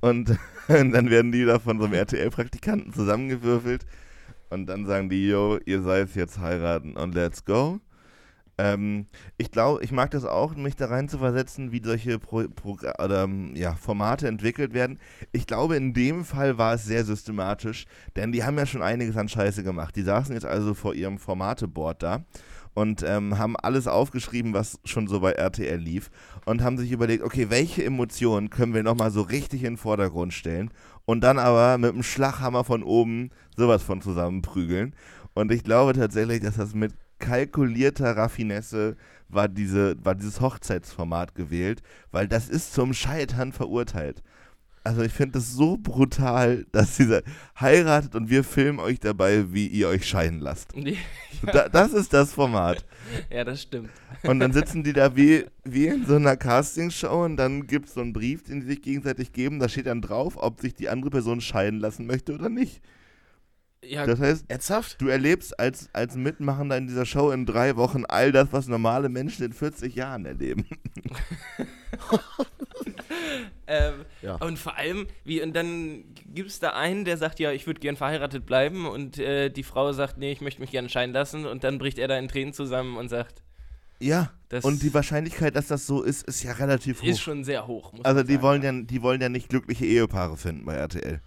und 0.00 0.36
dann 0.68 1.10
werden 1.10 1.32
die 1.32 1.44
da 1.44 1.58
von 1.58 1.78
so 1.78 1.84
einem 1.86 1.94
RTL-Praktikanten 1.94 2.92
zusammengewürfelt 2.92 3.84
und 4.54 4.66
dann 4.66 4.86
sagen 4.86 5.10
die, 5.10 5.28
yo, 5.28 5.58
ihr 5.66 5.82
seid 5.82 6.14
jetzt 6.14 6.38
heiraten 6.38 6.96
und 6.96 7.14
let's 7.14 7.44
go. 7.44 7.80
Ähm, 8.56 9.06
ich 9.36 9.50
glaube, 9.50 9.82
ich 9.82 9.90
mag 9.90 10.12
das 10.12 10.24
auch, 10.24 10.54
mich 10.54 10.76
da 10.76 10.86
rein 10.86 11.08
zu 11.08 11.18
versetzen, 11.18 11.72
wie 11.72 11.82
solche 11.82 12.20
Pro 12.20 12.44
Progr 12.54 12.94
oder, 13.02 13.24
ähm, 13.24 13.56
ja, 13.56 13.74
Formate 13.74 14.28
entwickelt 14.28 14.72
werden. 14.74 15.00
Ich 15.32 15.48
glaube, 15.48 15.74
in 15.74 15.92
dem 15.92 16.24
Fall 16.24 16.56
war 16.56 16.74
es 16.74 16.84
sehr 16.84 17.04
systematisch, 17.04 17.86
denn 18.14 18.30
die 18.30 18.44
haben 18.44 18.56
ja 18.56 18.64
schon 18.64 18.82
einiges 18.82 19.16
an 19.16 19.28
Scheiße 19.28 19.64
gemacht. 19.64 19.96
Die 19.96 20.02
saßen 20.02 20.34
jetzt 20.34 20.46
also 20.46 20.72
vor 20.72 20.94
ihrem 20.94 21.18
Formateboard 21.18 22.00
da 22.00 22.24
und 22.74 23.02
ähm, 23.02 23.38
haben 23.38 23.56
alles 23.56 23.88
aufgeschrieben, 23.88 24.52
was 24.52 24.78
schon 24.84 25.08
so 25.08 25.20
bei 25.20 25.32
RTL 25.32 25.78
lief 25.78 26.10
und 26.44 26.62
haben 26.62 26.78
sich 26.78 26.92
überlegt, 26.92 27.24
okay, 27.24 27.50
welche 27.50 27.84
Emotionen 27.84 28.50
können 28.50 28.74
wir 28.74 28.82
nochmal 28.84 29.10
so 29.10 29.22
richtig 29.22 29.62
in 29.62 29.74
den 29.74 29.76
Vordergrund 29.78 30.32
stellen 30.32 30.70
und 31.06 31.22
dann 31.22 31.38
aber 31.38 31.78
mit 31.78 31.92
einem 31.92 32.02
Schlaghammer 32.02 32.64
von 32.64 32.82
oben 32.82 33.30
sowas 33.56 33.82
von 33.82 34.00
zusammenprügeln. 34.00 34.94
Und 35.34 35.52
ich 35.52 35.64
glaube 35.64 35.92
tatsächlich, 35.92 36.40
dass 36.40 36.56
das 36.56 36.74
mit 36.74 36.94
kalkulierter 37.18 38.16
Raffinesse 38.16 38.96
war, 39.28 39.48
diese, 39.48 39.96
war 40.04 40.14
dieses 40.14 40.40
Hochzeitsformat 40.40 41.34
gewählt, 41.34 41.82
weil 42.12 42.28
das 42.28 42.48
ist 42.48 42.72
zum 42.72 42.92
Scheitern 42.92 43.52
verurteilt. 43.52 44.22
Also 44.84 45.00
ich 45.02 45.12
finde 45.12 45.38
das 45.38 45.50
so 45.52 45.78
brutal, 45.78 46.66
dass 46.70 46.96
sie 46.96 47.04
sagt, 47.04 47.26
heiratet 47.58 48.14
und 48.14 48.28
wir 48.28 48.44
filmen 48.44 48.78
euch 48.78 49.00
dabei, 49.00 49.50
wie 49.52 49.66
ihr 49.66 49.88
euch 49.88 50.06
scheiden 50.06 50.40
lasst. 50.40 50.72
Nee, 50.76 50.98
Da, 51.52 51.68
das 51.70 51.92
ist 51.94 52.12
das 52.12 52.32
Format. 52.34 52.84
ja, 53.30 53.44
das 53.44 53.62
stimmt. 53.62 53.88
Und 54.24 54.40
dann 54.40 54.52
sitzen 54.52 54.82
die 54.84 54.92
da 54.92 55.16
wie, 55.16 55.46
wie 55.64 55.86
in 55.88 56.04
so 56.06 56.16
einer 56.16 56.36
Castingshow 56.36 57.24
und 57.24 57.36
dann 57.38 57.66
gibt 57.66 57.88
es 57.88 57.94
so 57.94 58.00
einen 58.02 58.12
Brief, 58.12 58.42
den 58.44 58.60
sie 58.62 58.68
sich 58.68 58.82
gegenseitig 58.82 59.32
geben. 59.32 59.58
Da 59.58 59.68
steht 59.68 59.86
dann 59.86 60.02
drauf, 60.02 60.34
ob 60.36 60.60
sich 60.60 60.74
die 60.74 60.88
andere 60.90 61.10
Person 61.10 61.40
scheiden 61.40 61.80
lassen 61.80 62.06
möchte 62.06 62.34
oder 62.34 62.48
nicht. 62.48 62.80
Ja, 63.88 64.06
Das 64.06 64.20
heißt, 64.20 64.44
Ernsthaft? 64.48 65.00
du 65.00 65.08
erlebst 65.08 65.58
als, 65.58 65.88
als 65.92 66.16
Mitmachender 66.16 66.76
in 66.76 66.86
dieser 66.86 67.06
Show 67.06 67.30
in 67.30 67.46
drei 67.46 67.76
Wochen 67.76 68.04
all 68.06 68.32
das, 68.32 68.48
was 68.52 68.66
normale 68.68 69.08
Menschen 69.08 69.44
in 69.44 69.52
40 69.52 69.94
Jahren 69.94 70.24
erleben. 70.26 70.66
ähm, 73.66 73.94
Ja. 74.22 74.36
und 74.36 74.58
vor 74.58 74.76
allem, 74.76 75.06
wie, 75.24 75.42
und 75.42 75.54
dann 75.54 76.04
gibt 76.32 76.50
es 76.50 76.58
da 76.58 76.70
einen, 76.70 77.04
der 77.04 77.16
sagt, 77.16 77.38
ja, 77.40 77.52
ich 77.52 77.66
würde 77.66 77.80
gern 77.80 77.96
verheiratet 77.96 78.46
bleiben 78.46 78.86
und 78.86 79.18
äh, 79.18 79.50
die 79.50 79.62
Frau 79.62 79.92
sagt, 79.92 80.18
nee, 80.18 80.32
ich 80.32 80.40
möchte 80.40 80.60
mich 80.60 80.70
gerne 80.70 80.88
scheiden 80.88 81.12
lassen 81.14 81.46
und 81.46 81.64
dann 81.64 81.78
bricht 81.78 81.98
er 81.98 82.08
da 82.08 82.18
in 82.18 82.28
Tränen 82.28 82.52
zusammen 82.52 82.96
und 82.96 83.08
sagt, 83.08 83.42
Ja, 84.00 84.30
das 84.48 84.64
und 84.64 84.82
die 84.82 84.92
Wahrscheinlichkeit, 84.94 85.56
dass 85.56 85.68
das 85.68 85.86
so 85.86 86.02
ist, 86.02 86.22
ist 86.24 86.42
ja 86.42 86.52
relativ 86.52 87.02
hoch. 87.02 87.06
ist 87.06 87.20
schon 87.20 87.44
sehr 87.44 87.66
hoch. 87.66 87.92
Muss 87.92 88.04
also 88.04 88.18
man 88.18 88.26
die 88.26 88.32
sagen, 88.34 88.42
wollen 88.42 88.62
ja, 88.62 88.72
die 88.72 89.02
wollen 89.02 89.20
ja 89.20 89.28
nicht 89.28 89.48
glückliche 89.48 89.84
Ehepaare 89.86 90.36
finden 90.36 90.64
bei 90.64 90.74
RTL. 90.74 91.20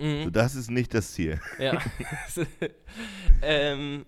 Mhm. 0.00 0.24
So, 0.24 0.30
das 0.30 0.54
ist 0.54 0.70
nicht 0.70 0.94
das 0.94 1.12
Ziel. 1.12 1.40
Ja. 1.58 1.78
ähm, 3.42 4.06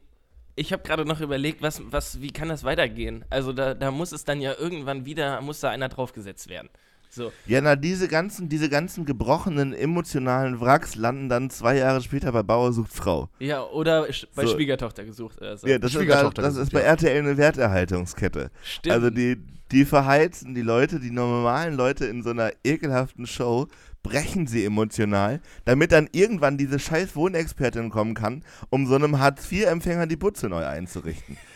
ich 0.54 0.72
habe 0.72 0.82
gerade 0.82 1.04
noch 1.04 1.20
überlegt, 1.20 1.62
was, 1.62 1.80
was, 1.90 2.20
wie 2.20 2.30
kann 2.30 2.48
das 2.48 2.64
weitergehen? 2.64 3.24
Also 3.30 3.52
da, 3.52 3.74
da 3.74 3.90
muss 3.90 4.12
es 4.12 4.24
dann 4.24 4.40
ja 4.40 4.54
irgendwann 4.58 5.06
wieder, 5.06 5.40
muss 5.40 5.60
da 5.60 5.70
einer 5.70 5.88
draufgesetzt 5.88 6.48
werden. 6.48 6.68
So, 7.08 7.30
Ja, 7.46 7.60
na, 7.60 7.76
diese 7.76 8.08
ganzen, 8.08 8.48
diese 8.48 8.70
ganzen 8.70 9.04
gebrochenen 9.04 9.74
emotionalen 9.74 10.60
Wracks 10.62 10.94
landen 10.94 11.28
dann 11.28 11.50
zwei 11.50 11.76
Jahre 11.76 12.00
später 12.00 12.32
bei 12.32 12.42
Bauer 12.42 12.72
sucht 12.72 12.90
Frau. 12.92 13.28
ja, 13.38 13.62
oder 13.64 14.04
sch- 14.04 14.26
bei 14.34 14.46
So. 14.46 14.54
Schwiegertochter 14.54 15.04
gesucht 15.04 15.38
oder 15.38 15.58
so. 15.58 15.66
Ja, 15.66 15.78
das, 15.78 15.94
ist, 15.94 16.08
das 16.08 16.22
ist 16.22 16.36
gesucht, 16.36 16.72
bei 16.72 16.80
ja. 16.80 16.86
RTL 16.86 17.18
eine 17.18 17.36
Werterhaltungskette. 17.36 18.50
Stimmt. 18.62 18.94
Also 18.94 19.10
die, 19.10 19.36
die 19.72 19.84
verheizen 19.84 20.54
die 20.54 20.62
Leute, 20.62 21.00
die 21.00 21.10
normalen 21.10 21.74
Leute 21.74 22.04
in 22.04 22.22
so 22.22 22.30
einer 22.30 22.52
ekelhaften 22.62 23.26
Show, 23.26 23.68
brechen 24.02 24.46
sie 24.46 24.64
emotional, 24.64 25.40
damit 25.64 25.92
dann 25.92 26.08
irgendwann 26.12 26.58
diese 26.58 26.78
scheiß 26.78 27.16
Wohnexpertin 27.16 27.90
kommen 27.90 28.14
kann, 28.14 28.44
um 28.70 28.86
so 28.86 28.94
einem 28.94 29.18
Hartz-IV-Empfänger 29.18 30.06
die 30.06 30.16
Butze 30.16 30.48
neu 30.48 30.64
einzurichten. 30.66 31.36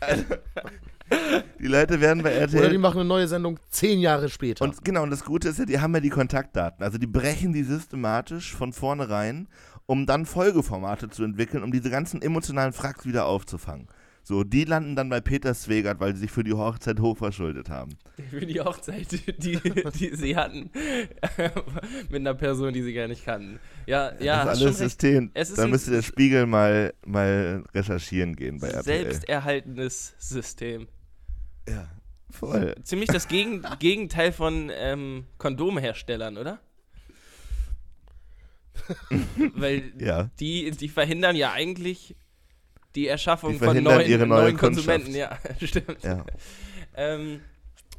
Also, 0.00 0.22
die 1.58 1.66
Leute 1.66 2.00
werden 2.00 2.22
bei 2.22 2.30
RTL... 2.30 2.60
Oder 2.60 2.70
die 2.70 2.78
machen 2.78 3.00
eine 3.00 3.08
neue 3.08 3.26
Sendung 3.26 3.58
zehn 3.68 3.98
Jahre 3.98 4.28
später. 4.28 4.64
Und 4.64 4.84
genau, 4.84 5.02
und 5.02 5.10
das 5.10 5.24
Gute 5.24 5.48
ist 5.48 5.58
ja, 5.58 5.64
die 5.64 5.80
haben 5.80 5.92
ja 5.92 5.98
die 5.98 6.08
Kontaktdaten. 6.08 6.84
Also 6.84 6.98
die 6.98 7.08
brechen 7.08 7.52
die 7.52 7.64
systematisch 7.64 8.54
von 8.54 8.72
vornherein, 8.72 9.48
um 9.86 10.06
dann 10.06 10.24
Folgeformate 10.24 11.08
zu 11.10 11.24
entwickeln, 11.24 11.64
um 11.64 11.72
diese 11.72 11.90
ganzen 11.90 12.22
emotionalen 12.22 12.72
Fracks 12.72 13.06
wieder 13.06 13.26
aufzufangen. 13.26 13.88
So, 14.28 14.44
die 14.44 14.64
landen 14.64 14.94
dann 14.94 15.08
bei 15.08 15.22
Peter 15.22 15.54
Swegert, 15.54 16.00
weil 16.00 16.12
sie 16.14 16.20
sich 16.20 16.30
für 16.30 16.44
die 16.44 16.52
Hochzeit 16.52 17.00
hochverschuldet 17.00 17.70
haben. 17.70 17.96
Für 18.30 18.44
die 18.44 18.60
Hochzeit, 18.60 19.10
die, 19.10 19.58
die 19.58 20.14
sie 20.16 20.36
hatten, 20.36 20.68
mit 22.10 22.20
einer 22.20 22.34
Person, 22.34 22.74
die 22.74 22.82
sie 22.82 22.92
gar 22.92 23.08
nicht 23.08 23.24
kannten. 23.24 23.58
Ja, 23.86 24.12
ja, 24.20 24.44
das 24.44 24.58
ist 24.58 24.64
alles. 24.66 24.78
System. 24.78 25.30
Es 25.32 25.48
ist 25.48 25.56
Da 25.56 25.66
müsste 25.66 25.92
der 25.92 26.02
Spiegel 26.02 26.44
mal, 26.44 26.92
mal 27.06 27.64
recherchieren 27.74 28.36
gehen 28.36 28.60
bei 28.60 28.68
RTL. 28.68 28.82
Selbsterhaltendes 28.84 30.14
System. 30.18 30.88
Ja, 31.66 31.88
voll. 32.28 32.74
Ziemlich 32.82 33.08
das 33.08 33.28
Gegen 33.28 33.62
Gegenteil 33.78 34.32
von 34.32 34.70
ähm, 34.74 35.24
Kondomherstellern, 35.38 36.36
oder? 36.36 36.60
Weil 39.54 39.90
Ja. 39.98 40.28
die, 40.38 40.70
die 40.72 40.90
verhindern 40.90 41.34
ja 41.34 41.52
eigentlich 41.52 42.14
die 42.98 43.06
Erschaffung 43.06 43.52
Die 43.52 43.58
von 43.58 43.82
neuen, 43.82 44.08
ihre 44.08 44.26
neue 44.26 44.42
neuen 44.42 44.56
Konsumenten. 44.56 45.14
Ja, 45.14 45.38
stimmt. 45.62 46.02
Ja. 46.02 46.24
Ähm, 46.96 47.40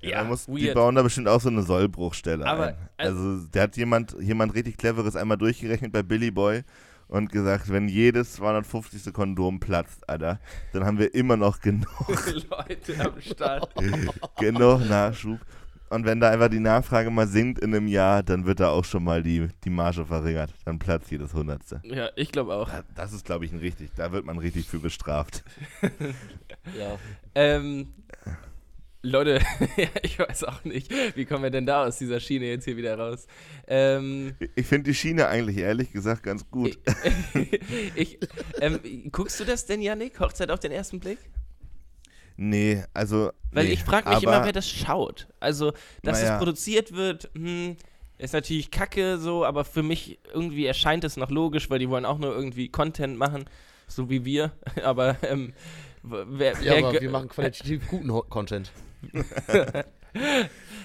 Ja, 0.01 0.23
da 0.23 0.23
muss, 0.25 0.45
die 0.45 0.71
bauen 0.71 0.95
da 0.95 1.01
bestimmt 1.01 1.27
auch 1.27 1.41
so 1.41 1.49
eine 1.49 1.63
Sollbruchstelle 1.63 2.45
Aber, 2.45 2.67
ein. 2.67 2.75
Also, 2.97 3.39
der 3.47 3.63
hat 3.63 3.77
jemand, 3.77 4.15
jemand 4.19 4.53
richtig 4.53 4.77
Cleveres 4.77 5.15
einmal 5.15 5.37
durchgerechnet 5.37 5.91
bei 5.91 6.03
Billy 6.03 6.31
Boy 6.31 6.63
und 7.07 7.31
gesagt, 7.31 7.71
wenn 7.71 7.87
jedes 7.87 8.33
250. 8.33 9.11
Kondom 9.13 9.59
platzt, 9.59 10.07
Alter, 10.07 10.39
dann 10.73 10.85
haben 10.85 10.99
wir 10.99 11.13
immer 11.13 11.37
noch 11.37 11.59
genug, 11.59 11.87
Leute 12.49 12.99
am 12.99 13.21
Start. 13.21 13.69
genug 14.37 14.87
Nachschub. 14.87 15.39
Und 15.89 16.05
wenn 16.05 16.19
da 16.19 16.29
einfach 16.29 16.49
die 16.49 16.59
Nachfrage 16.59 17.09
mal 17.09 17.27
sinkt 17.27 17.59
in 17.59 17.73
einem 17.73 17.87
Jahr, 17.87 18.21
dann 18.23 18.45
wird 18.45 18.59
da 18.59 18.69
auch 18.69 18.85
schon 18.85 19.03
mal 19.03 19.23
die, 19.23 19.47
die 19.63 19.69
Marge 19.69 20.05
verringert. 20.05 20.53
Dann 20.65 20.77
platzt 20.79 21.09
jedes 21.11 21.33
Hundertste. 21.33 21.81
Ja, 21.83 22.09
ich 22.15 22.31
glaube 22.31 22.53
auch. 22.53 22.69
Da- 22.69 22.83
Das 22.95 23.11
ist, 23.13 23.25
glaube 23.25 23.45
ich, 23.45 23.51
ein 23.51 23.59
richtig, 23.59 23.89
da 23.95 24.11
wird 24.11 24.25
man 24.25 24.37
richtig 24.37 24.67
für 24.67 24.79
bestraft. 24.79 25.43
ja. 26.77 26.97
Ähm, 27.35 27.87
Leute, 29.01 29.39
ja, 29.77 29.87
ich 30.03 30.19
weiß 30.19 30.43
auch 30.43 30.63
nicht, 30.65 30.91
wie 31.15 31.23
kommen 31.25 31.43
wir 31.43 31.49
denn 31.51 31.65
da 31.65 31.85
aus 31.85 31.97
dieser 31.97 32.19
Schiene 32.19 32.45
jetzt 32.47 32.65
hier 32.65 32.75
wieder 32.77 32.97
raus? 32.99 33.27
Ähm, 33.65 34.35
Ich 34.55 34.67
finde 34.67 34.89
die 34.91 34.93
Schiene 34.95 35.27
eigentlich 35.27 35.57
ehrlich 35.57 35.91
gesagt 35.93 36.21
ganz 36.23 36.49
gut. 36.51 36.77
ich, 37.95 38.19
ähm, 38.59 38.79
guckst 39.11 39.39
du 39.39 39.45
das 39.45 39.65
denn, 39.65 39.81
Yannick? 39.81 40.19
Hochzeit 40.19 40.51
auf 40.51 40.59
den 40.59 40.71
ersten 40.73 40.99
Blick? 40.99 41.17
Nee, 42.41 42.83
also. 42.93 43.31
Weil 43.51 43.65
nee, 43.65 43.73
ich 43.73 43.83
frage 43.83 44.07
mich 44.07 44.17
aber- 44.25 44.35
immer, 44.37 44.45
wer 44.45 44.53
das 44.53 44.69
schaut. 44.69 45.27
Also, 45.41 45.73
dass 46.03 46.21
Naja. 46.21 46.33
es 46.35 46.37
produziert 46.39 46.93
wird, 46.93 47.29
hm, 47.35 47.75
ist 48.17 48.33
natürlich 48.33 48.71
kacke 48.71 49.17
so, 49.17 49.43
aber 49.43 49.65
für 49.65 49.83
mich 49.83 50.19
irgendwie 50.33 50.65
erscheint 50.65 51.03
es 51.03 51.17
noch 51.17 51.31
logisch, 51.31 51.69
weil 51.69 51.79
die 51.79 51.89
wollen 51.89 52.05
auch 52.05 52.17
nur 52.17 52.33
irgendwie 52.33 52.69
Content 52.69 53.17
machen, 53.17 53.43
so 53.87 54.09
wie 54.09 54.23
wir. 54.23 54.51
Aber 54.83 55.17
ähm, 55.23 55.51
wer, 56.03 56.53
Ja, 56.61 56.75
wer 56.75 56.77
aber 56.87 57.01
wir 57.01 57.09
machen 57.09 57.27
qualitativ 57.27 57.85
guten 57.89 58.09
Content. 58.29 58.71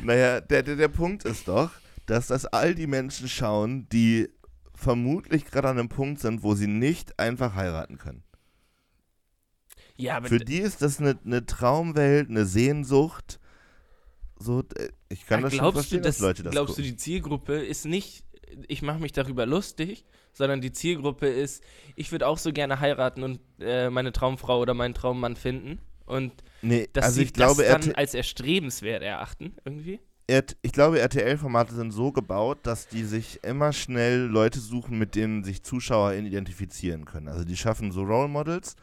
Naja, 0.03 0.40
der, 0.40 0.62
der, 0.62 0.77
der 0.77 0.88
Punkt 0.88 1.25
ist 1.25 1.49
doch, 1.49 1.71
dass 2.07 2.27
das 2.27 2.45
all 2.47 2.75
die 2.75 2.87
Menschen 2.87 3.29
schauen, 3.29 3.88
die 3.90 4.29
vermutlich 4.75 5.47
gerade 5.47 5.69
an 5.69 5.79
einem 5.79 5.88
Punkt 5.88 6.21
sind, 6.21 6.43
wo 6.43 6.55
sie 6.55 6.67
nicht 6.67 7.19
einfach 7.19 7.55
heiraten 7.55 7.97
können. 7.97 8.23
Ja, 9.96 10.20
Für 10.22 10.38
die 10.38 10.59
ist 10.59 10.83
das 10.83 10.98
eine, 10.98 11.18
eine 11.24 11.46
Traumwelt, 11.46 12.28
eine 12.28 12.46
Sehnsucht. 12.46 13.38
So, 14.38 14.64
ich 15.09 15.26
kann 15.26 15.40
ja, 15.40 15.48
das 15.48 15.57
schon 15.57 15.72
verstehen, 15.72 15.98
du, 15.98 16.09
dass 16.09 16.16
dass, 16.16 16.22
Leute 16.22 16.42
das 16.42 16.52
glaubst 16.52 16.76
du, 16.76 16.83
gucken. 16.83 16.90
die 16.90 16.96
Zielgruppe 16.96 17.54
ist 17.54 17.87
nicht, 17.87 18.24
ich 18.68 18.83
mache 18.83 18.98
mich 18.98 19.12
darüber 19.12 19.46
lustig, 19.46 20.04
sondern 20.33 20.61
die 20.61 20.72
Zielgruppe 20.72 21.28
ist, 21.28 21.62
ich 21.94 22.11
würde 22.11 22.26
auch 22.26 22.38
so 22.38 22.52
gerne 22.52 22.80
heiraten 22.80 23.22
und 23.22 23.40
äh, 23.61 23.90
meine 23.90 24.12
Traumfrau 24.12 24.61
oder 24.61 24.74
meinen 24.74 24.94
Traummann 24.94 25.37
finden 25.37 25.78
und 26.07 26.33
Nee, 26.62 26.88
dass 26.92 27.07
also 27.07 27.16
sie 27.16 27.24
ich 27.24 27.33
glaube, 27.33 27.62
das 27.62 27.72
dann 27.72 27.90
RT 27.90 27.98
als 27.98 28.14
erstrebenswert 28.14 29.02
erachten 29.02 29.54
irgendwie. 29.64 30.00
Ich 30.62 30.72
glaube, 30.72 31.00
RTL-Formate 31.00 31.74
sind 31.74 31.90
so 31.90 32.11
gebaut, 32.11 32.61
dass 32.62 32.88
die 32.88 33.04
sich 33.04 33.44
immer 33.44 33.74
schnell 33.74 34.20
Leute 34.20 34.59
suchen, 34.59 34.98
mit 34.98 35.14
denen 35.14 35.44
sich 35.44 35.62
Zuschauer 35.62 36.14
identifizieren 36.14 37.04
können. 37.04 37.28
Also 37.28 37.44
die 37.44 37.57
schaffen 37.59 37.92
so 37.92 38.02
Role 38.02 38.28
Models 38.28 38.74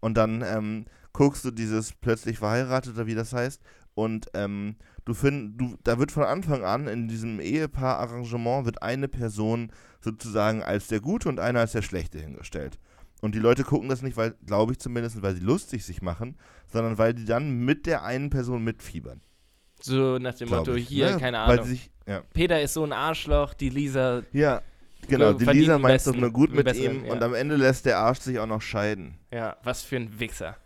und 0.00 0.16
dann 0.16 0.42
ähm, 0.42 0.86
guckst 1.12 1.44
du 1.44 1.50
dieses 1.50 1.92
plötzlich 1.92 2.38
verheiratet 2.38 2.94
oder 2.94 3.06
wie 3.06 3.14
das 3.14 3.32
heißt 3.32 3.62
und 3.98 4.26
ähm, 4.34 4.76
du 5.04 5.12
find, 5.12 5.60
du, 5.60 5.76
da 5.82 5.98
wird 5.98 6.12
von 6.12 6.22
Anfang 6.22 6.62
an 6.62 6.86
in 6.86 7.08
diesem 7.08 7.40
Ehepaar-Arrangement 7.40 8.64
wird 8.64 8.80
eine 8.80 9.08
Person 9.08 9.72
sozusagen 10.00 10.62
als 10.62 10.86
der 10.86 11.00
Gute 11.00 11.28
und 11.28 11.40
einer 11.40 11.58
als 11.58 11.72
der 11.72 11.82
Schlechte 11.82 12.20
hingestellt. 12.20 12.78
Und 13.20 13.34
die 13.34 13.40
Leute 13.40 13.64
gucken 13.64 13.88
das 13.88 14.02
nicht, 14.02 14.16
weil, 14.16 14.36
glaube 14.46 14.70
ich 14.70 14.78
zumindest, 14.78 15.20
weil 15.20 15.34
sie 15.34 15.40
lustig 15.40 15.84
sich 15.84 16.00
machen, 16.00 16.36
sondern 16.72 16.96
weil 16.96 17.12
die 17.12 17.24
dann 17.24 17.64
mit 17.64 17.86
der 17.86 18.04
einen 18.04 18.30
Person 18.30 18.62
mitfiebern. 18.62 19.20
So 19.80 20.18
nach 20.18 20.34
dem 20.34 20.50
Motto, 20.50 20.74
ich, 20.74 20.86
hier, 20.86 21.10
ne? 21.10 21.18
keine 21.18 21.40
Ahnung. 21.40 21.64
sich, 21.64 21.90
ja. 22.06 22.22
Peter 22.32 22.62
ist 22.62 22.74
so 22.74 22.84
ein 22.84 22.92
Arschloch, 22.92 23.54
die 23.54 23.70
Lisa. 23.70 24.22
Ja, 24.30 24.62
genau. 25.06 25.32
Die 25.34 25.44
Lisa 25.44 25.78
meint 25.78 25.94
besten- 25.94 26.20
nur 26.20 26.30
gut 26.30 26.52
mit 26.52 26.64
besseren, 26.64 27.00
ihm 27.00 27.04
ja. 27.06 27.12
und 27.12 27.22
am 27.22 27.34
Ende 27.34 27.56
lässt 27.56 27.86
der 27.86 27.98
Arsch 27.98 28.20
sich 28.20 28.38
auch 28.38 28.46
noch 28.46 28.62
scheiden. 28.62 29.18
Ja, 29.32 29.56
was 29.62 29.82
für 29.82 29.96
ein 29.96 30.18
Wichser. 30.18 30.56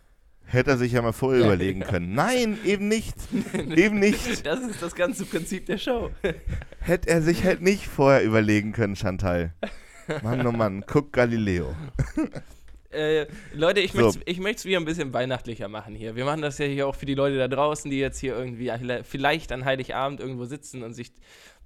Hätte 0.45 0.71
er 0.71 0.77
sich 0.77 0.91
ja 0.91 1.01
mal 1.01 1.13
vorher 1.13 1.43
überlegen 1.45 1.81
können. 1.81 2.13
Nein, 2.13 2.57
eben 2.65 2.87
nicht. 2.87 3.15
eben 3.53 3.99
nicht. 3.99 4.45
Das 4.45 4.59
ist 4.59 4.81
das 4.81 4.93
ganze 4.95 5.25
Prinzip 5.25 5.65
der 5.67 5.77
Show. 5.77 6.11
Hätte 6.79 7.09
er 7.09 7.21
sich 7.21 7.43
halt 7.43 7.61
nicht 7.61 7.87
vorher 7.87 8.23
überlegen 8.23 8.73
können, 8.73 8.95
Chantal. 8.95 9.53
Mann, 10.21 10.45
oh 10.45 10.51
Mann, 10.51 10.83
guck 10.85 11.13
Galileo. 11.13 11.73
Äh, 12.91 13.25
Leute, 13.53 13.79
ich 13.79 13.93
So. 13.93 14.11
möchte 14.37 14.51
es 14.59 14.65
wieder 14.65 14.79
ein 14.79 14.85
bisschen 14.85 15.13
weihnachtlicher 15.13 15.67
machen 15.67 15.95
hier. 15.95 16.15
Wir 16.15 16.25
machen 16.25 16.41
das 16.41 16.57
ja 16.59 16.65
hier 16.65 16.87
auch 16.87 16.93
für 16.95 17.05
die 17.07 17.15
Leute 17.15 17.37
da 17.37 17.47
draußen, 17.47 17.89
die 17.89 17.97
jetzt 17.97 18.19
hier 18.19 18.35
irgendwie 18.37 18.71
vielleicht 19.03 19.51
an 19.51 19.65
Heiligabend 19.65 20.19
irgendwo 20.19 20.45
sitzen 20.45 20.83
und 20.83 20.93
sich 20.93 21.11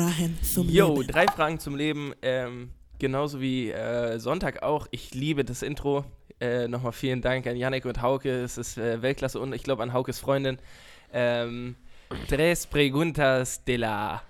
Fragen 0.00 0.38
zum 0.42 0.68
Yo, 0.70 0.94
Leben. 0.94 1.08
drei 1.08 1.26
Fragen 1.26 1.58
zum 1.58 1.76
Leben. 1.76 2.14
Ähm, 2.22 2.70
genauso 2.98 3.40
wie 3.40 3.70
äh, 3.70 4.18
Sonntag 4.18 4.62
auch. 4.62 4.86
Ich 4.90 5.12
liebe 5.12 5.44
das 5.44 5.60
Intro. 5.60 6.06
Äh, 6.40 6.68
Nochmal 6.68 6.92
vielen 6.92 7.20
Dank 7.20 7.46
an 7.46 7.54
Yannick 7.54 7.84
und 7.84 8.00
Hauke. 8.00 8.30
Es 8.30 8.56
ist 8.56 8.78
äh, 8.78 9.02
Weltklasse 9.02 9.38
und 9.38 9.54
ich 9.54 9.62
glaube 9.62 9.82
an 9.82 9.92
Haukes 9.92 10.18
Freundin. 10.18 10.58
Ähm, 11.12 11.76
tres 12.28 12.66
preguntas 12.66 13.62
de 13.64 13.76
la 13.76 14.22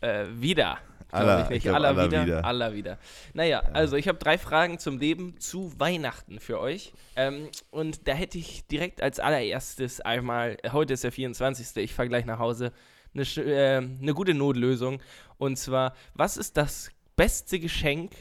äh, 0.00 0.24
vida. 0.28 0.78
Alla, 1.12 1.44
ich 1.44 1.50
nicht. 1.50 1.68
Alla 1.68 1.92
wieder. 2.04 2.24
wieder. 2.24 2.44
Alla 2.44 2.74
wieder. 2.74 2.98
Naja, 3.32 3.60
also 3.60 3.94
ich 3.96 4.08
habe 4.08 4.18
drei 4.18 4.38
Fragen 4.38 4.80
zum 4.80 4.98
Leben 4.98 5.38
zu 5.38 5.72
Weihnachten 5.78 6.40
für 6.40 6.58
euch. 6.58 6.92
Ähm, 7.14 7.48
und 7.70 8.08
da 8.08 8.12
hätte 8.12 8.38
ich 8.38 8.66
direkt 8.66 9.00
als 9.00 9.20
allererstes 9.20 10.00
einmal, 10.00 10.56
heute 10.72 10.94
ist 10.94 11.04
der 11.04 11.12
24. 11.12 11.76
Ich 11.76 11.94
fahre 11.94 12.08
gleich 12.08 12.26
nach 12.26 12.40
Hause, 12.40 12.72
eine, 13.16 13.22
äh, 13.52 13.76
eine 13.76 14.14
gute 14.14 14.34
Notlösung. 14.34 15.00
Und 15.38 15.56
zwar, 15.58 15.94
was 16.14 16.36
ist 16.36 16.56
das 16.56 16.90
beste 17.16 17.58
Geschenk, 17.58 18.12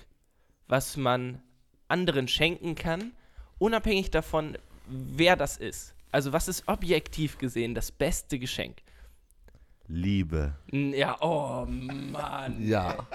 was 0.68 0.98
man 0.98 1.42
anderen 1.88 2.28
schenken 2.28 2.76
kann, 2.76 3.12
unabhängig 3.60 4.12
davon, 4.12 4.58
wer 4.88 5.36
das 5.36 5.58
ist? 5.58 5.94
Also 6.12 6.32
was 6.34 6.48
ist 6.48 6.64
objektiv 6.68 7.38
gesehen 7.38 7.76
das 7.76 7.92
beste 7.92 8.40
Geschenk? 8.40 8.78
Liebe. 9.88 10.56
Ja, 10.72 11.18
oh 11.22 11.66
Mann. 11.68 12.66
Ja. 12.66 13.06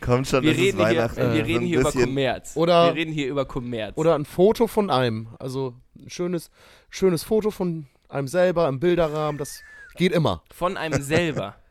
Kommt 0.00 0.28
schon, 0.28 0.42
Wir 0.42 0.52
es 0.52 0.58
ist 0.58 0.64
reden, 0.64 0.76
hier, 0.78 0.86
Weihnachten. 0.86 1.34
wir 1.34 1.44
reden 1.44 1.66
hier 1.66 1.80
über 1.80 1.92
Kommerz. 1.92 2.56
Oder- 2.56 2.86
wir 2.86 2.94
reden 2.94 3.12
hier 3.12 3.28
über 3.28 3.44
Kommerz. 3.44 3.96
Oder 3.96 4.14
ein 4.14 4.24
Foto 4.24 4.66
von 4.66 4.90
einem. 4.90 5.28
Also 5.38 5.74
ein 5.98 6.10
schönes, 6.10 6.50
schönes 6.90 7.24
Foto 7.24 7.50
von 7.50 7.86
einem 8.08 8.28
selber 8.28 8.68
im 8.68 8.78
Bilderrahmen. 8.78 9.38
Das 9.38 9.62
geht 9.96 10.12
immer. 10.12 10.42
von 10.52 10.76
einem 10.76 11.02
selber. 11.02 11.56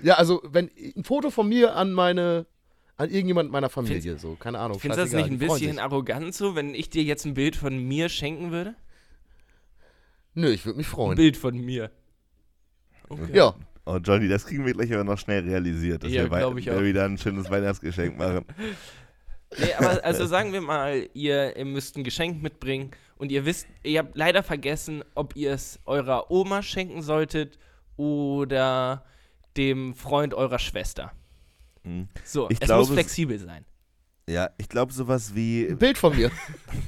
Ja, 0.00 0.14
also 0.14 0.40
wenn 0.44 0.70
ein 0.96 1.02
Foto 1.02 1.28
von 1.30 1.48
mir 1.48 1.74
an 1.74 1.92
meine, 1.92 2.46
an 2.96 3.10
irgendjemand 3.10 3.50
meiner 3.50 3.68
Familie, 3.68 4.16
so, 4.16 4.36
keine 4.36 4.60
Ahnung. 4.60 4.78
Findest 4.78 5.00
du 5.00 5.04
das 5.06 5.12
nicht 5.12 5.32
ein 5.32 5.38
bisschen 5.40 5.80
arrogant 5.80 6.32
so, 6.36 6.54
wenn 6.54 6.72
ich 6.72 6.88
dir 6.88 7.02
jetzt 7.02 7.24
ein 7.24 7.34
Bild 7.34 7.56
von 7.56 7.76
mir 7.76 8.08
schenken 8.08 8.52
würde? 8.52 8.76
Nö, 10.34 10.50
ich 10.52 10.64
würde 10.64 10.78
mich 10.78 10.86
Ein 10.86 10.90
freuen. 10.90 11.16
Bild 11.16 11.36
von 11.36 11.56
mir. 11.58 11.90
Okay. 13.08 13.36
Ja, 13.36 13.56
Oh, 13.90 13.96
Johnny, 13.96 14.28
das 14.28 14.44
kriegen 14.44 14.66
wir 14.66 14.74
gleich 14.74 14.92
aber 14.92 15.02
noch 15.02 15.16
schnell 15.18 15.42
realisiert, 15.48 16.04
dass 16.04 16.12
Ja, 16.12 16.30
wir, 16.30 16.54
wir 16.54 16.84
wieder 16.84 17.06
ein 17.06 17.16
schönes 17.16 17.50
Weihnachtsgeschenk 17.50 18.18
machen. 18.18 18.44
Nee, 19.58 19.72
aber 19.78 20.04
also 20.04 20.26
sagen 20.26 20.52
wir 20.52 20.60
mal, 20.60 21.08
ihr, 21.14 21.56
ihr 21.56 21.64
müsst 21.64 21.96
ein 21.96 22.04
Geschenk 22.04 22.42
mitbringen 22.42 22.90
und 23.18 23.30
ihr 23.30 23.44
wisst, 23.44 23.66
ihr 23.82 24.00
habt 24.00 24.16
leider 24.16 24.42
vergessen, 24.42 25.04
ob 25.14 25.36
ihr 25.36 25.52
es 25.52 25.80
eurer 25.84 26.30
Oma 26.30 26.62
schenken 26.62 27.02
solltet 27.02 27.58
oder 27.96 29.04
dem 29.56 29.94
Freund 29.94 30.34
eurer 30.34 30.58
Schwester. 30.58 31.12
Hm. 31.84 32.08
So, 32.24 32.48
Ich 32.48 32.58
es 32.60 32.66
glaube, 32.66 32.82
muss 32.82 32.90
flexibel 32.90 33.38
sein. 33.38 33.64
Ja, 34.28 34.50
ich 34.58 34.68
glaube 34.68 34.92
sowas 34.92 35.34
wie 35.34 35.66
ein 35.66 35.78
Bild 35.78 35.96
von 35.96 36.14
mir. 36.14 36.30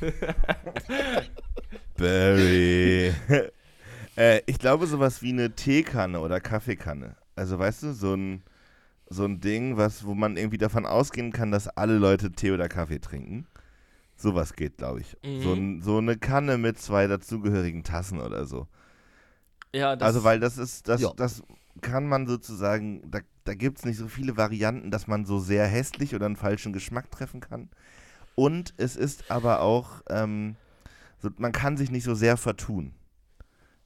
Barry. 1.97 3.15
äh, 4.17 4.41
ich 4.47 4.59
glaube 4.59 4.87
sowas 4.87 5.23
wie 5.23 5.31
eine 5.31 5.55
Teekanne 5.55 6.21
oder 6.21 6.41
Kaffeekanne. 6.41 7.17
Also 7.37 7.59
weißt 7.59 7.85
du, 7.85 7.93
so 7.95 8.15
ein, 8.15 8.43
so 9.09 9.25
ein 9.25 9.41
Ding, 9.41 9.79
was, 9.79 10.05
wo 10.05 10.15
man 10.15 10.37
irgendwie 10.37 10.59
davon 10.59 10.85
ausgehen 10.85 11.33
kann, 11.33 11.51
dass 11.51 11.67
alle 11.67 11.97
Leute 11.97 12.31
Tee 12.31 12.53
oder 12.53 12.69
Kaffee 12.69 13.01
trinken. 13.01 13.47
Sowas 14.21 14.55
geht, 14.55 14.77
glaube 14.77 15.01
ich. 15.01 15.17
Mhm. 15.25 15.81
So, 15.81 15.93
so 15.93 15.99
eine 15.99 16.17
Kanne 16.19 16.59
mit 16.59 16.79
zwei 16.79 17.07
dazugehörigen 17.07 17.85
Tassen 17.85 18.21
oder 18.21 18.45
so. 18.45 18.67
Ja, 19.75 19.97
das, 19.97 20.07
also 20.07 20.25
weil 20.25 20.41
das 20.41 20.59
ist, 20.59 20.89
das, 20.89 21.01
Ja. 21.01 21.13
das 21.17 21.43
kann 21.81 22.07
man 22.07 22.27
sozusagen, 22.27 23.11
da, 23.11 23.21
da 23.45 23.55
gibt 23.55 23.79
es 23.79 23.85
nicht 23.85 23.97
so 23.97 24.09
viele 24.09 24.37
Varianten, 24.37 24.91
dass 24.91 25.07
man 25.07 25.25
so 25.25 25.39
sehr 25.39 25.67
hässlich 25.67 26.15
oder 26.15 26.27
einen 26.27 26.37
falschen 26.37 26.73
Geschmack 26.73 27.11
treffen 27.11 27.41
kann. 27.41 27.71
Und 28.35 28.75
es 28.77 28.97
ist 28.97 29.31
aber 29.31 29.61
auch, 29.61 30.03
ähm, 30.11 30.57
so, 31.19 31.31
man 31.39 31.53
kann 31.53 31.77
sich 31.77 31.91
nicht 31.91 32.05
so 32.05 32.15
sehr 32.15 32.37
vertun. 32.37 32.93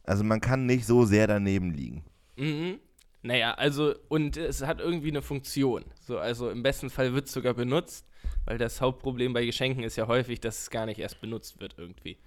Also 0.02 0.24
man 0.24 0.40
kann 0.40 0.66
nicht 0.66 0.86
so 0.86 1.04
sehr 1.04 1.26
daneben 1.26 1.70
liegen. 1.72 2.04
Mhm. 2.36 2.78
Naja, 3.26 3.54
also, 3.54 3.94
und 4.08 4.36
es 4.36 4.62
hat 4.62 4.80
irgendwie 4.80 5.08
eine 5.08 5.22
Funktion. 5.22 5.84
So, 6.06 6.18
also 6.18 6.50
im 6.50 6.62
besten 6.62 6.90
Fall 6.90 7.14
wird 7.14 7.26
es 7.26 7.32
sogar 7.32 7.54
benutzt, 7.54 8.06
weil 8.44 8.58
das 8.58 8.80
Hauptproblem 8.82 9.32
bei 9.32 9.46
Geschenken 9.46 9.82
ist 9.82 9.96
ja 9.96 10.06
häufig, 10.06 10.40
dass 10.40 10.60
es 10.60 10.70
gar 10.70 10.84
nicht 10.84 10.98
erst 11.00 11.20
benutzt 11.22 11.58
wird 11.58 11.74
irgendwie. 11.78 12.18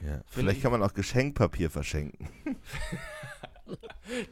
Ja. 0.00 0.12
Find 0.12 0.24
Vielleicht 0.28 0.56
ich- 0.58 0.62
kann 0.62 0.70
man 0.72 0.82
auch 0.82 0.94
Geschenkpapier 0.94 1.70
verschenken. 1.70 2.28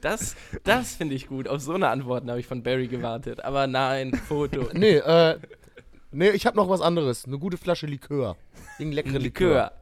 Das, 0.01 0.35
das 0.65 0.95
finde 0.95 1.15
ich 1.15 1.27
gut. 1.27 1.47
Auf 1.47 1.61
so 1.61 1.75
eine 1.75 1.89
Antworten 1.89 2.31
habe 2.31 2.41
ich 2.41 2.47
von 2.47 2.63
Barry 2.63 2.87
gewartet. 2.89 3.45
Aber 3.45 3.67
nein, 3.67 4.15
Foto. 4.15 4.71
Nee, 4.73 4.97
äh, 4.97 5.39
nee, 6.11 6.31
ich 6.31 6.47
habe 6.47 6.57
noch 6.57 6.71
was 6.71 6.81
anderes. 6.81 7.27
Eine 7.27 7.39
gute 7.39 7.59
Flasche 7.59 7.87
Likör. 7.87 8.37
Irgendein 8.79 9.05
leckere 9.05 9.19
Likör. 9.19 9.73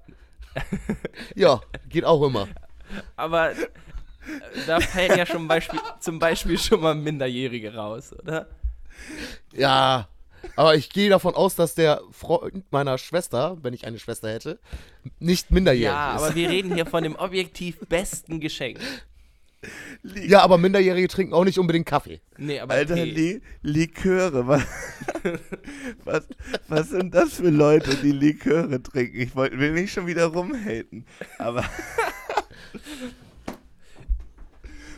Likör. 0.57 0.79
Ja, 1.37 1.61
geht 1.89 2.05
auch 2.05 2.27
immer. 2.27 2.49
Aber 3.15 3.53
da 4.67 4.81
fällt 4.81 5.17
ja 5.17 5.27
schon 5.27 5.47
Beispiel, 5.49 5.81
zum 6.01 6.19
Beispiel 6.19 6.59
schon 6.59 6.81
mal 6.81 6.95
Minderjährige 6.95 7.75
raus, 7.75 8.13
oder? 8.13 8.49
Ja, 9.53 10.09
aber 10.57 10.75
ich 10.77 10.91
gehe 10.91 11.09
davon 11.09 11.35
aus, 11.35 11.55
dass 11.55 11.75
der 11.75 12.01
Freund 12.11 12.71
meiner 12.71 12.99
Schwester, 12.99 13.57
wenn 13.63 13.75
ich 13.75 13.87
eine 13.87 13.99
Schwester 13.99 14.31
hätte, 14.31 14.59
nicht 15.19 15.51
minderjährig 15.51 15.95
Ja, 15.95 16.17
ist. 16.17 16.23
aber 16.23 16.35
wir 16.35 16.49
reden 16.49 16.75
hier 16.75 16.87
von 16.87 17.03
dem 17.03 17.17
objektiv 17.17 17.79
besten 17.89 18.41
Geschenk. 18.41 18.79
ja, 20.03 20.43
aber 20.43 20.59
Minderjährige 20.59 21.09
trinken 21.09 21.33
auch 21.33 21.45
nicht 21.45 21.59
unbedingt 21.59 21.87
Kaffee. 21.87 22.21
Nee, 22.37 22.61
aber 22.61 22.75
Alter, 22.75 22.95
nee. 22.95 23.05
Li 23.05 23.43
Liköre, 23.63 24.47
was, 24.47 24.63
was, 26.05 26.29
was 26.69 26.91
sind 26.91 27.15
das 27.15 27.35
für 27.35 27.49
Leute, 27.51 27.97
die 27.97 28.13
Liköre 28.13 28.83
trinken? 28.83 29.21
Ich 29.21 29.35
wollt, 29.35 29.59
will 29.59 29.73
nicht 29.73 29.93
schon 29.93 30.07
wieder 30.07 30.27
rumhaten, 30.27 31.07
aber... 31.39 31.65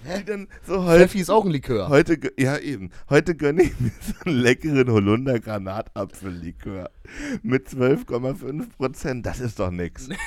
die 0.07 0.25
dann 0.25 0.49
so 0.67 0.83
Steffi 0.83 1.21
ist 1.21 1.31
auch 1.31 1.45
ein 1.45 1.51
Likör. 1.51 1.89
Heute, 1.89 2.19
ja 2.39 2.59
eben, 2.59 2.91
heute 3.11 3.35
gönne 3.35 3.63
ich 3.63 3.79
mir 3.81 3.93
so 4.01 4.15
einen 4.25 4.39
leckeren 4.39 4.91
Holunder 4.91 5.39
Granatapfellikör 5.41 6.91
mit 7.43 7.69
12,5 7.69 8.77
Prozent. 8.77 9.27
Das 9.27 9.41
ist 9.41 9.59
doch 9.59 9.71
nix. 9.71 10.09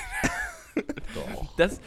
Das, 1.56 1.80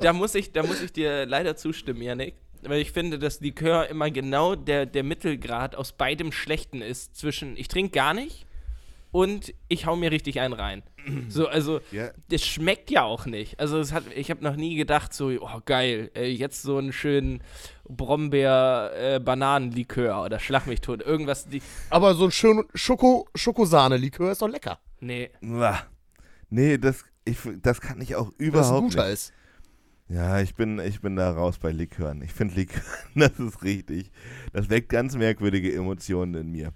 da, 0.00 0.12
muss 0.12 0.34
ich, 0.34 0.52
da 0.52 0.64
muss 0.64 0.82
ich 0.82 0.92
dir 0.92 1.24
leider 1.24 1.56
zustimmen, 1.56 2.02
Janik. 2.02 2.34
Weil 2.62 2.80
ich 2.80 2.90
finde, 2.90 3.18
dass 3.18 3.40
Likör 3.40 3.88
immer 3.88 4.10
genau 4.10 4.56
der, 4.56 4.86
der 4.86 5.04
Mittelgrad 5.04 5.76
aus 5.76 5.92
beidem 5.92 6.32
Schlechten 6.32 6.82
ist. 6.82 7.16
Zwischen 7.16 7.56
ich 7.56 7.68
trinke 7.68 7.92
gar 7.92 8.12
nicht 8.12 8.44
und 9.14 9.54
ich 9.68 9.86
hau 9.86 9.94
mir 9.94 10.10
richtig 10.10 10.40
einen 10.40 10.54
rein. 10.54 10.82
So, 11.28 11.46
also, 11.46 11.80
Ja. 11.92 12.08
das 12.30 12.44
schmeckt 12.44 12.90
ja 12.90 13.04
auch 13.04 13.26
nicht. 13.26 13.60
Also, 13.60 13.78
es 13.78 13.92
hat, 13.92 14.02
ich 14.16 14.28
habe 14.30 14.42
noch 14.42 14.56
nie 14.56 14.74
gedacht, 14.74 15.14
so, 15.14 15.28
oh 15.28 15.60
geil, 15.64 16.10
äh, 16.16 16.26
jetzt 16.32 16.62
so 16.62 16.78
einen 16.78 16.92
schönen 16.92 17.40
Brombeer-Bananenlikör 17.88 20.24
oder 20.24 20.40
Schlag 20.40 20.66
mich 20.66 20.80
tot. 20.80 21.00
Irgendwas, 21.02 21.46
die. 21.48 21.62
Aber 21.90 22.14
so 22.14 22.24
ein 22.24 22.30
schön 22.32 22.64
Schoko, 22.74 23.28
Schokosahne-Likör 23.34 24.32
ist 24.32 24.42
doch 24.42 24.48
lecker. 24.48 24.78
Nee. 25.00 25.30
Nee, 26.50 26.78
das, 26.78 27.04
ich, 27.24 27.38
das 27.62 27.80
kann 27.80 28.00
ich 28.00 28.16
auch 28.16 28.32
Weil 28.38 28.50
das 28.50 28.50
ein 28.70 28.76
überhaupt 28.76 28.90
guter 28.90 29.04
nicht. 29.04 29.12
ist. 29.12 29.32
Ja, 30.08 30.40
ich 30.40 30.54
bin, 30.54 30.78
ich 30.80 31.00
bin 31.00 31.16
da 31.16 31.30
raus 31.30 31.58
bei 31.58 31.70
Likören. 31.70 32.20
Ich 32.22 32.32
finde 32.32 32.54
Likören, 32.56 32.82
das 33.14 33.38
ist 33.38 33.62
richtig. 33.62 34.10
Das 34.52 34.68
weckt 34.70 34.88
ganz 34.90 35.16
merkwürdige 35.16 35.72
Emotionen 35.74 36.34
in 36.34 36.50
mir. 36.50 36.72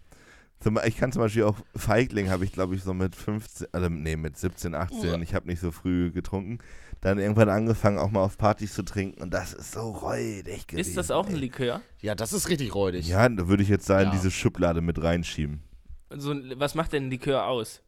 Zum, 0.61 0.79
ich 0.85 0.97
kann 0.97 1.13
zum 1.13 1.23
Beispiel 1.23 1.45
auch 1.45 1.57
Feigling 1.77 2.31
habe 2.31 2.45
ich, 2.45 2.53
glaube 2.53 2.75
ich, 2.75 2.83
so 2.83 2.93
mit 2.93 3.15
15, 3.15 3.69
also 3.73 3.89
nee, 3.89 4.17
mit 4.17 4.37
17, 4.37 4.75
18, 4.75 5.23
ich 5.23 5.33
habe 5.35 5.47
nicht 5.47 5.61
so 5.61 5.71
früh 5.71 6.11
getrunken, 6.11 6.59
dann 7.01 7.19
irgendwann 7.21 7.49
angefangen, 7.49 7.99
auch 7.99 8.11
mal 8.11 8.23
auf 8.25 8.37
Partys 8.39 8.75
zu 8.75 8.83
trinken 8.83 9.23
und 9.23 9.33
das 9.33 9.53
ist 9.55 9.71
so 9.73 9.91
räudig 9.93 10.67
gewesen. 10.67 10.89
Ist 10.89 10.97
das 10.97 11.13
auch 11.13 11.29
ein. 11.29 11.37
Likör? 11.37 11.81
Ja, 12.01 12.17
das 12.17 12.33
ist 12.33 12.49
richtig 12.49 12.75
räudig. 12.75 13.07
Ja, 13.07 13.29
da 13.29 13.47
würde 13.47 13.63
ich 13.63 13.69
jetzt 13.69 13.89
in 13.89 13.97
Ja. 14.01 14.11
diese 14.11 14.33
Schublade 14.33 14.81
mit 14.81 15.01
reinschieben. 15.01 15.63
So, 16.11 16.35
was 16.57 16.75
macht 16.75 16.93
denn 16.93 17.07
ein 17.07 17.11
Likör 17.11 17.47
aus? 17.47 17.83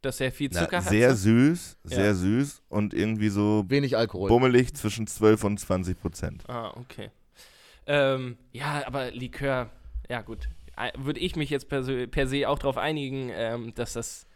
Dass 0.00 0.18
er 0.20 0.32
viel 0.32 0.48
Na, 0.52 0.60
Zucker 0.60 0.78
hat? 0.84 0.88
sehr 0.88 1.14
süß, 1.16 1.76
Ja. 1.84 1.96
sehr 1.96 2.14
süß 2.14 2.62
und 2.70 2.94
irgendwie 2.94 3.28
so 3.28 3.64
Wenig 3.68 3.96
Alkohol. 3.96 4.28
bummelig 4.28 4.72
zwischen 4.74 5.06
12 5.06 5.44
und 5.44 5.58
20 5.60 6.00
Prozent. 6.00 6.48
Ah, 6.48 6.70
okay. 6.76 7.10
Ähm, 7.86 8.36
ja, 8.52 8.82
aber 8.86 9.10
Likör, 9.10 9.70
ja 10.08 10.22
gut. 10.22 10.48
Äh, 10.76 10.92
Würde 10.96 11.20
ich 11.20 11.36
mich 11.36 11.50
jetzt 11.50 11.68
per 11.68 11.82
se, 11.82 12.06
per 12.06 12.26
se 12.26 12.48
auch 12.48 12.58
darauf 12.58 12.76
einigen, 12.78 13.30
ähm, 13.34 13.74
dass 13.74 13.94
das 13.94 14.26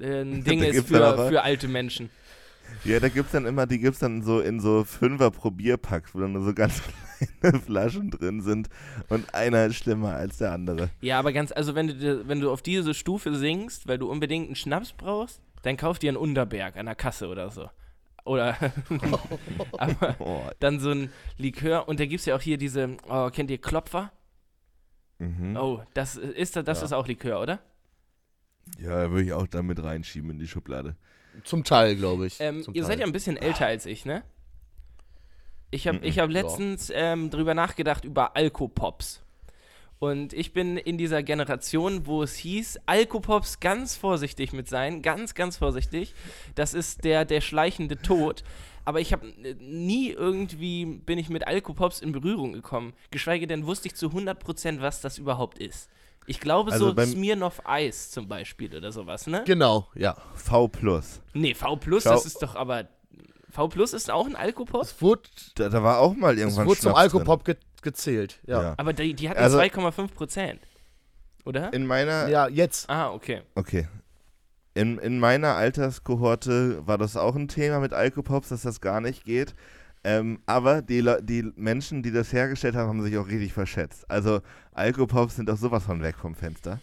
äh, 0.00 0.22
ein 0.22 0.44
Ding 0.44 0.60
Da 0.60 0.66
ist 0.66 0.88
für, 0.88 1.04
aber- 1.04 1.28
für 1.28 1.42
alte 1.42 1.68
Menschen. 1.68 2.10
Ja, 2.84 2.98
da 2.98 3.08
gibt's 3.08 3.30
dann 3.30 3.46
immer, 3.46 3.64
die 3.66 3.78
gibt's 3.78 4.00
dann 4.00 4.22
so 4.22 4.40
in 4.40 4.58
so 4.58 4.82
Fünfer 4.82 5.30
Probierpacks, 5.30 6.14
wo 6.14 6.20
dann 6.20 6.32
nur 6.32 6.42
so 6.42 6.52
ganz 6.52 6.82
kleine 7.40 7.60
Flaschen 7.60 8.10
drin 8.10 8.40
sind 8.42 8.68
und 9.08 9.32
einer 9.34 9.66
ist 9.66 9.76
schlimmer 9.76 10.16
als 10.16 10.38
der 10.38 10.50
andere. 10.50 10.90
Ja, 11.00 11.18
aber 11.20 11.32
ganz, 11.32 11.52
also 11.52 11.76
wenn 11.76 11.86
du, 11.86 12.26
wenn 12.28 12.40
du 12.40 12.50
auf 12.50 12.62
diese 12.62 12.92
Stufe 12.92 13.34
singst, 13.36 13.86
weil 13.86 13.98
du 13.98 14.10
unbedingt 14.10 14.46
einen 14.46 14.56
Schnaps 14.56 14.92
brauchst, 14.92 15.40
dann 15.62 15.76
kauf 15.76 16.00
dir 16.00 16.08
einen 16.10 16.16
Unterberg 16.16 16.76
an 16.76 16.86
der 16.86 16.96
Kasse 16.96 17.28
oder 17.28 17.50
so. 17.52 17.70
Oder, 18.24 18.56
aber 19.78 20.16
Oh, 20.18 20.42
dann 20.58 20.80
so 20.80 20.90
ein 20.90 21.10
Likör 21.38 21.88
und 21.88 22.00
da 22.00 22.06
gibt 22.06 22.18
es 22.20 22.26
ja 22.26 22.34
auch 22.34 22.42
hier 22.42 22.58
diese, 22.58 22.96
oh, 23.08 23.30
kennt 23.30 23.48
ihr 23.50 23.58
Klopfer? 23.58 24.10
Mhm. 25.18 25.56
Oh, 25.56 25.82
das 25.94 26.16
ist 26.16 26.56
das 26.56 26.78
Ja. 26.80 26.84
ist 26.84 26.92
auch 26.92 27.06
Likör, 27.06 27.40
oder? 27.40 27.58
Ja, 28.78 29.10
würde 29.10 29.22
ich 29.22 29.32
auch 29.32 29.46
damit 29.46 29.82
reinschieben 29.82 30.30
in 30.30 30.38
die 30.38 30.48
Schublade. 30.48 30.96
Zum 31.44 31.64
Teil, 31.64 31.96
glaube 31.96 32.26
ich. 32.26 32.40
Ähm, 32.40 32.58
ihr 32.72 32.82
Teil. 32.82 32.84
seid 32.84 32.98
ja 33.00 33.06
ein 33.06 33.12
bisschen 33.12 33.36
älter 33.36 33.66
als 33.66 33.86
ich, 33.86 34.04
ne? 34.04 34.22
Ich 35.70 35.86
habe 35.88 35.98
Mhm, 35.98 36.04
ich 36.04 36.18
hab 36.18 36.30
ja. 36.30 36.40
letztens 36.42 36.90
ähm, 36.94 37.30
drüber 37.30 37.54
nachgedacht 37.54 38.04
über 38.04 38.36
Alkopops. 38.36 39.22
Und 39.98 40.32
ich 40.34 40.52
bin 40.52 40.76
in 40.76 40.98
dieser 40.98 41.22
Generation, 41.22 42.06
wo 42.06 42.22
es 42.22 42.34
hieß, 42.36 42.80
Alkopops 42.86 43.60
ganz 43.60 43.96
vorsichtig 43.96 44.52
mit 44.52 44.68
sein, 44.68 45.00
ganz, 45.00 45.34
ganz 45.34 45.56
vorsichtig. 45.56 46.14
Das 46.54 46.74
ist 46.74 47.04
der, 47.04 47.24
der 47.24 47.40
schleichende 47.40 47.96
Tod. 47.96 48.44
Aber 48.86 49.00
ich 49.00 49.12
habe 49.12 49.26
nie 49.60 50.10
irgendwie, 50.10 50.86
bin 50.86 51.18
ich 51.18 51.28
mit 51.28 51.46
Alkopops 51.46 52.00
in 52.00 52.12
Berührung 52.12 52.52
gekommen. 52.54 52.94
Geschweige 53.10 53.46
denn 53.46 53.66
wusste 53.66 53.88
ich 53.88 53.94
zu 53.96 54.06
100%, 54.10 54.80
was 54.80 55.00
das 55.02 55.18
überhaupt 55.18 55.58
ist. 55.58 55.90
Ich 56.28 56.40
glaube 56.40 56.72
Also 56.72 56.88
so 56.88 56.94
beim- 56.94 57.10
Smirnoff 57.10 57.60
Eis 57.66 58.10
zum 58.10 58.28
Beispiel 58.28 58.74
oder 58.74 58.92
sowas, 58.92 59.26
ne? 59.26 59.42
Genau, 59.44 59.88
ja. 59.94 60.16
V 60.34 60.68
plus. 60.68 61.20
Nee, 61.34 61.54
V 61.54 61.76
Plus, 61.76 62.04
Schau- 62.04 62.10
das 62.12 62.26
ist 62.26 62.40
doch 62.42 62.54
aber. 62.56 62.86
V 63.50 63.68
Plus 63.68 63.92
ist 63.92 64.10
auch 64.10 64.26
ein 64.26 64.36
Alkopop? 64.36 64.82
Es 64.82 65.00
wurde, 65.02 65.22
Da, 65.56 65.68
da 65.68 65.82
war 65.82 65.98
auch 65.98 66.14
mal 66.14 66.34
es 66.34 66.40
irgendwann 66.40 66.66
wurde 66.66 66.80
zum 66.80 66.92
Schnaps 66.92 67.10
drin. 67.12 67.20
Alkopop 67.20 67.44
ge 67.44 67.56
gezählt. 67.82 68.40
Ja. 68.46 68.62
Ja. 68.62 68.74
Aber 68.76 68.92
die, 68.92 69.14
die 69.14 69.28
hatten 69.28 69.38
Also- 69.40 69.58
2,5 69.58 70.14
Prozent. 70.14 70.60
Oder? 71.44 71.72
In 71.72 71.86
meiner, 71.86 72.28
ja, 72.28 72.48
jetzt. 72.48 72.88
ah, 72.90 73.12
okay. 73.12 73.42
okay. 73.54 73.86
In, 74.76 74.98
in 74.98 75.18
meiner 75.18 75.54
Alterskohorte 75.54 76.86
war 76.86 76.98
das 76.98 77.16
auch 77.16 77.34
ein 77.34 77.48
Thema 77.48 77.80
mit 77.80 77.92
Alkopops, 77.92 78.50
dass 78.50 78.62
das 78.62 78.80
gar 78.80 79.00
nicht 79.00 79.24
geht. 79.24 79.54
Ähm, 80.04 80.38
aber 80.46 80.82
die, 80.82 81.00
Le- 81.00 81.20
die 81.22 81.50
Menschen, 81.56 82.02
die 82.02 82.12
das 82.12 82.32
hergestellt 82.32 82.76
haben, 82.76 82.88
haben 82.88 83.02
sich 83.02 83.16
auch 83.18 83.26
richtig 83.26 83.52
verschätzt. 83.52 84.08
Also 84.10 84.40
Alkopops 84.72 85.36
sind 85.36 85.50
auch 85.50 85.56
sowas 85.56 85.82
von 85.84 86.02
weg 86.02 86.16
vom 86.18 86.34
Fenster. 86.34 86.80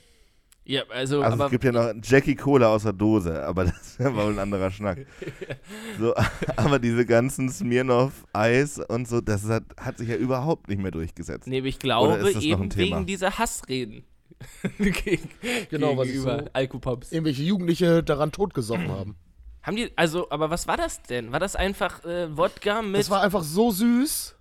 Ja, 0.66 0.84
also, 0.90 1.22
Also 1.22 1.36
aber 1.36 1.46
es 1.46 1.52
gibt 1.52 1.64
ja 1.66 1.72
noch 1.72 1.94
Jackie 2.02 2.36
Cola 2.36 2.68
aus 2.70 2.84
der 2.84 2.94
Dose, 2.94 3.44
aber 3.46 3.66
das 3.66 4.00
war 4.00 4.16
wohl 4.16 4.34
ein 4.34 4.40
anderer 4.40 4.72
Schnack. 4.72 5.06
So, 6.00 6.16
aber 6.56 6.80
diese 6.80 7.06
ganzen 7.06 7.50
Smirnoff 7.50 8.26
Eis 8.34 8.80
und 8.80 9.08
so, 9.08 9.22
das 9.22 9.44
hat, 9.46 9.64
hat 9.78 9.98
sich 10.00 10.10
ja 10.10 10.16
überhaupt 10.16 10.68
nicht 10.68 10.82
mehr 10.82 10.92
durchgesetzt. 10.92 11.48
nee, 11.48 11.60
ich 11.60 11.80
glaube 11.80 12.18
eben 12.42 12.76
wegen 12.76 13.06
dieser 13.06 13.38
Hassreden. 13.38 14.04
Gegen, 14.78 15.30
Genau, 15.70 15.96
was 15.98 16.08
gegenüber 16.08 16.44
so- 16.44 16.50
Alkopops. 16.54 17.12
Irgendwelche 17.12 17.44
Jugendliche 17.44 18.04
daran 18.04 18.32
totgesoffen 18.32 18.90
haben. 18.90 19.16
Haben 19.62 19.78
die, 19.78 19.92
also, 19.98 20.30
aber 20.30 20.50
was 20.50 20.68
war 20.68 20.76
das 20.76 21.02
denn? 21.04 21.32
War 21.32 21.40
das 21.40 21.56
einfach 21.56 22.04
äh, 22.04 22.36
Wodka 22.36 22.82
mit. 22.82 23.00
Es 23.00 23.10
war 23.10 23.22
einfach 23.22 23.44
so 23.44 23.72
süß 23.72 24.36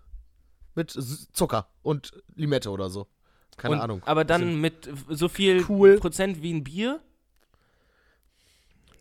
mit 0.74 0.90
Zucker 1.32 1.68
und 1.82 2.12
Limette 2.34 2.70
oder 2.70 2.90
so. 2.90 3.06
Keine 3.56 3.76
und, 3.76 3.80
Ahnung. 3.80 4.02
Aber 4.04 4.24
dann 4.24 4.60
mit 4.60 4.90
so 5.08 5.28
viel 5.28 5.64
Cool. 5.68 5.98
Prozent 5.98 6.42
wie 6.42 6.52
ein 6.52 6.64
Bier? 6.64 7.00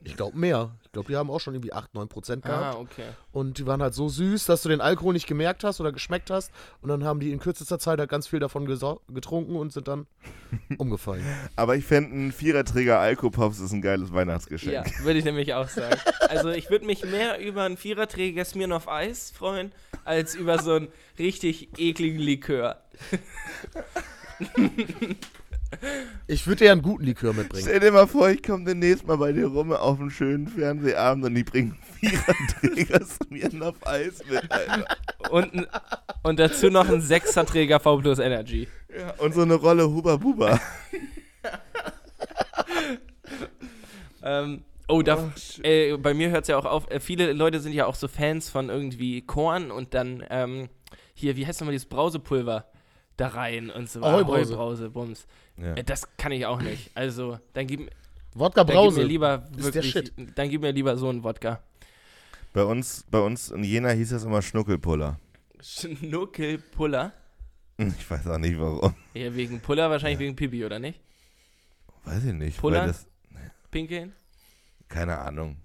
Ich 0.03 0.15
glaube 0.15 0.37
mehr. 0.37 0.71
Ich 0.83 0.91
glaube, 0.91 1.09
die 1.09 1.15
haben 1.15 1.29
auch 1.29 1.39
schon 1.39 1.53
irgendwie 1.53 1.73
8, 1.73 1.93
9 1.93 2.09
Prozent 2.09 2.43
gehabt. 2.43 2.75
Ah, 2.75 2.79
okay. 2.79 3.05
Und 3.31 3.59
die 3.59 3.65
waren 3.65 3.81
halt 3.81 3.93
so 3.93 4.09
süß, 4.09 4.45
dass 4.45 4.61
du 4.61 4.69
den 4.69 4.81
Alkohol 4.81 5.13
nicht 5.13 5.27
gemerkt 5.27 5.63
hast 5.63 5.79
oder 5.79 5.91
geschmeckt 5.91 6.29
hast. 6.29 6.51
Und 6.81 6.89
dann 6.89 7.03
haben 7.03 7.19
die 7.19 7.31
in 7.31 7.39
kürzester 7.39 7.79
Zeit 7.79 7.99
halt 7.99 8.09
ganz 8.09 8.27
viel 8.27 8.39
davon 8.39 8.65
getrunken 8.65 9.55
und 9.55 9.71
sind 9.71 9.87
dann 9.87 10.07
umgefallen. 10.77 11.23
Aber 11.55 11.75
ich 11.75 11.85
fände, 11.85 12.15
ein 12.15 12.31
Viererträger 12.31 12.99
Alkopops 12.99 13.59
ist 13.59 13.71
ein 13.71 13.81
geiles 13.81 14.11
Weihnachtsgeschenk. 14.11 14.73
Ja, 14.73 14.83
würde 15.03 15.19
ich 15.19 15.25
nämlich 15.25 15.53
auch 15.53 15.69
sagen. 15.69 15.99
Also 16.29 16.49
ich 16.49 16.69
würde 16.69 16.85
mich 16.85 17.05
mehr 17.05 17.39
über 17.39 17.63
ein 17.63 17.77
viererträger 17.77 18.43
Smirnoff 18.43 18.87
Eis 18.87 19.31
freuen, 19.31 19.71
als 20.03 20.35
über 20.35 20.59
so 20.59 20.73
einen 20.73 20.87
richtig 21.19 21.69
ekligen 21.77 22.19
Likör. 22.19 22.81
Ich 26.27 26.47
würde 26.47 26.65
dir 26.65 26.71
einen 26.71 26.81
guten 26.81 27.05
Likör 27.05 27.33
mitbringen. 27.33 27.65
Stell 27.67 27.79
dir 27.79 27.91
mal 27.91 28.07
vor, 28.07 28.29
ich 28.29 28.43
komme 28.43 28.65
demnächst 28.65 29.05
mal 29.07 29.17
bei 29.17 29.31
dir 29.31 29.47
rum 29.47 29.71
auf 29.71 29.99
einen 29.99 30.11
schönen 30.11 30.47
Fernsehabend 30.47 31.25
und 31.25 31.35
die 31.35 31.43
bringen 31.43 31.77
Viererträger 31.99 33.05
Smirnoff 33.05 33.75
Eis 33.85 34.21
mit, 34.29 34.51
Alter. 34.51 34.85
Und, 35.29 35.67
und 36.23 36.39
dazu 36.39 36.69
noch 36.69 36.89
ein 36.89 37.01
Sechserträger 37.01 37.79
V 37.79 37.97
Plus 37.97 38.19
Energy. 38.19 38.67
Ja, 38.97 39.13
und 39.17 39.33
so 39.33 39.41
eine 39.41 39.55
Rolle 39.55 39.89
Huba 39.89 40.17
Buba. 40.17 40.59
Ähm, 44.23 44.63
oh, 44.87 45.01
da, 45.01 45.31
äh, 45.63 45.97
bei 45.97 46.13
mir 46.13 46.29
hört 46.29 46.43
es 46.43 46.47
ja 46.49 46.57
auch 46.57 46.65
auf. 46.65 46.89
Äh, 46.91 46.99
viele 46.99 47.33
Leute 47.33 47.59
sind 47.59 47.73
ja 47.73 47.85
auch 47.85 47.95
so 47.95 48.07
Fans 48.07 48.49
von 48.49 48.69
irgendwie 48.69 49.21
Korn 49.21 49.71
und 49.71 49.93
dann 49.93 50.23
ähm, 50.29 50.69
hier, 51.13 51.35
wie 51.35 51.45
heißt 51.45 51.61
nochmal 51.61 51.73
dieses 51.73 51.87
Brausepulver 51.87 52.65
da 53.21 53.27
rein 53.29 53.69
und 53.69 53.89
so. 53.89 54.01
Ahoi-Brause. 54.01 54.55
Ahoi-Brause, 54.55 54.89
Bums. 54.89 55.27
Ja. 55.57 55.75
Äh, 55.75 55.83
das 55.83 56.07
kann 56.17 56.31
ich 56.31 56.45
auch 56.45 56.61
nicht. 56.61 56.91
Also, 56.95 57.39
dann 57.53 57.67
gib, 57.67 57.89
Wodka 58.33 58.63
dann 58.63 58.67
gib 58.67 58.75
Brause. 58.75 59.01
mir 59.01 59.05
lieber 59.07 59.47
ist 59.51 59.65
der 59.65 59.73
wirklich, 59.75 59.91
Shit. 59.91 60.13
dann 60.35 60.49
gib 60.49 60.61
mir 60.61 60.71
lieber 60.71 60.97
so 60.97 61.09
einen 61.09 61.23
Wodka. 61.23 61.61
Bei 62.53 62.63
uns, 62.63 63.05
bei 63.09 63.19
uns 63.19 63.49
in 63.49 63.63
Jena 63.63 63.91
hieß 63.91 64.09
das 64.09 64.23
immer 64.23 64.41
Schnuckelpuller. 64.41 65.19
Schnuckelpuller. 65.61 67.13
Ich 67.77 68.11
weiß 68.11 68.27
auch 68.27 68.37
nicht 68.37 68.59
warum. 68.59 68.93
Ja, 69.13 69.33
wegen 69.33 69.59
Puller, 69.59 69.89
wahrscheinlich 69.89 70.19
wegen 70.19 70.35
Pipi, 70.35 70.65
oder 70.65 70.77
nicht? 70.77 70.99
Weiß 72.03 72.23
ich 72.25 72.33
nicht. 72.33 72.59
Puller? 72.59 72.81
Weil 72.81 72.87
das, 72.87 73.07
Pinkeln? 73.71 74.13
keine 74.87 75.17
Ahnung. 75.17 75.57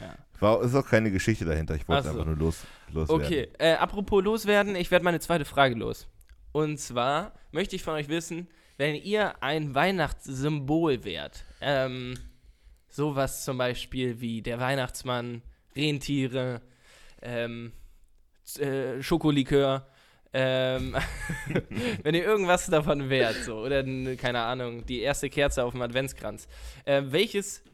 Ja. 0.00 0.14
War, 0.40 0.62
ist 0.62 0.74
auch 0.74 0.86
keine 0.86 1.10
Geschichte 1.10 1.44
dahinter. 1.44 1.74
Ich 1.74 1.88
wollte 1.88 2.04
so. 2.04 2.10
einfach 2.10 2.26
nur 2.26 2.36
los, 2.36 2.62
loswerden. 2.92 3.26
Okay, 3.26 3.48
äh, 3.58 3.72
apropos 3.74 4.22
loswerden, 4.22 4.76
ich 4.76 4.90
werde 4.90 5.04
meine 5.04 5.20
zweite 5.20 5.44
Frage 5.44 5.74
los. 5.74 6.06
Und 6.54 6.78
zwar 6.78 7.32
möchte 7.50 7.74
ich 7.74 7.82
von 7.82 7.94
euch 7.94 8.08
wissen, 8.08 8.46
wenn 8.76 8.94
ihr 8.94 9.42
ein 9.42 9.74
Weihnachtssymbol 9.74 11.02
wärt, 11.02 11.44
ähm, 11.60 12.16
sowas 12.88 13.44
zum 13.44 13.58
Beispiel 13.58 14.20
wie 14.20 14.40
der 14.40 14.60
Weihnachtsmann, 14.60 15.42
Rentiere, 15.74 16.62
ähm, 17.22 17.72
äh, 18.60 19.02
Schokolikör, 19.02 19.88
ähm, 20.32 20.96
wenn 22.04 22.14
ihr 22.14 22.24
irgendwas 22.24 22.66
davon 22.66 23.10
wärt, 23.10 23.34
so, 23.42 23.58
oder, 23.58 23.82
keine 24.14 24.42
Ahnung, 24.42 24.86
die 24.86 25.00
erste 25.00 25.30
Kerze 25.30 25.64
auf 25.64 25.72
dem 25.72 25.82
Adventskranz, 25.82 26.46
äh, 26.84 27.02
welches 27.06 27.64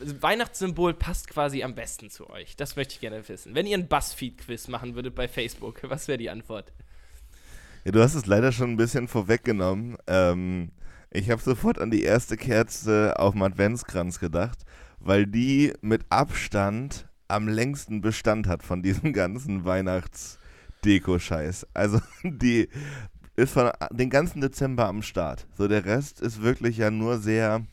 Weihnachtssymbol 0.00 0.94
passt 0.94 1.28
quasi 1.28 1.62
am 1.62 1.76
besten 1.76 2.10
zu 2.10 2.28
euch? 2.28 2.56
Das 2.56 2.74
möchte 2.74 2.94
ich 2.94 3.00
gerne 3.00 3.28
wissen. 3.28 3.54
Wenn 3.54 3.68
ihr 3.68 3.78
ein 3.78 3.86
Buzzfeed-Quiz 3.86 4.66
machen 4.66 4.96
würdet 4.96 5.14
bei 5.14 5.28
Facebook, 5.28 5.78
was 5.84 6.08
wäre 6.08 6.18
die 6.18 6.30
Antwort? 6.30 6.72
Ja, 7.84 7.92
du 7.92 8.02
hast 8.02 8.14
es 8.14 8.24
leider 8.24 8.50
schon 8.50 8.70
ein 8.70 8.76
bisschen 8.78 9.08
vorweggenommen. 9.08 9.98
Ähm, 10.06 10.70
ich 11.10 11.30
habe 11.30 11.42
sofort 11.42 11.78
an 11.78 11.90
die 11.90 12.02
erste 12.02 12.38
Kerze 12.38 13.18
auf 13.18 13.34
dem 13.34 13.42
Adventskranz 13.42 14.18
gedacht, 14.18 14.64
weil 15.00 15.26
die 15.26 15.74
mit 15.82 16.06
Abstand 16.08 17.06
am 17.28 17.46
längsten 17.46 18.00
Bestand 18.00 18.48
hat 18.48 18.62
von 18.62 18.82
diesem 18.82 19.12
ganzen 19.12 19.66
Weihnachts-Deko-Scheiß. 19.66 21.66
Also 21.74 22.00
die 22.24 22.70
ist 23.36 23.52
von 23.52 23.70
den 23.90 24.08
ganzen 24.08 24.40
Dezember 24.40 24.86
am 24.86 25.02
Start. 25.02 25.46
So 25.58 25.68
der 25.68 25.84
Rest 25.84 26.22
ist 26.22 26.42
wirklich 26.42 26.78
ja 26.78 26.90
nur 26.90 27.18
sehr 27.18 27.66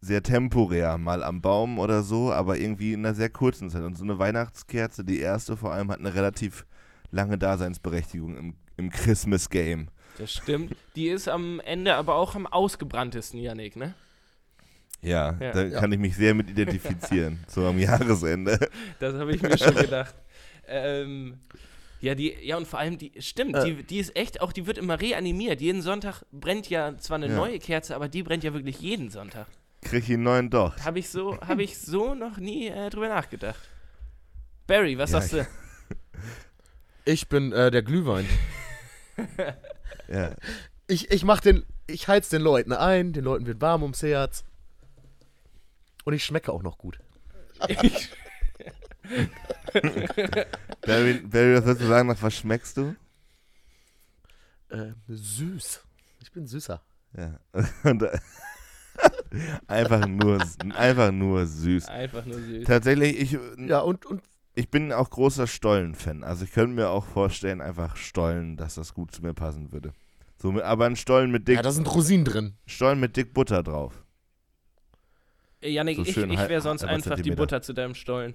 sehr 0.00 0.22
temporär, 0.22 0.98
mal 0.98 1.22
am 1.22 1.40
Baum 1.42 1.78
oder 1.78 2.02
so, 2.02 2.32
aber 2.32 2.58
irgendwie 2.58 2.92
in 2.92 3.04
einer 3.04 3.14
sehr 3.14 3.30
kurzen 3.30 3.70
Zeit. 3.70 3.82
Und 3.82 3.96
so 3.96 4.04
eine 4.04 4.18
Weihnachtskerze, 4.18 5.04
die 5.04 5.20
erste 5.20 5.56
vor 5.56 5.72
allem, 5.72 5.90
hat 5.90 6.00
eine 6.00 6.14
relativ 6.14 6.66
lange 7.10 7.38
Daseinsberechtigung 7.38 8.36
im, 8.36 8.54
im 8.78 8.90
Christmas-Game. 8.90 9.88
Das 10.16 10.32
stimmt. 10.32 10.74
Die 10.96 11.08
ist 11.08 11.28
am 11.28 11.60
Ende 11.60 11.94
aber 11.94 12.14
auch 12.14 12.34
am 12.34 12.46
ausgebranntesten, 12.46 13.38
Yannick, 13.40 13.76
ne? 13.76 13.94
Ja, 15.02 15.36
Ja. 15.40 15.52
da 15.52 15.62
Ja. 15.64 15.80
kann 15.80 15.92
ich 15.92 15.98
mich 15.98 16.16
sehr 16.16 16.34
mit 16.34 16.50
identifizieren, 16.50 17.44
so 17.48 17.66
am 17.66 17.78
Jahresende. 17.78 18.58
Das 18.98 19.14
habe 19.14 19.34
ich 19.34 19.42
mir 19.42 19.56
schon 19.58 19.74
gedacht. 19.76 20.14
Ähm, 20.66 21.38
ja, 22.00 22.14
die, 22.14 22.34
ja, 22.42 22.56
und 22.56 22.66
vor 22.66 22.78
allem, 22.78 22.98
die, 22.98 23.12
stimmt, 23.20 23.54
Äh. 23.56 23.64
die, 23.76 23.82
die 23.84 23.98
ist 23.98 24.16
echt 24.16 24.40
auch, 24.40 24.52
die 24.52 24.66
wird 24.66 24.78
immer 24.78 25.00
reanimiert. 25.00 25.60
Jeden 25.60 25.82
Sonntag 25.82 26.22
brennt 26.32 26.68
ja 26.70 26.96
zwar 26.98 27.16
eine 27.16 27.28
Ja. 27.28 27.36
neue 27.36 27.58
Kerze, 27.58 27.94
aber 27.94 28.08
die 28.08 28.22
brennt 28.22 28.42
ja 28.44 28.52
wirklich 28.54 28.80
jeden 28.80 29.10
Sonntag. 29.10 29.46
Krieg 29.82 30.02
ich 30.04 30.14
einen 30.14 30.24
neuen 30.24 30.50
Docht. 30.50 30.84
Habe 30.84 30.98
ich, 30.98 31.08
so, 31.08 31.38
hab 31.40 31.58
ich 31.60 31.78
so 31.78 32.14
noch 32.14 32.38
nie 32.38 32.66
äh, 32.68 32.90
drüber 32.90 33.08
nachgedacht. 33.08 33.60
Barry, 34.66 34.98
was 34.98 35.12
Ja, 35.12 35.20
sagst 35.20 35.32
du? 35.34 35.46
Ich 37.04 37.28
bin 37.28 37.52
äh, 37.52 37.70
der 37.70 37.82
Glühwein. 37.82 38.26
Ja. 40.08 40.34
Ich, 40.86 41.10
ich 41.10 41.24
mach 41.24 41.40
den, 41.40 41.64
ich 41.86 42.08
heiz 42.08 42.28
den 42.28 42.42
Leuten 42.42 42.72
ein, 42.72 43.12
den 43.12 43.24
Leuten 43.24 43.46
wird 43.46 43.60
warm 43.60 43.82
ums 43.82 44.02
Herz. 44.02 44.44
Und 46.04 46.14
ich 46.14 46.24
schmecke 46.24 46.52
auch 46.52 46.62
noch 46.62 46.78
gut. 46.78 46.98
Barry, 50.82 51.14
Barry, 51.14 51.54
was 51.56 51.64
würdest 51.64 51.82
du 51.82 51.86
sagen, 51.86 52.08
nach 52.08 52.22
was 52.22 52.34
schmeckst 52.34 52.76
du? 52.76 52.94
Äh, 54.70 54.92
süß. 55.08 55.84
Ich 56.20 56.32
bin 56.32 56.46
süßer. 56.46 56.82
Ja. 57.16 57.40
Und, 57.84 58.02
äh, 58.02 58.18
einfach, 59.66 60.06
nur, 60.06 60.42
einfach 60.74 61.10
nur 61.10 61.46
süß. 61.46 61.88
Einfach 61.88 62.24
nur 62.24 62.40
süß. 62.40 62.66
Tatsächlich, 62.66 63.20
ich, 63.20 63.38
Ja, 63.58 63.80
und, 63.80 64.06
und 64.06 64.22
ich 64.58 64.70
bin 64.70 64.92
auch 64.92 65.08
großer 65.08 65.46
Stollen-Fan. 65.46 66.24
Also 66.24 66.44
ich 66.44 66.52
könnte 66.52 66.74
mir 66.74 66.88
auch 66.90 67.06
vorstellen, 67.06 67.60
einfach 67.60 67.96
Stollen, 67.96 68.56
dass 68.56 68.74
das 68.74 68.92
gut 68.92 69.12
zu 69.12 69.22
mir 69.22 69.32
passen 69.32 69.70
würde. 69.70 69.92
So, 70.36 70.60
aber 70.62 70.86
ein 70.86 70.96
Stollen 70.96 71.30
mit 71.30 71.46
dick, 71.46 71.56
Ja, 71.56 71.62
da 71.62 71.70
sind 71.70 71.92
Rosinen 71.94 72.24
drin. 72.24 72.54
Stollen 72.66 72.98
mit 72.98 73.16
dick 73.16 73.32
Butter 73.34 73.62
drauf. 73.62 74.04
Äh, 75.60 75.70
Janik, 75.70 75.96
So 75.96 76.02
ich, 76.02 76.16
ich 76.16 76.48
wäre 76.48 76.60
sonst 76.60 76.84
einfach 76.84 77.20
die. 77.20 77.30
Butter 77.30 77.62
zu 77.62 77.72
deinem 77.72 77.94
Stollen. 77.94 78.34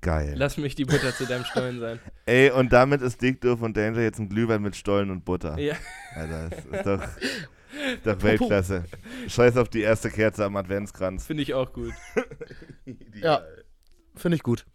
Geil. 0.00 0.34
Lass 0.36 0.56
mich 0.56 0.74
die 0.74 0.84
Butter 0.84 1.14
zu 1.14 1.26
deinem 1.26 1.44
Stollen 1.44 1.78
sein. 1.78 2.00
Ey, 2.26 2.50
und 2.50 2.72
damit 2.72 3.00
ist 3.02 3.22
Dick 3.22 3.40
Doof 3.40 3.62
und 3.62 3.76
Danger 3.76 4.00
jetzt 4.00 4.18
ein 4.18 4.28
Glühwein 4.28 4.62
mit 4.62 4.74
Stollen 4.74 5.10
und 5.10 5.24
Butter. 5.24 5.56
Ja. 5.60 5.76
Alter, 6.16 6.50
das 6.50 6.64
ist 6.64 6.86
doch, 6.86 7.02
ist 7.02 8.04
doch 8.06 8.22
Weltklasse. 8.22 8.84
Scheiß 9.28 9.56
auf 9.56 9.68
die 9.68 9.82
erste 9.82 10.10
Kerze 10.10 10.44
am 10.44 10.56
Adventskranz. 10.56 11.24
Finde 11.26 11.44
ich 11.44 11.54
auch 11.54 11.72
gut. 11.72 11.92
Ja, 13.22 13.42
finde 14.16 14.34
ich 14.34 14.42
gut. 14.42 14.66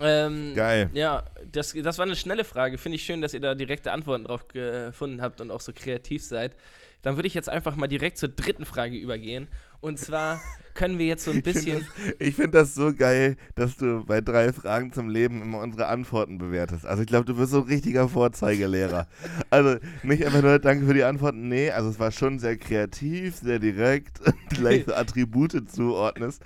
Ähm, 0.00 0.54
Geil. 0.54 0.90
Ja, 0.92 1.24
das, 1.50 1.72
das 1.72 1.98
war 1.98 2.06
eine 2.06 2.16
schnelle 2.16 2.44
Frage. 2.44 2.78
Finde 2.78 2.96
ich 2.96 3.04
schön, 3.04 3.20
dass 3.20 3.34
ihr 3.34 3.40
da 3.40 3.54
direkte 3.54 3.92
Antworten 3.92 4.24
drauf 4.24 4.48
gefunden 4.48 5.22
habt 5.22 5.40
und 5.40 5.50
auch 5.50 5.60
so 5.60 5.72
kreativ 5.72 6.24
seid. 6.24 6.56
Dann 7.02 7.16
würde 7.16 7.26
ich 7.26 7.34
jetzt 7.34 7.48
einfach 7.48 7.76
mal 7.76 7.86
direkt 7.86 8.18
zur 8.18 8.30
dritten 8.30 8.64
Frage 8.64 8.96
übergehen. 8.96 9.48
Und 9.84 9.98
zwar 9.98 10.40
können 10.72 10.98
wir 10.98 11.04
jetzt 11.04 11.24
so 11.24 11.30
ein 11.30 11.42
bisschen. 11.42 11.86
Ich 12.18 12.36
finde 12.36 12.52
das 12.52 12.74
so 12.74 12.94
geil, 12.94 13.36
dass 13.54 13.76
du 13.76 14.02
bei 14.06 14.22
drei 14.22 14.50
Fragen 14.52 14.92
zum 14.92 15.10
Leben 15.10 15.42
immer 15.42 15.58
unsere 15.58 15.86
Antworten 15.88 16.38
bewertest. 16.38 16.86
Also 16.86 17.02
ich 17.02 17.06
glaube, 17.06 17.26
du 17.26 17.36
bist 17.36 17.52
so 17.52 17.58
ein 17.58 17.64
richtiger 17.64 18.08
Vorzeigelehrer. 18.08 19.06
Also 19.50 19.76
nicht 20.02 20.24
einfach 20.24 20.40
nur 20.40 20.58
Danke 20.58 20.86
für 20.86 20.94
die 20.94 21.04
Antworten, 21.04 21.48
nee, 21.48 21.70
also 21.70 21.90
es 21.90 21.98
war 21.98 22.10
schon 22.12 22.38
sehr 22.38 22.56
kreativ, 22.56 23.36
sehr 23.36 23.58
direkt 23.58 24.20
gleich 24.48 24.84
so 24.86 24.94
Attribute 24.94 25.70
zuordnest. 25.70 26.42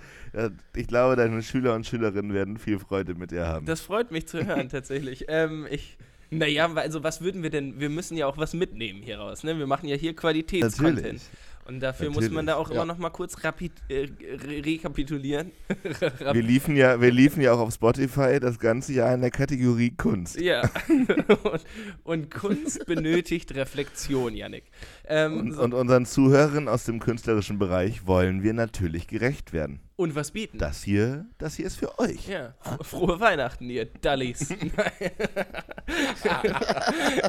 Ich 0.74 0.89
glaube, 0.89 1.14
deine 1.14 1.41
Schüler 1.43 1.76
und 1.76 1.86
Schülerinnen 1.86 2.34
werden 2.34 2.59
viel 2.59 2.80
Freude 2.80 3.14
mit 3.14 3.30
dir 3.30 3.47
haben. 3.47 3.66
Das 3.66 3.80
freut 3.80 4.11
mich 4.11 4.26
zu 4.26 4.45
hören, 4.45 4.68
tatsächlich. 4.68 5.26
Ähm, 5.28 5.66
ich. 5.70 5.97
Naja, 6.30 6.70
also 6.74 7.03
was 7.03 7.22
würden 7.22 7.43
wir 7.43 7.51
denn? 7.51 7.80
Wir 7.80 7.89
müssen 7.89 8.16
ja 8.16 8.26
auch 8.26 8.36
was 8.36 8.53
mitnehmen 8.53 9.01
hier 9.03 9.18
raus, 9.18 9.45
ne? 9.45 9.57
Wir 9.59 9.66
machen 9.66 9.89
ja 9.89 9.97
hier 9.97 10.14
Qualitätscontent. 10.14 10.97
Natürlich. 10.97 11.22
Und 11.69 11.81
dafür 11.81 12.07
muss 12.09 12.16
Natürlich, 12.16 12.35
man 12.35 12.47
da 12.47 12.55
auch 12.57 12.71
ja. 12.71 12.77
immer 12.77 12.87
noch 12.87 12.97
mal 12.97 13.11
kurz 13.11 13.45
rapid, 13.45 13.73
äh, 13.91 14.09
re 14.21 14.64
rekapitulieren. 14.64 15.53
Wir 16.33 16.43
liefen, 16.43 16.75
ja, 16.77 16.99
wir 16.99 17.11
liefen 17.11 17.43
ja 17.43 17.53
auch 17.53 17.59
auf 17.59 17.75
Spotify 17.75 18.41
das 18.41 18.59
ganze 18.59 18.95
Jahr 18.95 19.12
in 19.12 19.21
der 19.21 19.31
Kategorie 19.31 19.91
Kunst. 19.95 20.41
Ja. 20.41 20.62
und, 20.89 21.64
und 22.05 22.31
Kunst 22.31 22.87
benötigt 22.87 23.55
Reflexion, 23.55 24.35
Yannick. 24.35 24.64
Ähm, 25.07 25.37
Und, 25.39 25.53
so- 25.53 25.62
und 25.62 25.75
unseren 25.75 26.07
Zuhörern 26.07 26.69
aus 26.69 26.85
dem 26.85 27.01
künstlerischen 27.01 27.59
Bereich 27.59 28.07
wollen 28.07 28.43
wir 28.43 28.55
natürlich 28.55 29.07
gerecht 29.07 29.53
werden. 29.53 29.81
und 29.97 30.14
was 30.14 30.31
bieten? 30.31 30.57
Das 30.59 30.83
hier, 30.83 31.27
das 31.37 31.55
hier 31.57 31.66
ist 31.66 31.77
für 31.77 31.99
euch. 31.99 32.29
Ja, 32.29 32.55
fro- 32.64 32.83
frohe 32.85 33.21
Weihnachten, 33.21 33.69
ihr 33.69 33.85
Dullies. 33.85 34.51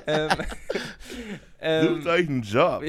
ähm, 0.07 0.29
ähm, 1.61 1.95
Sucht 1.95 2.07
euch 2.07 2.27
einen 2.29 2.41
Job. 2.43 2.83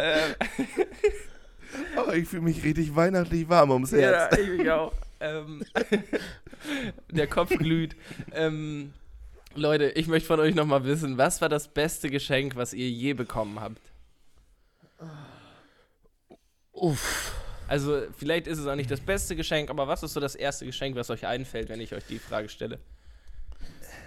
Ähm, 0.00 0.34
Oh, 1.96 2.10
ich 2.12 2.28
fühle 2.28 2.42
mich 2.42 2.62
richtig 2.64 2.94
weihnachtlich 2.96 3.48
warm 3.48 3.70
ums 3.70 3.92
ja, 3.92 3.98
Herz. 3.98 4.38
ich 4.38 4.48
mich 4.48 4.70
auch. 4.70 4.92
Ähm, 5.20 5.62
der 7.10 7.26
Kopf 7.28 7.50
glüht. 7.56 7.94
Ähm, 8.32 8.92
Leute, 9.54 9.90
ich 9.90 10.08
möchte 10.08 10.26
von 10.26 10.40
euch 10.40 10.54
nochmal 10.54 10.84
wissen, 10.84 11.16
was 11.18 11.40
war 11.40 11.48
das 11.48 11.68
beste 11.68 12.10
Geschenk, 12.10 12.56
was 12.56 12.72
ihr 12.72 12.88
je 12.90 13.12
bekommen 13.12 13.60
habt? 13.60 13.80
Uff. 16.72 17.34
Also, 17.68 18.02
vielleicht 18.16 18.46
ist 18.48 18.58
es 18.58 18.66
auch 18.66 18.74
nicht 18.74 18.90
das 18.90 19.00
beste 19.00 19.36
Geschenk, 19.36 19.70
aber 19.70 19.86
was 19.86 20.02
ist 20.02 20.12
so 20.12 20.20
das 20.20 20.34
erste 20.34 20.66
Geschenk, 20.66 20.96
was 20.96 21.08
euch 21.10 21.26
einfällt, 21.26 21.68
wenn 21.68 21.80
ich 21.80 21.94
euch 21.94 22.04
die 22.08 22.18
Frage 22.18 22.48
stelle? 22.48 22.80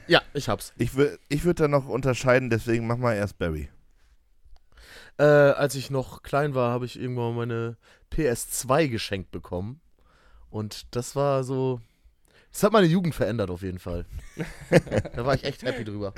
Ja, 0.07 0.21
ich 0.33 0.49
hab's. 0.49 0.73
Ich, 0.77 0.91
wür- 0.91 1.17
ich 1.29 1.45
würde 1.45 1.63
da 1.63 1.67
noch 1.69 1.87
unterscheiden, 1.87 2.49
deswegen 2.49 2.87
mach 2.87 2.97
mal 2.97 3.13
erst 3.15 3.37
Barry. 3.37 3.69
Äh, 5.17 5.23
als 5.23 5.75
ich 5.75 5.89
noch 5.89 6.23
klein 6.23 6.55
war, 6.55 6.71
habe 6.71 6.85
ich 6.85 6.99
irgendwann 6.99 7.35
meine 7.35 7.77
PS2 8.11 8.87
geschenkt 8.87 9.31
bekommen. 9.31 9.79
Und 10.49 10.95
das 10.95 11.15
war 11.15 11.43
so. 11.43 11.81
Das 12.51 12.63
hat 12.63 12.73
meine 12.73 12.87
Jugend 12.87 13.15
verändert 13.15 13.49
auf 13.49 13.63
jeden 13.63 13.79
Fall. 13.79 14.05
da 15.15 15.25
war 15.25 15.33
ich 15.33 15.43
echt 15.43 15.63
happy 15.63 15.83
drüber. 15.83 16.13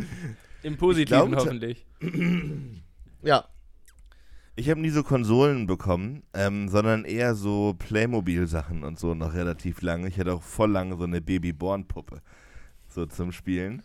Im 0.63 0.77
Positiven 0.77 1.31
glaube, 1.31 1.37
hoffentlich. 1.37 1.85
Ja. 3.21 3.45
Ich 4.55 4.69
habe 4.69 4.79
nie 4.79 4.91
so 4.91 5.01
Konsolen 5.01 5.65
bekommen, 5.65 6.21
ähm, 6.35 6.69
sondern 6.69 7.05
eher 7.05 7.33
so 7.33 7.73
Playmobil-Sachen 7.73 8.83
und 8.83 8.99
so 8.99 9.15
noch 9.15 9.33
relativ 9.33 9.81
lange. 9.81 10.07
Ich 10.07 10.19
hatte 10.19 10.33
auch 10.33 10.43
voll 10.43 10.69
lange 10.69 10.95
so 10.95 11.05
eine 11.05 11.21
Babyborn-Puppe 11.21 12.21
so 12.87 13.05
zum 13.05 13.31
Spielen. 13.31 13.83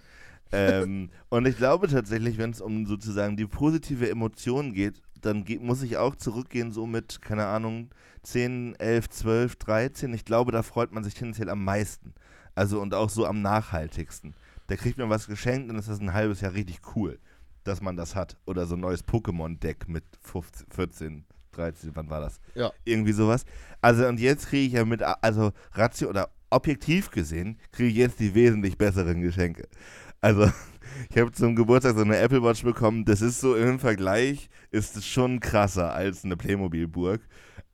Ähm, 0.52 1.10
und 1.28 1.46
ich 1.46 1.56
glaube 1.56 1.88
tatsächlich, 1.88 2.38
wenn 2.38 2.50
es 2.50 2.60
um 2.60 2.86
sozusagen 2.86 3.36
die 3.36 3.46
positive 3.46 4.08
Emotion 4.08 4.72
geht, 4.72 5.00
dann 5.20 5.44
geht, 5.44 5.62
muss 5.62 5.82
ich 5.82 5.96
auch 5.96 6.16
zurückgehen 6.16 6.72
so 6.72 6.86
mit, 6.86 7.22
keine 7.22 7.46
Ahnung, 7.46 7.90
10, 8.22 8.76
11, 8.76 9.08
12, 9.10 9.56
13. 9.56 10.14
Ich 10.14 10.24
glaube, 10.24 10.52
da 10.52 10.62
freut 10.62 10.92
man 10.92 11.04
sich 11.04 11.14
tendenziell 11.14 11.50
am 11.50 11.64
meisten. 11.64 12.14
Also 12.54 12.80
und 12.80 12.94
auch 12.94 13.10
so 13.10 13.26
am 13.26 13.42
nachhaltigsten. 13.42 14.34
Da 14.66 14.76
kriegt 14.76 14.98
man 14.98 15.10
was 15.10 15.26
geschenkt 15.26 15.70
und 15.70 15.78
ist 15.78 15.88
das 15.88 16.00
ein 16.00 16.12
halbes 16.12 16.40
Jahr 16.40 16.54
richtig 16.54 16.80
cool, 16.94 17.18
dass 17.64 17.80
man 17.80 17.96
das 17.96 18.14
hat. 18.14 18.36
Oder 18.46 18.66
so 18.66 18.76
ein 18.76 18.80
neues 18.80 19.04
Pokémon-Deck 19.06 19.88
mit 19.88 20.04
15, 20.22 20.66
14, 20.70 21.24
13, 21.52 21.90
wann 21.94 22.10
war 22.10 22.20
das? 22.20 22.40
Ja. 22.54 22.72
Irgendwie 22.84 23.12
sowas. 23.12 23.44
Also 23.80 24.06
und 24.06 24.20
jetzt 24.20 24.48
kriege 24.48 24.66
ich 24.66 24.72
ja 24.74 24.84
mit, 24.84 25.02
also 25.02 25.52
Ratio 25.72 26.08
oder 26.08 26.30
objektiv 26.50 27.10
gesehen, 27.10 27.58
kriege 27.72 27.90
ich 27.90 27.96
jetzt 27.96 28.20
die 28.20 28.34
wesentlich 28.34 28.76
besseren 28.76 29.20
Geschenke. 29.22 29.68
Also 30.20 30.50
ich 31.10 31.16
habe 31.18 31.32
zum 31.32 31.56
Geburtstag 31.56 31.96
so 31.96 32.02
eine 32.02 32.16
Apple 32.18 32.42
Watch 32.42 32.62
bekommen. 32.62 33.04
Das 33.04 33.20
ist 33.22 33.40
so 33.40 33.56
im 33.56 33.78
Vergleich, 33.78 34.48
ist 34.70 34.96
es 34.96 35.06
schon 35.06 35.40
krasser 35.40 35.92
als 35.94 36.24
eine 36.24 36.36
Playmobil-Burg. 36.36 37.20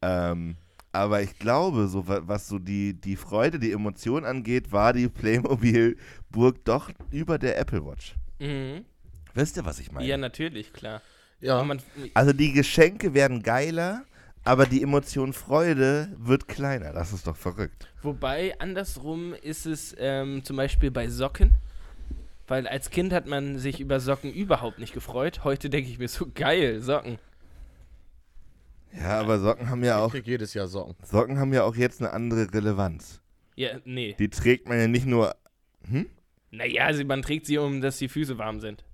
Ähm, 0.03 0.57
aber 0.93 1.23
ich 1.23 1.39
glaube, 1.39 1.89
so 1.89 2.07
wa- 2.09 2.23
was 2.25 2.49
so 2.49 2.59
die, 2.59 2.95
die 2.99 3.17
Freude, 3.17 3.59
die 3.59 3.73
Emotion 3.73 4.25
angeht, 4.25 4.73
war 4.73 4.93
die 4.93 5.09
Playmobil-Burg 5.09 6.65
doch 6.65 6.91
über 7.11 7.39
der 7.39 7.59
Apple 7.59 7.85
Watch. 7.85 8.15
Mhm. 8.39 8.85
Wisst 9.35 9.57
ihr, 9.57 9.65
was 9.65 9.79
ich 9.81 9.93
meine? 9.93 10.07
Ja, 10.07 10.17
natürlich, 10.17 10.73
klar. 10.73 11.03
Ja. 11.41 11.63
Man, 11.65 11.83
Also 12.15 12.33
die 12.33 12.53
Geschenke 12.53 13.13
werden 13.13 13.43
geiler, 13.43 14.05
aber 14.45 14.65
die 14.65 14.83
Emotion 14.83 15.35
Freude 15.35 16.09
wird 16.19 16.49
kleiner. 16.49 16.93
Das 16.95 17.13
ist 17.13 17.27
doch 17.27 17.37
verrückt. 17.37 17.89
wobei, 18.03 18.59
andersrum 18.59 19.35
ist 19.35 19.67
es 19.67 19.95
ähm, 19.99 20.43
zum 20.45 20.57
Beispiel 20.57 20.91
bei 20.91 21.09
Socken. 21.09 21.57
Weil 22.49 22.69
als 22.69 22.91
Kind 22.91 23.13
hat 23.13 23.27
man 23.27 23.59
sich 23.59 23.81
über 23.81 23.99
Socken 24.01 24.33
überhaupt 24.33 24.79
nicht 24.79 24.93
gefreut. 24.93 25.43
Heute 25.43 25.69
denke 25.69 25.91
ich 25.91 25.99
mir 25.99 26.09
so, 26.09 26.27
geil, 26.33 26.81
Socken. 26.81 27.19
Ja, 28.93 29.21
aber 29.21 29.39
Socken 29.41 29.69
haben 29.69 29.85
ja 29.85 29.99
Ich 29.99 30.03
auch 30.05 30.11
krieg 30.13 30.27
jedes 30.27 30.55
Jahr 30.55 30.69
Socken. 30.69 30.95
Socken 31.05 31.39
haben 31.39 31.53
ja 31.53 31.65
auch 31.65 31.75
jetzt 31.75 32.01
eine 32.01 32.13
andere 32.13 32.53
Relevanz. 32.53 33.21
Ja, 33.57 33.71
nee. 33.85 34.15
Die 34.19 34.29
trägt 34.29 34.69
man 34.69 34.79
ja 34.79 34.87
nicht 34.87 35.07
nur. 35.07 35.35
Hm? 35.89 36.07
Naja, 36.51 36.87
also 36.87 37.05
man 37.05 37.23
trägt 37.23 37.47
sie, 37.47 37.59
um 37.59 37.81
dass 37.81 37.99
die 37.99 38.09
Füße 38.09 38.39
warm 38.39 38.61
sind. 38.61 38.85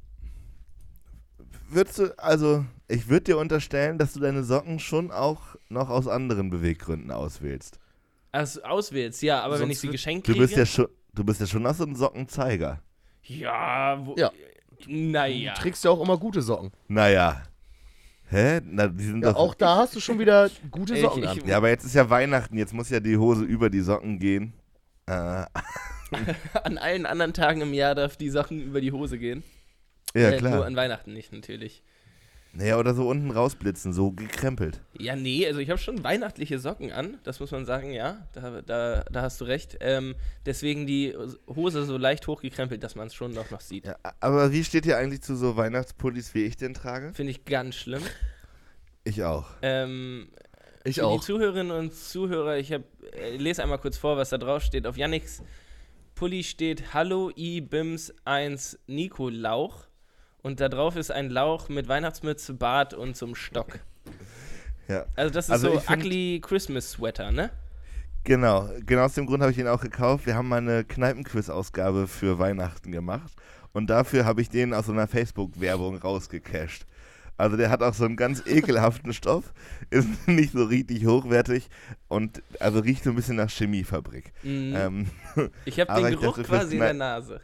Würdest 1.68 1.98
du, 1.98 2.18
also, 2.18 2.64
ich 2.88 3.08
würde 3.08 3.24
dir 3.24 3.38
unterstellen, 3.38 3.98
dass 3.98 4.12
du 4.12 4.20
deine 4.20 4.44
Socken 4.44 4.78
schon 4.78 5.10
auch 5.10 5.56
noch 5.68 5.88
aus 5.88 6.06
anderen 6.08 6.50
Beweggründen 6.50 7.10
auswählst. 7.10 7.78
Also 8.30 8.62
auswählst, 8.62 9.22
ja, 9.22 9.42
aber 9.42 9.54
wenn 9.54 9.60
Sonst 9.60 9.72
ich 9.72 9.80
sie 9.80 9.88
geschenkt 9.88 10.26
Du 10.26 10.32
kriege. 10.32 10.44
bist 10.44 10.56
ja 10.56 10.66
schon, 10.66 10.88
du 11.14 11.24
bist 11.24 11.40
ja 11.40 11.46
schon 11.46 11.66
auch 11.66 11.74
so 11.74 11.84
ein 11.84 11.94
Sockenzeiger. 11.94 12.82
Ja, 13.40 14.00
wo, 14.04 14.14
Ja. 14.16 14.30
Naja. 14.86 15.54
Du 15.54 15.60
trägst 15.60 15.84
ja 15.84 15.90
auch 15.92 16.00
immer 16.02 16.18
gute 16.18 16.42
Socken. 16.42 16.72
Naja. 16.88 17.42
Hä? 18.28 18.60
Na, 18.64 18.88
die 18.88 19.04
sind 19.04 19.22
Ja, 19.22 19.32
doch. 19.32 19.38
auch 19.38 19.54
da 19.54 19.76
hast 19.76 19.94
du 19.94 20.00
schon 20.00 20.18
wieder 20.18 20.50
gute 20.70 20.94
Ich- 20.94 21.00
Socken 21.02 21.22
ich- 21.22 21.28
an. 21.28 21.48
ja, 21.48 21.56
aber 21.56 21.68
jetzt 21.68 21.84
ist 21.84 21.94
ja 21.94 22.08
Weihnachten, 22.10 22.56
jetzt 22.56 22.72
muss 22.74 22.90
ja 22.90 22.98
die 22.98 23.16
Hose 23.16 23.44
über 23.44 23.70
die 23.70 23.80
Socken 23.80 24.18
gehen. 24.18 24.54
Äh, 25.06 25.44
An 26.64 26.78
allen 26.78 27.06
anderen 27.06 27.32
Tagen 27.32 27.60
im 27.60 27.72
Jahr 27.74 27.94
darf 27.94 28.16
die 28.16 28.30
Sachen 28.30 28.60
über 28.60 28.80
die 28.80 28.92
Hose 28.92 29.18
gehen. 29.18 29.42
ja, 30.14 30.28
Äh, 30.28 30.40
Nur 30.40 30.50
klar. 30.50 30.64
an 30.66 30.76
Weihnachten 30.76 31.12
nicht, 31.12 31.32
natürlich. 31.32 31.82
Naja, 32.54 32.78
oder 32.78 32.92
so 32.94 33.08
unten 33.08 33.30
rausblitzen, 33.30 33.94
so 33.94 34.10
gekrempelt. 34.12 34.80
Ja, 34.98 35.16
nee, 35.16 35.46
also 35.46 35.58
ich 35.60 35.70
habe 35.70 35.78
schon 35.78 36.04
weihnachtliche 36.04 36.58
Socken 36.58 36.92
an, 36.92 37.16
das 37.24 37.40
muss 37.40 37.50
man 37.50 37.64
sagen, 37.64 37.92
ja, 37.92 38.26
da, 38.34 38.60
da, 38.60 39.04
da 39.10 39.22
hast 39.22 39.40
du 39.40 39.44
recht. 39.46 39.78
Ähm, 39.80 40.14
deswegen 40.44 40.86
die 40.86 41.16
Hose 41.46 41.84
so 41.84 41.96
leicht 41.96 42.26
hochgekrempelt, 42.26 42.82
dass 42.82 42.94
man 42.94 43.06
es 43.06 43.14
schon 43.14 43.32
noch, 43.32 43.50
noch 43.50 43.62
sieht. 43.62 43.86
Ja, 43.86 43.96
aber 44.20 44.52
wie 44.52 44.64
steht 44.64 44.84
ihr 44.84 44.98
eigentlich 44.98 45.22
zu 45.22 45.34
so 45.34 45.56
Weihnachtspullis, 45.56 46.34
wie 46.34 46.44
ich 46.44 46.58
den 46.58 46.74
trage? 46.74 47.14
Finde 47.14 47.30
ich 47.30 47.46
ganz 47.46 47.74
schlimm. 47.74 48.02
Ich 49.04 49.22
auch. 49.24 49.46
Ähm, 49.62 50.28
Ich 50.84 51.00
auch. 51.00 51.18
die 51.18 51.24
Zuhörerinnen 51.26 51.72
und 51.72 51.94
Zuhörer, 51.94 52.58
ich 52.58 52.70
hab, 52.70 52.82
äh, 53.16 53.34
lese 53.36 53.62
einmal 53.62 53.78
kurz 53.78 53.96
vor, 53.96 54.18
was 54.18 54.28
da 54.28 54.36
drauf 54.36 54.62
steht. 54.62 54.86
Auf 54.86 54.98
Yannicks 54.98 55.42
Pulli 56.14 56.44
steht 56.44 56.92
Hallo 56.92 57.30
I 57.34 57.62
Bims 57.62 58.12
1 58.26 58.78
Nico 58.86 59.30
Lauch. 59.30 59.86
Und 60.42 60.60
da 60.60 60.68
drauf 60.68 60.96
ist 60.96 61.10
ein 61.10 61.30
Lauch 61.30 61.68
mit 61.68 61.88
Weihnachtsmütze, 61.88 62.54
Bart 62.54 62.94
und 62.94 63.16
zum 63.16 63.34
Stock. 63.34 63.78
Ja. 64.88 65.06
Also 65.14 65.32
das 65.32 65.46
ist 65.46 65.52
Also 65.52 65.78
so 65.78 65.92
ugly 65.92 66.40
Christmas 66.42 66.90
Sweater, 66.90 67.30
ne? 67.30 67.50
Genau, 68.24 68.68
genau 68.84 69.04
aus 69.04 69.14
dem 69.14 69.26
Grund 69.26 69.42
habe 69.42 69.52
ich 69.52 69.58
ihn 69.58 69.68
auch 69.68 69.80
gekauft. 69.80 70.26
Wir 70.26 70.36
haben 70.36 70.48
mal 70.48 70.58
eine 70.58 70.84
Kneipenquiz-Ausgabe 70.84 72.06
für 72.06 72.38
Weihnachten 72.38 72.92
gemacht 72.92 73.32
und 73.72 73.88
dafür 73.88 74.24
habe 74.24 74.40
ich 74.42 74.48
den 74.48 74.74
aus 74.74 74.86
so 74.86 74.92
einer 74.92 75.08
Facebook-Werbung 75.08 75.96
rausgecasht. 75.96 76.86
Also 77.36 77.56
der 77.56 77.70
hat 77.70 77.82
auch 77.82 77.94
so 77.94 78.04
einen 78.04 78.16
ganz 78.16 78.42
ekelhaften 78.46 79.12
Stoff, 79.12 79.52
ist 79.90 80.08
nicht 80.28 80.52
so 80.52 80.64
richtig 80.64 81.06
hochwertig 81.06 81.68
und 82.08 82.42
also 82.60 82.80
riecht 82.80 83.04
so 83.04 83.10
ein 83.10 83.16
bisschen 83.16 83.36
nach 83.36 83.50
Chemiefabrik. 83.50 84.32
Mhm. 84.42 84.74
Ähm, 84.76 85.10
ich 85.64 85.80
habe 85.80 85.92
den 86.02 86.20
Geruch 86.20 86.36
dachte, 86.36 86.48
quasi 86.48 86.74
in 86.74 86.80
der 86.80 86.94
Nase. 86.94 87.40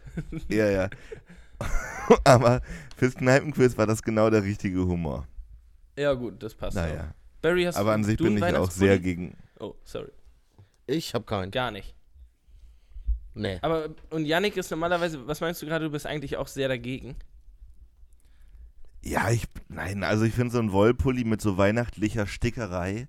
ja, 0.49 0.69
ja. 0.69 0.89
aber 2.25 2.61
fürs 2.97 3.15
Kneipenquiz 3.15 3.77
war 3.77 3.87
das 3.87 4.03
genau 4.03 4.31
der 4.31 4.43
richtige 4.43 4.87
Humor. 4.87 5.27
Ja, 5.97 6.15
gut, 6.15 6.43
das 6.43 6.55
passt. 6.55 6.77
auch. 6.77 6.83
Naja, 6.83 7.15
Barry, 7.43 7.65
hast 7.65 7.77
aber 7.77 7.93
an 7.93 8.05
sich 8.05 8.17
du 8.17 8.25
bin 8.25 8.37
ich 8.37 8.45
auch 8.57 8.71
sehr 8.71 8.99
gegen. 8.99 9.37
Oh, 9.59 9.75
sorry. 9.85 10.13
Ich 10.87 11.15
hab 11.15 11.27
keinen. 11.27 11.51
Gar 11.51 11.71
nicht. 11.71 11.95
Nee. 13.35 13.59
Aber, 13.63 13.91
und 14.11 14.25
Yannick 14.25 14.57
ist 14.57 14.71
normalerweise, 14.71 15.27
was 15.27 15.41
meinst 15.41 15.63
du 15.63 15.67
gerade, 15.67 15.85
du 15.85 15.91
bist 15.91 16.07
eigentlich 16.07 16.37
auch 16.37 16.49
sehr 16.49 16.69
dagegen? 16.69 17.17
Ja, 19.03 19.31
ich, 19.31 19.45
nein, 19.69 20.03
also 20.03 20.25
ich 20.25 20.35
finde 20.35 20.53
so 20.53 20.59
ein 20.59 20.73
Wollpulli 20.73 21.25
mit 21.25 21.41
so 21.41 21.57
weihnachtlicher 21.57 22.27
Stickerei 22.27 23.07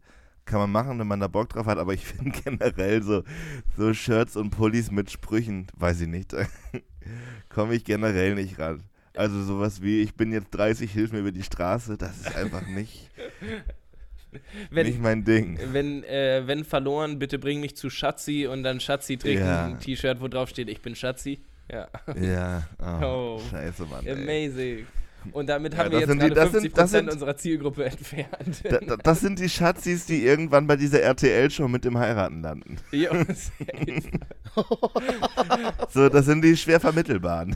kann 0.50 0.60
man 0.60 0.72
machen, 0.72 1.00
wenn 1.00 1.08
man 1.08 1.20
da 1.20 1.28
Bock 1.28 1.50
drauf 1.50 1.68
hat, 1.68 1.78
aber 1.78 1.94
ich 1.94 2.06
finde 2.06 2.32
generell 2.32 3.02
so, 3.04 3.24
so 3.78 3.94
Shirts 3.94 4.36
und 4.36 4.50
Pullis 4.50 4.92
mit 4.92 5.12
Sprüchen, 5.12 5.68
weiß 5.78 6.02
ich 6.02 6.08
nicht, 6.08 6.34
komme 7.50 7.76
ich 7.76 7.84
generell 7.86 8.36
nicht 8.36 8.60
ran. 8.60 8.84
Also 9.16 9.42
sowas 9.44 9.82
wie, 9.82 10.02
ich 10.02 10.14
bin 10.16 10.32
jetzt 10.32 10.52
30, 10.52 10.92
hilf 10.92 11.12
mir 11.12 11.20
über 11.20 11.32
die 11.32 11.44
Straße, 11.44 11.98
das 11.98 12.18
ist 12.20 12.36
einfach 12.36 12.66
nicht, 12.68 13.10
Wenn, 14.70 14.86
nicht 14.86 15.02
mein 15.02 15.24
Ding. 15.24 15.58
wenn, 15.72 16.04
äh, 16.04 16.44
wenn 16.46 16.64
verloren, 16.64 17.18
bitte 17.18 17.40
bring 17.40 17.60
mich 17.62 17.76
zu 17.76 17.90
Schatzi 17.90 18.46
und 18.46 18.62
dann 18.64 18.80
Schatzi 18.80 19.18
trägt 19.18 19.42
Ja. 19.42 19.66
ein 19.66 19.80
T-Shirt, 19.80 20.22
wo 20.22 20.28
drauf 20.28 20.50
steht, 20.50 20.70
ich 20.70 20.82
bin 20.82 20.96
Schatzi. 20.96 21.40
Ja, 21.72 21.88
Ja, 22.16 22.68
oh, 23.02 23.40
Oh. 23.40 23.42
scheiße, 23.50 23.86
Mann. 23.88 24.06
Ey. 24.06 24.86
Und 25.32 25.48
damit 25.48 25.74
Ja, 25.74 25.80
haben 25.80 25.92
wir 25.92 26.00
das 26.00 26.10
jetzt 26.10 26.14
die- 26.14 26.18
gerade 26.30 26.34
das 26.36 26.52
sind- 26.52 26.62
50% 26.64 26.78
das 26.78 26.92
sind- 26.92 27.10
unserer 27.12 27.36
Zielgruppe 27.38 27.86
entfernt. 27.86 28.62
Da, 28.64 28.80
da, 28.80 28.98
das 28.98 29.20
sind 29.20 29.40
die 29.40 29.50
Schatzis, 29.50 30.06
die 30.06 30.24
irgendwann 30.26 30.66
bei 30.68 30.76
dieser 30.76 31.02
RTL-Show 31.02 31.68
mit 31.68 31.84
dem 31.86 31.98
Heiraten 31.98 32.42
landen. 32.42 32.78
Safe. 32.92 34.02
So, 35.90 36.10
das 36.10 36.26
sind 36.26 36.42
die 36.44 36.56
schwer 36.58 36.80
vermittelbaren. 36.80 37.56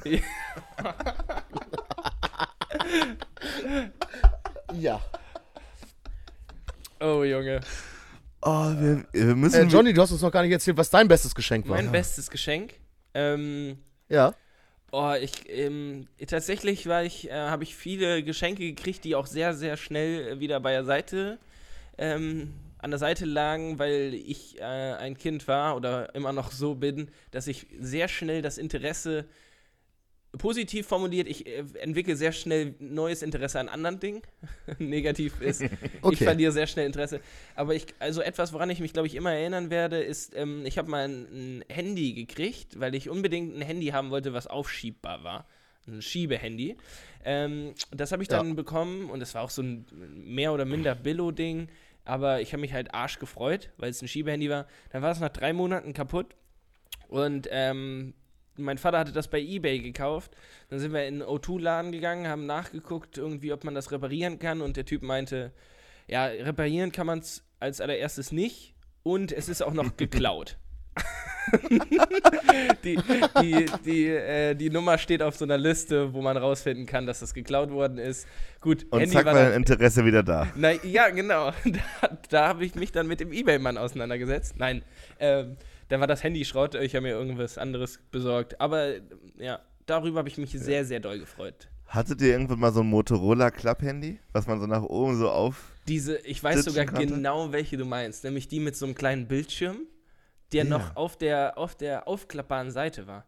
Ja. 4.73 4.99
oh, 6.99 7.23
Junge. 7.23 7.59
Oh, 8.41 8.71
wir, 8.77 9.05
wir 9.13 9.35
müssen. 9.35 9.67
Äh, 9.67 9.71
Johnny, 9.71 9.93
du 9.93 10.01
hast 10.01 10.11
uns 10.11 10.21
noch 10.21 10.31
gar 10.31 10.41
nicht 10.43 10.51
erzählt, 10.51 10.75
was 10.77 10.89
dein 10.89 11.07
bestes 11.07 11.33
Geschenk 11.33 11.67
war. 11.69 11.77
Mein 11.77 11.91
bestes 11.91 12.29
Geschenk. 12.29 12.73
Ähm, 13.13 13.77
Ja. 14.09 14.33
Oh, 14.95 15.15
ich 15.19 15.49
ähm, 15.49 16.05
tatsächlich 16.27 16.85
war 16.85 17.03
ich, 17.03 17.27
äh, 17.27 17.33
habe 17.33 17.63
ich 17.63 17.75
viele 17.75 18.21
Geschenke 18.21 18.63
gekriegt, 18.63 19.03
die 19.05 19.15
auch 19.15 19.25
sehr, 19.25 19.55
sehr 19.55 19.75
schnell 19.75 20.33
äh, 20.33 20.39
wieder 20.39 20.59
bei 20.59 20.71
der 20.71 20.85
Seite 20.85 21.39
ähm, 21.97 22.53
an 22.77 22.91
der 22.91 22.99
Seite 22.99 23.25
lagen, 23.25 23.79
weil 23.79 24.13
ich 24.13 24.59
äh, 24.59 24.63
ein 24.63 25.17
Kind 25.17 25.47
war 25.47 25.75
oder 25.75 26.13
immer 26.13 26.31
noch 26.31 26.51
so 26.51 26.75
bin, 26.75 27.07
dass 27.31 27.47
ich 27.47 27.65
sehr 27.79 28.07
schnell 28.07 28.43
das 28.43 28.59
Interesse 28.59 29.25
positiv 30.37 30.87
formuliert, 30.87 31.27
ich 31.27 31.45
äh, 31.47 31.63
entwickle 31.79 32.15
sehr 32.15 32.31
schnell 32.31 32.75
neues 32.79 33.21
Interesse 33.21 33.59
an 33.59 33.69
anderen 33.69 33.99
Dingen. 33.99 34.21
Negativ 34.79 35.41
ist, 35.41 35.61
ich 35.61 35.69
Okay. 36.01 36.15
verliere 36.25 36.51
sehr 36.51 36.67
schnell 36.67 36.85
Interesse. 36.85 37.19
Aber 37.55 37.75
ich, 37.75 37.85
also 37.99 38.21
etwas, 38.21 38.53
woran 38.53 38.69
ich 38.69 38.79
mich, 38.79 38.93
glaube 38.93 39.07
ich, 39.07 39.15
immer 39.15 39.31
erinnern 39.31 39.69
werde, 39.69 40.01
ist, 40.01 40.35
ähm, 40.35 40.65
ich 40.65 40.77
habe 40.77 40.89
mal 40.89 41.07
ein, 41.07 41.23
ein 41.59 41.65
Handy 41.69 42.13
gekriegt, 42.13 42.79
weil 42.79 42.95
ich 42.95 43.09
unbedingt 43.09 43.55
ein 43.55 43.61
Handy 43.61 43.87
haben 43.87 44.09
wollte, 44.09 44.33
was 44.33 44.47
aufschiebbar 44.47 45.23
war. 45.23 45.47
Ein 45.87 46.01
Schiebehandy. 46.01 46.77
Ähm, 47.25 47.73
das 47.91 48.11
habe 48.11 48.23
ich 48.23 48.29
Ja. 48.29 48.37
dann 48.37 48.55
bekommen 48.55 49.09
und 49.09 49.21
es 49.21 49.35
war 49.35 49.43
auch 49.43 49.49
so 49.49 49.61
ein 49.61 49.85
mehr 50.15 50.53
oder 50.53 50.65
minder 50.65 50.95
Billo-Ding. 50.95 51.67
Aber 52.05 52.41
ich 52.41 52.51
habe 52.53 52.61
mich 52.61 52.73
halt 52.73 52.93
arsch 52.93 53.19
gefreut, 53.19 53.69
weil 53.77 53.89
es 53.89 54.01
ein 54.01 54.07
Schiebehandy 54.07 54.49
war. 54.49 54.67
Dann 54.91 55.01
war 55.01 55.11
es 55.11 55.19
nach 55.19 55.29
drei 55.29 55.53
Monaten 55.53 55.93
kaputt. 55.93 56.35
Und 57.07 57.47
ähm, 57.51 58.13
mein 58.57 58.77
Vater 58.77 58.99
hatte 58.99 59.11
das 59.11 59.27
bei 59.27 59.39
Ebay 59.39 59.79
gekauft. 59.79 60.35
Dann 60.69 60.79
sind 60.79 60.93
wir 60.93 61.07
in 61.07 61.21
einen 61.21 61.29
O2-Laden 61.29 61.91
gegangen, 61.91 62.27
haben 62.27 62.45
nachgeguckt, 62.45 63.17
irgendwie, 63.17 63.53
ob 63.53 63.63
man 63.63 63.75
das 63.75 63.91
reparieren 63.91 64.39
kann. 64.39 64.61
Und 64.61 64.77
der 64.77 64.85
Typ 64.85 65.01
meinte, 65.01 65.51
ja, 66.07 66.25
reparieren 66.25 66.91
kann 66.91 67.07
man 67.07 67.19
es 67.19 67.43
als 67.59 67.81
allererstes 67.81 68.31
nicht. 68.31 68.75
Und 69.03 69.31
es 69.31 69.49
ist 69.49 69.61
auch 69.61 69.73
noch 69.73 69.97
geklaut. 69.97 70.57
die, 72.83 72.97
die, 73.41 73.65
die, 73.85 74.07
äh, 74.07 74.55
die 74.55 74.69
Nummer 74.69 74.97
steht 74.97 75.21
auf 75.21 75.35
so 75.35 75.45
einer 75.45 75.57
Liste, 75.57 76.13
wo 76.13 76.21
man 76.21 76.37
rausfinden 76.37 76.85
kann, 76.85 77.05
dass 77.05 77.19
das 77.19 77.33
geklaut 77.33 77.71
worden 77.71 77.97
ist. 77.97 78.27
Gut, 78.61 78.85
und 78.91 79.01
Handy 79.01 79.13
zack, 79.13 79.25
war 79.25 79.33
dein 79.33 79.53
Interesse 79.53 80.05
wieder 80.05 80.23
da. 80.23 80.47
na, 80.55 80.71
ja, 80.83 81.09
genau. 81.09 81.51
Da, 81.65 82.09
da 82.29 82.47
habe 82.47 82.65
ich 82.65 82.75
mich 82.75 82.91
dann 82.91 83.07
mit 83.07 83.19
dem 83.19 83.33
Ebay-Mann 83.33 83.77
auseinandergesetzt. 83.77 84.55
Nein, 84.57 84.83
ähm, 85.19 85.57
da 85.93 85.99
war 85.99 86.07
das 86.07 86.23
Handy 86.23 86.43
Schrott. 86.43 86.73
Ich 86.73 86.95
habe 86.95 87.03
mir 87.03 87.11
irgendwas 87.11 87.59
anderes 87.59 87.99
besorgt. 88.09 88.59
Aber 88.59 88.95
äh, 88.95 89.01
ja, 89.37 89.59
darüber 89.85 90.17
habe 90.19 90.27
ich 90.29 90.39
mich 90.39 90.49
sehr, 90.51 90.83
sehr 90.85 90.99
doll 90.99 91.19
gefreut. 91.19 91.67
Hattet 91.85 92.19
ihr 92.21 92.29
irgendwann 92.29 92.59
mal 92.59 92.73
so 92.73 92.79
ein 92.79 92.87
Motorola 92.87 93.51
Club-Handy, 93.51 94.19
was 94.31 94.47
man 94.47 94.59
so 94.59 94.65
nach 94.65 94.81
oben 94.81 95.15
so 95.19 95.29
auf. 95.29 95.71
Diese, 95.87 96.17
ich 96.25 96.43
weiß 96.43 96.63
sogar 96.65 96.85
konnte? 96.87 97.05
genau, 97.05 97.51
welche 97.51 97.77
du 97.77 97.85
meinst. 97.85 98.23
Nämlich 98.23 98.47
die 98.47 98.59
mit 98.59 98.75
so 98.75 98.87
einem 98.87 98.95
kleinen 98.95 99.27
Bildschirm, 99.27 99.81
der 100.51 100.63
Ja. 100.63 100.69
noch 100.71 100.95
auf 100.95 101.15
der, 101.15 101.59
auf 101.59 101.75
der 101.75 102.07
aufklappbaren 102.07 102.71
Seite 102.71 103.05
war. 103.05 103.27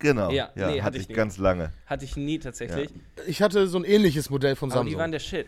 Genau, 0.00 0.30
Ja, 0.30 0.50
ja, 0.56 0.66
nee, 0.66 0.72
hatte 0.74 0.82
hatte 0.82 0.98
ich 0.98 1.08
nie. 1.08 1.14
ganz 1.14 1.38
lange. 1.38 1.72
Hatte 1.86 2.04
ich 2.04 2.16
nie 2.16 2.38
tatsächlich. 2.38 2.90
Ich 3.26 3.40
hatte 3.40 3.66
so 3.66 3.78
ein 3.78 3.84
ähnliches 3.84 4.28
Modell 4.28 4.56
von 4.56 4.70
Aber 4.70 4.80
Samsung. 4.80 4.92
die 4.92 4.98
waren 4.98 5.12
der 5.12 5.20
Shit. 5.20 5.46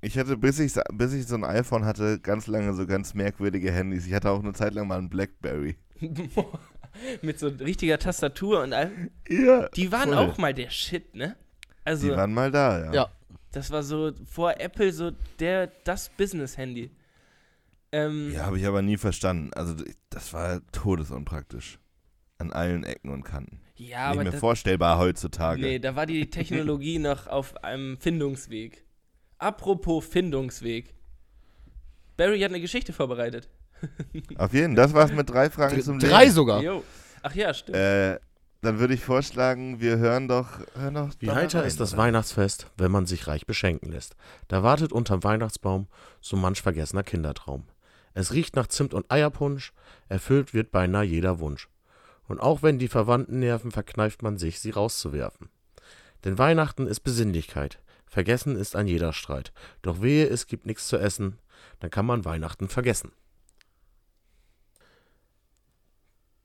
Ich 0.00 0.16
hatte, 0.16 0.36
bis 0.36 0.58
ich, 0.60 0.72
bis 0.92 1.12
ich 1.12 1.26
so 1.26 1.34
ein 1.34 1.44
iPhone 1.44 1.84
hatte, 1.84 2.20
ganz 2.20 2.46
lange 2.46 2.72
so 2.74 2.86
ganz 2.86 3.14
merkwürdige 3.14 3.72
Handys. 3.72 4.06
Ich 4.06 4.14
hatte 4.14 4.30
auch 4.30 4.42
eine 4.42 4.52
Zeit 4.52 4.74
lang 4.74 4.86
mal 4.86 4.98
ein 4.98 5.08
Blackberry. 5.08 5.76
mit 7.22 7.38
so 7.38 7.48
richtiger 7.48 7.98
Tastatur 7.98 8.62
und 8.62 8.72
allem. 8.72 9.10
Ja. 9.28 9.68
Die 9.70 9.90
waren 9.92 10.10
voll. 10.10 10.18
auch 10.18 10.38
mal 10.38 10.54
der 10.54 10.70
Shit, 10.70 11.14
ne? 11.14 11.36
Also, 11.84 12.08
Die 12.08 12.16
waren 12.16 12.32
mal 12.34 12.50
da, 12.50 12.84
ja. 12.86 12.92
Ja. 12.92 13.08
das 13.52 13.70
war 13.70 13.82
so 13.82 14.12
vor 14.24 14.60
Apple 14.60 14.92
so 14.92 15.10
der, 15.40 15.68
das 15.84 16.10
Business-Handy. 16.10 16.90
Ähm, 17.90 18.32
Ja, 18.32 18.46
habe 18.46 18.58
ich 18.58 18.66
aber 18.66 18.82
nie 18.82 18.96
verstanden. 18.98 19.50
Also, 19.54 19.74
das 20.10 20.32
war 20.32 20.60
todesunpraktisch. 20.72 21.78
An 22.38 22.52
allen 22.52 22.84
Ecken 22.84 23.10
und 23.10 23.24
Kanten. 23.24 23.62
ja 23.74 23.86
Nicht 23.86 23.96
aber 23.98 24.22
mehr 24.22 24.32
das, 24.32 24.40
vorstellbar 24.40 24.98
heutzutage. 24.98 25.60
nee, 25.60 25.78
da 25.80 25.96
war 25.96 26.06
die 26.06 26.30
Technologie 26.30 26.98
noch 27.00 27.26
auf 27.26 27.64
einem 27.64 27.96
Findungsweg. 27.98 28.84
Apropos 29.38 30.04
Findungsweg. 30.04 30.94
Barry 32.16 32.40
hat 32.40 32.50
eine 32.50 32.60
Geschichte 32.60 32.92
vorbereitet. 32.92 33.48
Auf 34.36 34.52
jeden 34.52 34.74
Fall, 34.74 34.84
das 34.84 34.94
war's 34.94 35.12
mit 35.12 35.30
drei 35.30 35.50
Fragen 35.50 35.80
zum 35.82 35.98
Drei 36.00 36.24
Leben. 36.24 36.34
sogar. 36.34 36.62
Jo. 36.62 36.82
Ach 37.22 37.34
ja, 37.34 37.54
stimmt. 37.54 37.76
Äh, 37.76 38.18
dann 38.60 38.80
würde 38.80 38.94
ich 38.94 39.04
vorschlagen, 39.04 39.80
wir 39.80 39.98
hören 39.98 40.26
doch. 40.26 40.48
Hören 40.74 40.94
doch 40.94 41.10
Wie 41.20 41.30
heiter 41.30 41.60
rein, 41.60 41.68
ist 41.68 41.78
das 41.78 41.92
oder? 41.92 42.02
Weihnachtsfest, 42.02 42.66
wenn 42.76 42.90
man 42.90 43.06
sich 43.06 43.28
reich 43.28 43.46
beschenken 43.46 43.92
lässt. 43.92 44.16
Da 44.48 44.64
wartet 44.64 44.92
unterm 44.92 45.22
Weihnachtsbaum 45.22 45.86
so 46.20 46.36
manch 46.36 46.60
vergessener 46.62 47.04
Kindertraum. 47.04 47.64
Es 48.14 48.32
riecht 48.32 48.56
nach 48.56 48.66
Zimt 48.66 48.94
und 48.94 49.12
Eierpunsch, 49.12 49.72
erfüllt 50.08 50.54
wird 50.54 50.72
beinahe 50.72 51.04
jeder 51.04 51.38
Wunsch. 51.38 51.68
Und 52.26 52.40
auch 52.40 52.62
wenn 52.62 52.80
die 52.80 52.88
Verwandten 52.88 53.38
nerven, 53.38 53.70
verkneift 53.70 54.22
man 54.22 54.38
sich, 54.38 54.58
sie 54.58 54.70
rauszuwerfen. 54.70 55.50
Denn 56.24 56.36
Weihnachten 56.36 56.88
ist 56.88 57.00
Besinnlichkeit, 57.00 57.78
vergessen 58.08 58.56
ist 58.56 58.76
ein 58.76 58.86
jeder 58.86 59.12
Streit. 59.12 59.52
Doch 59.82 60.02
wehe, 60.02 60.26
es 60.26 60.46
gibt 60.46 60.66
nichts 60.66 60.88
zu 60.88 60.96
essen, 60.96 61.38
dann 61.80 61.90
kann 61.90 62.06
man 62.06 62.24
Weihnachten 62.24 62.68
vergessen. 62.68 63.12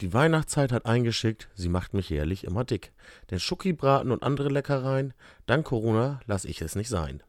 Die 0.01 0.14
Weihnachtszeit 0.14 0.72
hat 0.72 0.86
eingeschickt, 0.86 1.49
sie 1.53 1.70
macht 1.70 1.93
mich 1.93 2.09
jährlich 2.09 2.43
immer 2.43 2.64
dick. 2.64 2.91
Denn 3.30 3.39
Schokibraten 3.39 4.11
und 4.11 4.24
andere 4.24 4.49
Leckereien, 4.49 5.14
dank 5.45 5.66
Corona 5.66 6.20
lass 6.26 6.45
ich 6.45 6.61
es 6.61 6.76
nicht 6.76 6.89
sein. 6.89 7.24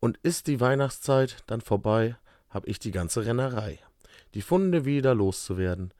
Und 0.00 0.18
ist 0.18 0.46
die 0.46 0.60
Weihnachtszeit 0.60 1.44
dann 1.46 1.60
vorbei, 1.60 2.16
hab 2.48 2.66
ich 2.66 2.78
die 2.78 2.90
ganze 2.90 3.24
Rennerei. 3.24 3.78
Die 4.34 4.42
Funde 4.42 4.84
wieder 4.84 5.14
loszuwerden, 5.14 5.92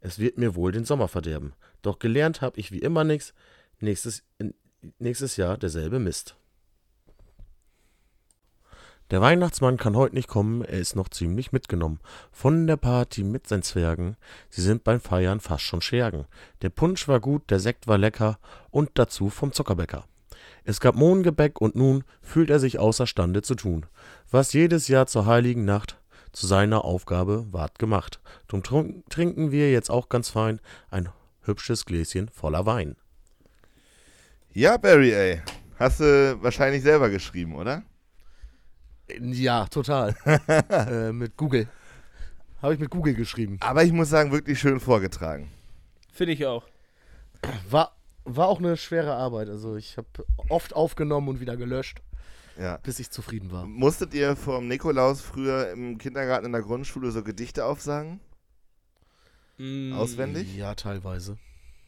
es 0.00 0.18
wird 0.18 0.38
mir 0.38 0.54
wohl 0.54 0.72
den 0.72 0.84
Sommer 0.84 1.08
verderben. 1.08 1.54
Doch 1.82 1.98
gelernt 1.98 2.40
hab 2.40 2.58
ich 2.58 2.72
wie 2.72 2.78
immer 2.78 3.04
nix, 3.04 3.34
nächstes, 3.80 4.22
nächstes 4.98 5.36
Jahr 5.36 5.58
derselbe 5.58 5.98
Mist. 5.98 6.36
Der 9.10 9.22
Weihnachtsmann 9.22 9.78
kann 9.78 9.96
heute 9.96 10.14
nicht 10.14 10.28
kommen, 10.28 10.62
er 10.62 10.78
ist 10.78 10.94
noch 10.94 11.08
ziemlich 11.08 11.50
mitgenommen. 11.50 11.98
Von 12.30 12.66
der 12.66 12.76
Party 12.76 13.24
mit 13.24 13.46
seinen 13.46 13.62
Zwergen, 13.62 14.16
sie 14.50 14.60
sind 14.60 14.84
beim 14.84 15.00
Feiern 15.00 15.40
fast 15.40 15.62
schon 15.62 15.80
Schergen. 15.80 16.26
Der 16.60 16.68
Punsch 16.68 17.08
war 17.08 17.18
gut, 17.18 17.50
der 17.50 17.58
Sekt 17.58 17.86
war 17.86 17.96
lecker 17.96 18.38
und 18.70 18.90
dazu 18.94 19.30
vom 19.30 19.52
Zuckerbäcker. 19.52 20.04
Es 20.64 20.80
gab 20.80 20.94
Mohngebäck 20.94 21.58
und 21.58 21.74
nun 21.74 22.04
fühlt 22.20 22.50
er 22.50 22.58
sich 22.58 22.78
außerstande 22.78 23.40
zu 23.40 23.54
tun, 23.54 23.86
was 24.30 24.52
jedes 24.52 24.88
Jahr 24.88 25.06
zur 25.06 25.24
heiligen 25.24 25.64
Nacht 25.64 25.98
zu 26.32 26.46
seiner 26.46 26.84
Aufgabe 26.84 27.46
ward 27.50 27.78
gemacht. 27.78 28.20
Drum 28.48 28.62
trinken 29.08 29.50
wir 29.50 29.72
jetzt 29.72 29.90
auch 29.90 30.10
ganz 30.10 30.28
fein 30.28 30.60
ein 30.90 31.08
hübsches 31.40 31.86
Gläschen 31.86 32.28
voller 32.28 32.66
Wein. 32.66 32.96
Ja, 34.52 34.76
Barry, 34.76 35.12
ey. 35.12 35.40
Hast 35.78 36.00
du 36.00 36.36
wahrscheinlich 36.42 36.82
selber 36.82 37.08
geschrieben, 37.08 37.54
oder? 37.54 37.82
Ja, 39.20 39.66
total. 39.66 40.14
äh, 40.68 41.12
mit 41.12 41.36
Google. 41.36 41.68
Habe 42.60 42.74
ich 42.74 42.80
mit 42.80 42.90
Google 42.90 43.14
geschrieben. 43.14 43.56
Aber 43.60 43.84
ich 43.84 43.92
muss 43.92 44.08
sagen, 44.10 44.32
wirklich 44.32 44.58
schön 44.58 44.80
vorgetragen. 44.80 45.50
Finde 46.12 46.32
ich 46.32 46.44
auch. 46.46 46.64
War, 47.70 47.92
war 48.24 48.48
auch 48.48 48.58
eine 48.58 48.76
schwere 48.76 49.14
Arbeit. 49.14 49.48
Also 49.48 49.76
ich 49.76 49.96
habe 49.96 50.08
oft 50.48 50.74
aufgenommen 50.74 51.28
und 51.28 51.40
wieder 51.40 51.56
gelöscht, 51.56 52.02
Ja. 52.58 52.78
bis 52.78 52.98
ich 52.98 53.10
zufrieden 53.10 53.52
war. 53.52 53.64
Musstet 53.66 54.12
ihr 54.14 54.34
vom 54.36 54.66
Nikolaus 54.66 55.20
früher 55.20 55.70
im 55.70 55.98
Kindergarten 55.98 56.46
in 56.46 56.52
der 56.52 56.62
Grundschule 56.62 57.10
so 57.12 57.22
Gedichte 57.22 57.64
aufsagen? 57.64 58.20
Mm, 59.56 59.92
Auswendig? 59.92 60.54
Ja, 60.56 60.74
teilweise. 60.74 61.38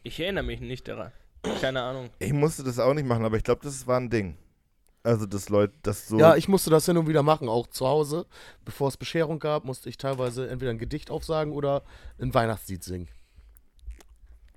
Ich 0.03 0.19
erinnere 0.19 0.43
mich 0.45 0.61
nicht 0.61 0.87
daran. 0.87 1.11
Keine 1.59 1.81
Ahnung. 1.81 2.09
Ich 2.19 2.33
musste 2.33 2.63
das 2.63 2.79
auch 2.79 2.93
nicht 2.93 3.07
machen, 3.07 3.25
aber 3.25 3.37
ich 3.37 3.43
glaube, 3.43 3.61
das 3.63 3.85
war 3.87 3.99
ein 3.99 4.09
Ding. 4.09 4.37
Also, 5.03 5.25
dass 5.25 5.49
Leute 5.49 5.73
das 5.81 6.07
so. 6.07 6.19
Ja, 6.19 6.35
ich 6.35 6.47
musste 6.47 6.69
das 6.69 6.85
hin 6.85 6.95
und 6.97 7.07
wieder 7.07 7.23
machen, 7.23 7.49
auch 7.49 7.65
zu 7.67 7.87
Hause. 7.87 8.25
Bevor 8.65 8.87
es 8.87 8.97
Bescherung 8.97 9.39
gab, 9.39 9.65
musste 9.65 9.89
ich 9.89 9.97
teilweise 9.97 10.47
entweder 10.49 10.71
ein 10.71 10.77
Gedicht 10.77 11.09
aufsagen 11.09 11.53
oder 11.53 11.81
ein 12.19 12.33
Weihnachtslied 12.33 12.83
singen. 12.83 13.07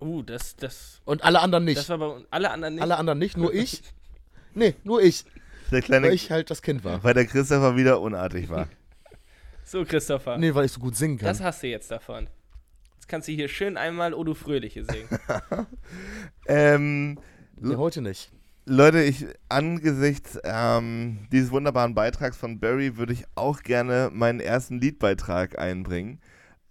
Uh, 0.01 0.22
das, 0.22 0.55
das, 0.57 1.01
Und 1.07 1.24
alle 1.24 1.40
anderen 1.40 1.64
nicht. 1.64 1.78
das 1.78 1.88
war 1.88 1.99
bei 1.99 2.07
uns- 2.07 2.26
alle 2.30 2.51
anderen 2.51 2.74
nicht. 2.74 2.82
alle 2.82 2.97
anderen 2.99 3.18
nicht, 3.18 3.36
nur 3.38 3.55
ich. 3.55 3.82
Nee, 4.53 4.74
nur 4.84 5.01
ich, 5.03 5.24
der 5.70 5.80
kleine, 5.80 6.09
weil 6.09 6.14
ich 6.14 6.30
halt 6.30 6.51
das 6.51 6.61
Kind 6.61 6.84
war. 6.84 7.03
weil 7.03 7.14
der 7.14 7.24
Christopher 7.26 7.76
wieder 7.76 8.01
unartig 8.01 8.51
war. 8.51 8.68
so, 9.64 9.84
Christopher. 9.84 10.36
Nee, 10.36 10.55
weil 10.55 10.66
ich 10.66 10.72
so 10.72 10.80
gut 10.80 10.95
singen 10.95 11.16
kann. 11.16 11.28
Das 11.28 11.40
hast 11.40 11.62
du 11.62 11.68
jetzt 11.68 11.90
davon. 11.90 12.28
Jetzt 12.97 13.09
kannst 13.09 13.28
du 13.28 13.32
hier 13.32 13.49
schön 13.49 13.76
einmal 13.78 14.12
O 14.12 14.24
du 14.24 14.34
Fröhliche 14.34 14.84
singen. 14.84 15.09
ähm, 16.47 17.18
Nee, 17.57 17.76
heute 17.76 18.03
nicht. 18.03 18.30
Leute, 18.67 19.03
ich 19.03 19.27
angesichts 19.51 20.39
ähm, 20.43 21.19
dieses 21.31 21.51
wunderbaren 21.51 21.95
Beitrags 21.95 22.39
von 22.39 22.61
Barry 22.61 22.97
würde 22.97 23.12
ich 23.12 23.25
auch 23.35 23.62
gerne 23.62 24.09
meinen 24.11 24.41
ersten 24.41 24.81
Liedbeitrag 24.81 25.59
einbringen. 25.59 26.19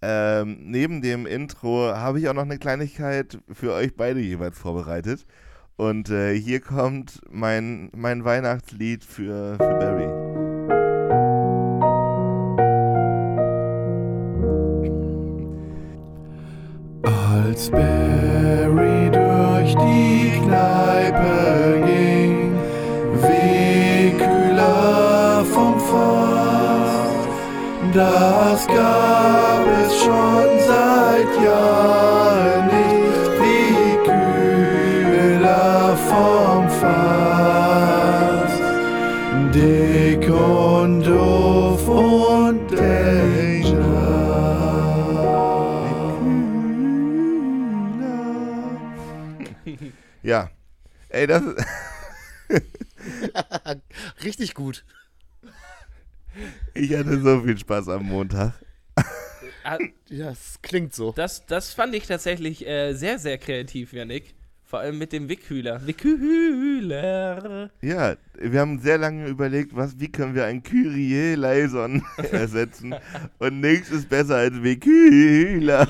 Ähm, 0.02 0.58
neben 0.62 1.02
dem 1.02 1.24
Intro 1.24 1.94
habe 1.94 2.18
ich 2.18 2.28
auch 2.28 2.34
noch 2.34 2.42
eine 2.42 2.58
Kleinigkeit 2.58 3.38
für 3.52 3.72
euch 3.74 3.94
beide 3.94 4.18
jeweils 4.18 4.58
vorbereitet. 4.58 5.24
Und 5.76 6.10
äh, 6.10 6.34
hier 6.34 6.60
kommt 6.60 7.20
mein, 7.30 7.90
mein 7.94 8.24
Weihnachtslied 8.24 9.04
für, 9.04 9.56
für 9.56 9.78
Barry. 9.78 10.08
Als 17.04 17.70
Barry 17.70 18.93
das 27.94 28.66
gab 28.66 29.66
es 29.84 30.02
schon 30.02 30.58
seit 30.66 31.44
Jahren 31.44 32.66
nicht, 32.66 33.30
wie 33.40 33.96
kühler 34.04 35.96
vom 35.96 36.68
Fass. 36.80 38.54
Dick 39.54 40.28
und 40.28 41.04
doof 41.04 41.88
und 41.88 42.72
Danger. 42.72 43.94
Ja. 50.22 50.50
Ey, 51.10 51.26
das 51.28 51.42
ist. 51.42 51.64
Richtig 54.24 54.54
gut. 54.54 54.84
Ich 56.74 56.94
hatte 56.94 57.20
so 57.20 57.40
viel 57.42 57.56
Spaß 57.58 57.88
am 57.88 58.04
Montag. 58.06 58.52
Ah, 59.64 59.78
Ja, 60.08 60.30
es 60.30 60.58
klingt 60.62 60.92
so. 60.94 61.12
Das, 61.12 61.46
das 61.46 61.72
fand 61.72 61.94
ich 61.94 62.06
tatsächlich 62.06 62.66
äh, 62.66 62.92
sehr, 62.94 63.18
sehr 63.18 63.38
kreativ, 63.38 63.92
Janik. 63.92 64.34
Vor 64.66 64.80
allem 64.80 64.98
mit 64.98 65.12
dem 65.12 65.28
Wickhühler. 65.28 65.86
Wickhühler. 65.86 67.70
Ja, 67.80 68.16
wir 68.38 68.60
haben 68.60 68.80
sehr 68.80 68.98
lange 68.98 69.28
überlegt, 69.28 69.76
was, 69.76 70.00
wie 70.00 70.10
können 70.10 70.34
wir 70.34 70.46
ein 70.46 70.62
Kyrie 70.62 71.34
Leison 71.34 72.04
ersetzen. 72.32 72.94
Und 73.38 73.60
nichts 73.60 73.90
ist 73.90 74.08
besser 74.08 74.36
als 74.36 74.62
Wikühler. 74.62 75.86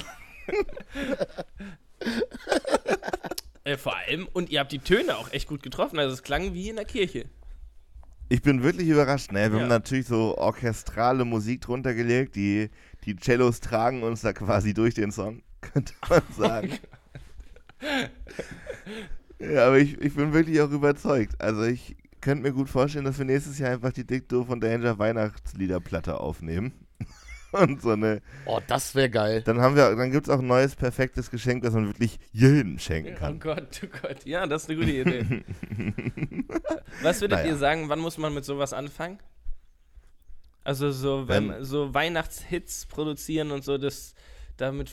Äh, 3.64 3.76
vor 3.78 3.96
allem, 3.96 4.28
und 4.32 4.50
ihr 4.50 4.60
habt 4.60 4.72
die 4.72 4.78
Töne 4.80 5.16
auch 5.16 5.32
echt 5.32 5.48
gut 5.48 5.62
getroffen. 5.62 5.98
Also 5.98 6.12
es 6.12 6.22
klang 6.22 6.52
wie 6.52 6.68
in 6.68 6.76
der 6.76 6.84
Kirche. 6.84 7.24
Ich 8.34 8.42
bin 8.42 8.64
wirklich 8.64 8.88
überrascht. 8.88 9.30
Ne? 9.30 9.48
Wir 9.52 9.58
Ja. 9.58 9.62
haben 9.62 9.68
natürlich 9.68 10.08
so 10.08 10.36
orchestrale 10.36 11.24
Musik 11.24 11.60
drunter 11.60 11.94
gelegt. 11.94 12.34
Die, 12.34 12.68
die 13.04 13.14
Cellos 13.14 13.60
tragen 13.60 14.02
uns 14.02 14.22
da 14.22 14.32
quasi 14.32 14.74
durch 14.74 14.94
den 14.94 15.12
Song, 15.12 15.42
könnte 15.60 15.92
man 16.10 16.20
sagen. 16.36 16.70
ja, 19.38 19.66
aber 19.68 19.78
ich, 19.78 20.00
ich 20.00 20.14
bin 20.16 20.32
wirklich 20.32 20.60
auch 20.60 20.70
überzeugt. 20.72 21.40
Also 21.40 21.62
ich 21.62 21.94
könnte 22.20 22.42
mir 22.42 22.52
gut 22.52 22.68
vorstellen, 22.68 23.04
dass 23.04 23.18
wir 23.18 23.24
nächstes 23.24 23.60
Jahr 23.60 23.70
einfach 23.70 23.92
die 23.92 24.04
Doof 24.04 24.48
und 24.48 24.64
Danger 24.64 24.98
Weihnachtsliederplatte 24.98 26.18
aufnehmen. 26.18 26.72
Und 27.54 27.80
so 27.82 27.90
eine. 27.90 28.20
Oh, 28.46 28.60
das 28.66 28.94
wäre 28.94 29.08
geil. 29.10 29.42
Dann 29.42 29.60
haben 29.60 29.76
wir, 29.76 29.94
dann 29.96 30.10
gibt 30.10 30.26
es 30.26 30.32
auch 30.32 30.40
ein 30.40 30.46
neues 30.46 30.76
perfektes 30.76 31.30
Geschenk, 31.30 31.62
das 31.62 31.74
man 31.74 31.86
wirklich 31.88 32.18
jedem 32.32 32.78
schenken 32.78 33.14
Oh 33.16 33.18
kann. 33.18 33.40
Gott, 33.40 33.80
oh 33.84 33.88
Gott. 34.02 34.24
Ja, 34.24 34.46
das 34.46 34.64
ist 34.64 34.70
eine 34.70 34.78
gute 34.78 34.92
Idee. 34.92 35.44
Was 37.02 37.20
würdet 37.20 37.38
Naja. 37.38 37.50
ihr 37.50 37.56
sagen, 37.56 37.88
wann 37.88 37.98
muss 38.00 38.18
man 38.18 38.32
mit 38.34 38.44
sowas 38.44 38.72
anfangen? 38.72 39.18
Also 40.62 40.90
so, 40.92 41.28
wenn, 41.28 41.50
Wenn- 41.50 41.64
so 41.64 41.92
Weihnachtshits 41.92 42.86
produzieren 42.86 43.50
und 43.50 43.64
so, 43.64 43.76
das 43.78 44.14
damit 44.56 44.92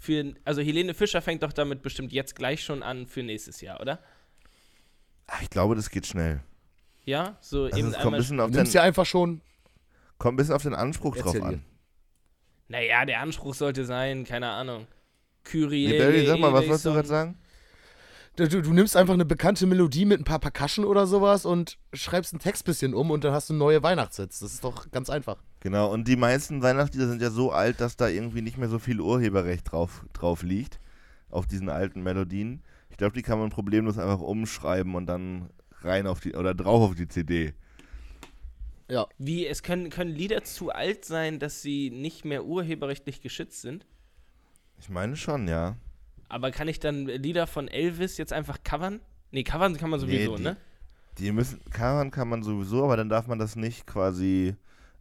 für, 0.00 0.34
also 0.44 0.62
Helene 0.62 0.94
Fischer 0.94 1.20
fängt 1.22 1.42
doch 1.42 1.52
damit 1.52 1.82
bestimmt 1.82 2.12
jetzt 2.12 2.34
gleich 2.34 2.64
schon 2.64 2.82
an 2.82 3.06
für 3.06 3.22
nächstes 3.22 3.60
Jahr, 3.60 3.80
oder? 3.80 3.98
Ach, 5.26 5.42
ich 5.42 5.50
glaube, 5.50 5.74
das 5.76 5.90
geht 5.90 6.06
schnell. 6.06 6.40
Ja, 7.04 7.36
so 7.40 7.64
Also 7.64 7.76
eben 7.76 7.88
es 7.88 7.94
kommt 7.94 7.96
ein 7.96 8.06
einmal. 8.06 8.20
bisschen 8.20 8.36
Du 8.38 8.44
auf 8.44 8.50
den, 8.50 8.64
ja 8.66 8.82
einfach 8.82 9.04
schon. 9.06 9.40
kommt 10.18 10.34
ein 10.34 10.36
bisschen 10.38 10.54
auf 10.54 10.62
den 10.62 10.74
Anspruch 10.74 11.16
drauf 11.16 11.40
an. 11.42 11.62
Naja, 12.68 13.04
der 13.04 13.20
Anspruch 13.20 13.54
sollte 13.54 13.84
sein, 13.84 14.24
keine 14.24 14.48
Ahnung. 14.48 14.86
Kyrie. 15.44 15.88
Nee, 15.88 15.98
Barry, 15.98 16.26
sag 16.26 16.38
mal, 16.38 16.52
was 16.52 16.66
wolltest 16.66 16.86
du 16.86 16.92
gerade 16.92 17.08
sagen? 17.08 17.38
Du, 18.36 18.48
du, 18.48 18.72
nimmst 18.72 18.96
einfach 18.96 19.14
eine 19.14 19.24
bekannte 19.24 19.64
Melodie 19.64 20.06
mit 20.06 20.20
ein 20.20 20.24
paar 20.24 20.40
Percussion 20.40 20.84
oder 20.84 21.06
sowas 21.06 21.46
und 21.46 21.78
schreibst 21.92 22.32
einen 22.32 22.40
Text 22.40 22.64
bisschen 22.64 22.92
um 22.92 23.12
und 23.12 23.22
dann 23.22 23.32
hast 23.32 23.48
du 23.48 23.54
neue 23.54 23.80
Weihnachtshits. 23.84 24.40
Das 24.40 24.54
ist 24.54 24.64
doch 24.64 24.90
ganz 24.90 25.08
einfach. 25.08 25.36
Genau, 25.60 25.92
und 25.92 26.08
die 26.08 26.16
meisten 26.16 26.60
Weihnachtslieder 26.60 27.06
sind 27.06 27.22
ja 27.22 27.30
so 27.30 27.52
alt, 27.52 27.80
dass 27.80 27.96
da 27.96 28.08
irgendwie 28.08 28.42
nicht 28.42 28.58
mehr 28.58 28.68
so 28.68 28.80
viel 28.80 29.00
Urheberrecht 29.00 29.70
drauf, 29.70 30.04
drauf 30.12 30.42
liegt, 30.42 30.80
auf 31.30 31.46
diesen 31.46 31.68
alten 31.68 32.02
Melodien. 32.02 32.64
Ich 32.90 32.96
glaube, 32.96 33.14
die 33.14 33.22
kann 33.22 33.38
man 33.38 33.50
problemlos 33.50 33.98
einfach 33.98 34.20
umschreiben 34.20 34.96
und 34.96 35.06
dann 35.06 35.50
rein 35.82 36.08
auf 36.08 36.18
die, 36.18 36.34
oder 36.34 36.54
drauf 36.54 36.90
auf 36.90 36.94
die 36.96 37.06
CD. 37.06 37.54
Ja. 38.88 39.06
Wie, 39.18 39.46
es 39.46 39.62
können, 39.62 39.90
können 39.90 40.10
Lieder 40.14 40.44
zu 40.44 40.70
alt 40.70 41.04
sein, 41.04 41.38
dass 41.38 41.62
sie 41.62 41.90
nicht 41.90 42.24
mehr 42.24 42.44
urheberrechtlich 42.44 43.20
geschützt 43.20 43.62
sind? 43.62 43.86
Ich 44.78 44.88
meine 44.90 45.16
schon, 45.16 45.48
ja. 45.48 45.76
Aber 46.28 46.50
kann 46.50 46.68
ich 46.68 46.80
dann 46.80 47.06
Lieder 47.06 47.46
von 47.46 47.68
Elvis 47.68 48.18
jetzt 48.18 48.32
einfach 48.32 48.58
covern? 48.64 49.00
Nee, 49.30 49.44
covern 49.44 49.76
kann 49.76 49.90
man 49.90 50.00
sowieso, 50.00 50.36
die, 50.36 50.42
ne? 50.42 50.56
Die 51.18 51.32
müssen, 51.32 51.60
covern 51.70 52.10
kann 52.10 52.28
man 52.28 52.42
sowieso, 52.42 52.84
aber 52.84 52.96
dann 52.96 53.08
darf 53.08 53.26
man 53.26 53.38
das 53.38 53.56
nicht 53.56 53.86
quasi 53.86 54.56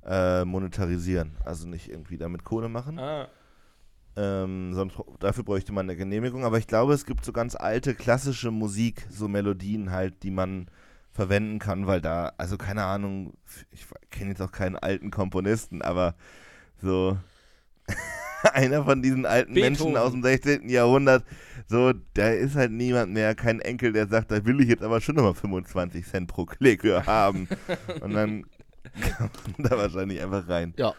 äh, 0.05 0.45
monetarisieren. 0.45 1.37
Also 1.43 1.67
nicht 1.67 1.89
irgendwie 1.89 2.17
damit 2.17 2.43
Kohle 2.43 2.69
machen. 2.69 2.99
Ah, 2.99 3.29
Ähm, 4.15 4.73
sonst, 4.73 4.95
dafür 5.19 5.43
bräuchte 5.43 5.73
man 5.73 5.87
eine 5.87 5.95
Genehmigung. 5.97 6.45
Aber 6.45 6.57
ich 6.59 6.67
glaube, 6.67 6.93
es 6.93 7.05
gibt 7.05 7.25
so 7.25 7.33
ganz 7.33 7.55
alte 7.55 7.95
klassische 7.95 8.51
Musik, 8.51 9.07
so 9.09 9.27
Melodien 9.27 9.91
halt, 9.91 10.21
die 10.23 10.31
man 10.31 10.67
verwenden 11.13 11.59
kann, 11.59 11.87
weil 11.87 12.01
da, 12.01 12.33
also 12.37 12.57
keine 12.57 12.83
Ahnung, 12.83 13.33
ich 13.71 13.85
kenne 14.09 14.31
jetzt 14.31 14.41
auch 14.41 14.51
keinen 14.51 14.75
alten 14.75 15.11
Komponisten, 15.11 15.81
aber 15.81 16.15
so 16.81 17.17
einer 18.53 18.83
von 18.83 19.01
diesen 19.01 19.25
alten 19.25 19.53
Menschen 19.53 19.93
Beethoven. 19.93 19.97
aus 19.97 20.11
dem 20.11 20.23
16. 20.23 20.69
Jahrhundert, 20.69 21.23
so, 21.67 21.93
da 22.15 22.29
ist 22.29 22.55
halt 22.55 22.71
niemand 22.71 23.13
mehr, 23.13 23.35
kein 23.35 23.59
Enkel, 23.61 23.93
der 23.93 24.07
sagt, 24.07 24.31
da 24.31 24.43
will 24.43 24.59
ich 24.61 24.67
jetzt 24.67 24.83
aber 24.83 25.01
schon 25.01 25.15
nochmal 25.15 25.35
25 25.35 26.05
Cent 26.05 26.27
pro 26.27 26.45
Klick 26.45 26.81
für 26.81 27.05
haben. 27.05 27.47
Und 28.01 28.13
dann 28.13 28.45
kann 28.99 29.29
man 29.57 29.69
da 29.69 29.77
wahrscheinlich 29.77 30.21
einfach 30.21 30.47
rein. 30.47 30.73
Ja. 30.77 30.93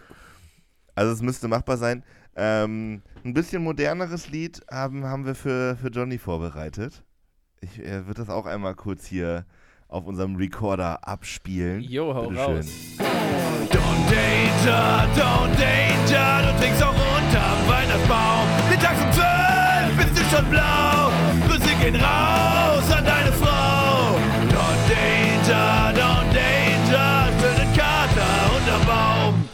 Also 0.94 1.12
es 1.12 1.22
müsste 1.22 1.48
machbar 1.48 1.76
sein. 1.76 2.04
Ähm, 2.36 3.02
ein 3.24 3.34
bisschen 3.34 3.62
moderneres 3.62 4.28
Lied 4.28 4.62
haben, 4.70 5.04
haben 5.04 5.26
wir 5.26 5.34
für, 5.34 5.76
für 5.76 5.88
Johnny 5.88 6.18
vorbereitet. 6.18 7.04
Ich 7.60 7.78
äh, 7.80 8.06
würde 8.06 8.22
das 8.22 8.30
auch 8.30 8.46
einmal 8.46 8.74
kurz 8.74 9.06
hier 9.06 9.44
auf 9.94 10.06
unserem 10.06 10.34
Recorder 10.34 10.98
abspielen. 11.06 11.80
Jo, 11.82 12.12
hau 12.14 12.28
Bitte 12.28 12.40
raus. 12.40 12.66
Schön. 12.96 13.06
Don't 13.70 14.02
danger, 14.10 15.06
don't 15.16 15.54
danger, 15.56 16.42
du 16.42 16.60
trinkst 16.60 16.82
auch 16.82 16.90
unterm 16.90 17.68
Weihnachtsbaum. 17.68 18.46
Mittags 18.68 19.00
um 19.00 19.12
zwölf 19.12 19.96
bist 19.96 20.18
du 20.18 20.36
schon 20.36 20.50
blau, 20.50 21.12
Grüße 21.46 21.74
gehen 21.80 21.94
raus 21.94 22.90
an 22.90 23.04
deine 23.04 23.32
Frau. 23.32 24.18
Don't 24.50 24.82
danger, 24.90 25.92
don't 25.94 26.34
danger, 26.34 27.28
für 27.38 27.60
den 27.60 27.72
Kater 27.72 28.32
unterm 28.56 28.86
Baum. 28.86 29.48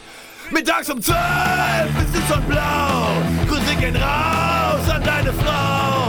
Mittags 0.51 0.89
um 0.89 1.01
zwölf 1.01 1.91
bist 1.99 2.15
du 2.15 2.33
schon 2.33 2.43
blau, 2.45 3.11
Grüße 3.47 3.75
gehen 3.79 3.95
raus 3.95 4.89
an 4.89 5.03
deine 5.03 5.31
Frau. 5.33 6.00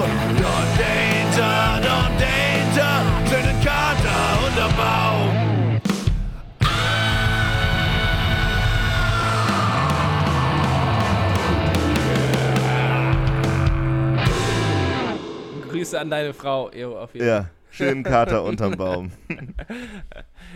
Grüße 15.82 15.98
an 15.98 16.10
deine 16.10 16.32
Frau. 16.32 16.70
Jo, 16.72 16.96
auf 16.96 17.14
jeden 17.14 17.26
Ja, 17.26 17.50
schönen 17.70 18.02
Kater 18.02 18.44
unterm 18.44 18.76
Baum. 18.76 19.10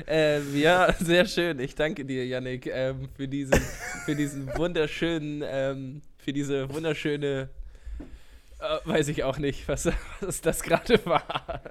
Ähm, 0.06 0.56
ja, 0.56 0.92
sehr 0.92 1.26
schön. 1.26 1.58
Ich 1.58 1.74
danke 1.74 2.04
dir, 2.04 2.26
Yannick, 2.26 2.66
ähm, 2.66 3.08
für, 3.16 3.26
diesen, 3.26 3.60
für 4.04 4.14
diesen 4.14 4.46
wunderschönen, 4.56 5.42
ähm, 5.44 6.02
für 6.18 6.32
diese 6.32 6.72
wunderschöne, 6.72 7.48
äh, 8.60 8.88
weiß 8.88 9.08
ich 9.08 9.24
auch 9.24 9.38
nicht, 9.38 9.66
was, 9.68 9.88
was 10.20 10.42
das 10.42 10.62
gerade 10.62 11.04
war. 11.06 11.62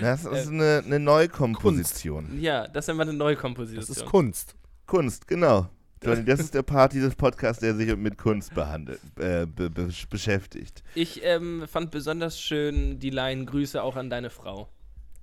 Das 0.00 0.24
ist 0.24 0.48
eine, 0.48 0.82
eine 0.84 0.98
Neukomposition. 0.98 2.40
Ja, 2.40 2.66
das 2.66 2.86
ist 2.86 2.88
immer 2.92 3.02
eine 3.02 3.12
neue 3.12 3.36
Komposition. 3.36 3.80
Das 3.80 3.90
ist 3.90 4.04
Kunst. 4.06 4.54
Kunst, 4.86 5.26
genau. 5.28 5.68
Johnny, 6.02 6.24
das 6.26 6.40
ist 6.40 6.54
der 6.54 6.62
Part 6.62 6.92
dieses 6.92 7.14
Podcasts, 7.14 7.60
der 7.60 7.74
sich 7.74 7.94
mit 7.96 8.16
Kunst 8.18 8.54
behandelt, 8.54 9.00
äh, 9.18 9.46
be 9.46 9.70
be 9.70 9.88
beschäftigt. 10.08 10.82
Ich 10.94 11.22
ähm, 11.24 11.64
fand 11.68 11.90
besonders 11.90 12.40
schön 12.40 12.98
die 12.98 13.10
Line 13.10 13.44
Grüße 13.44 13.82
auch 13.82 13.96
an 13.96 14.10
deine 14.10 14.30
Frau. 14.30 14.68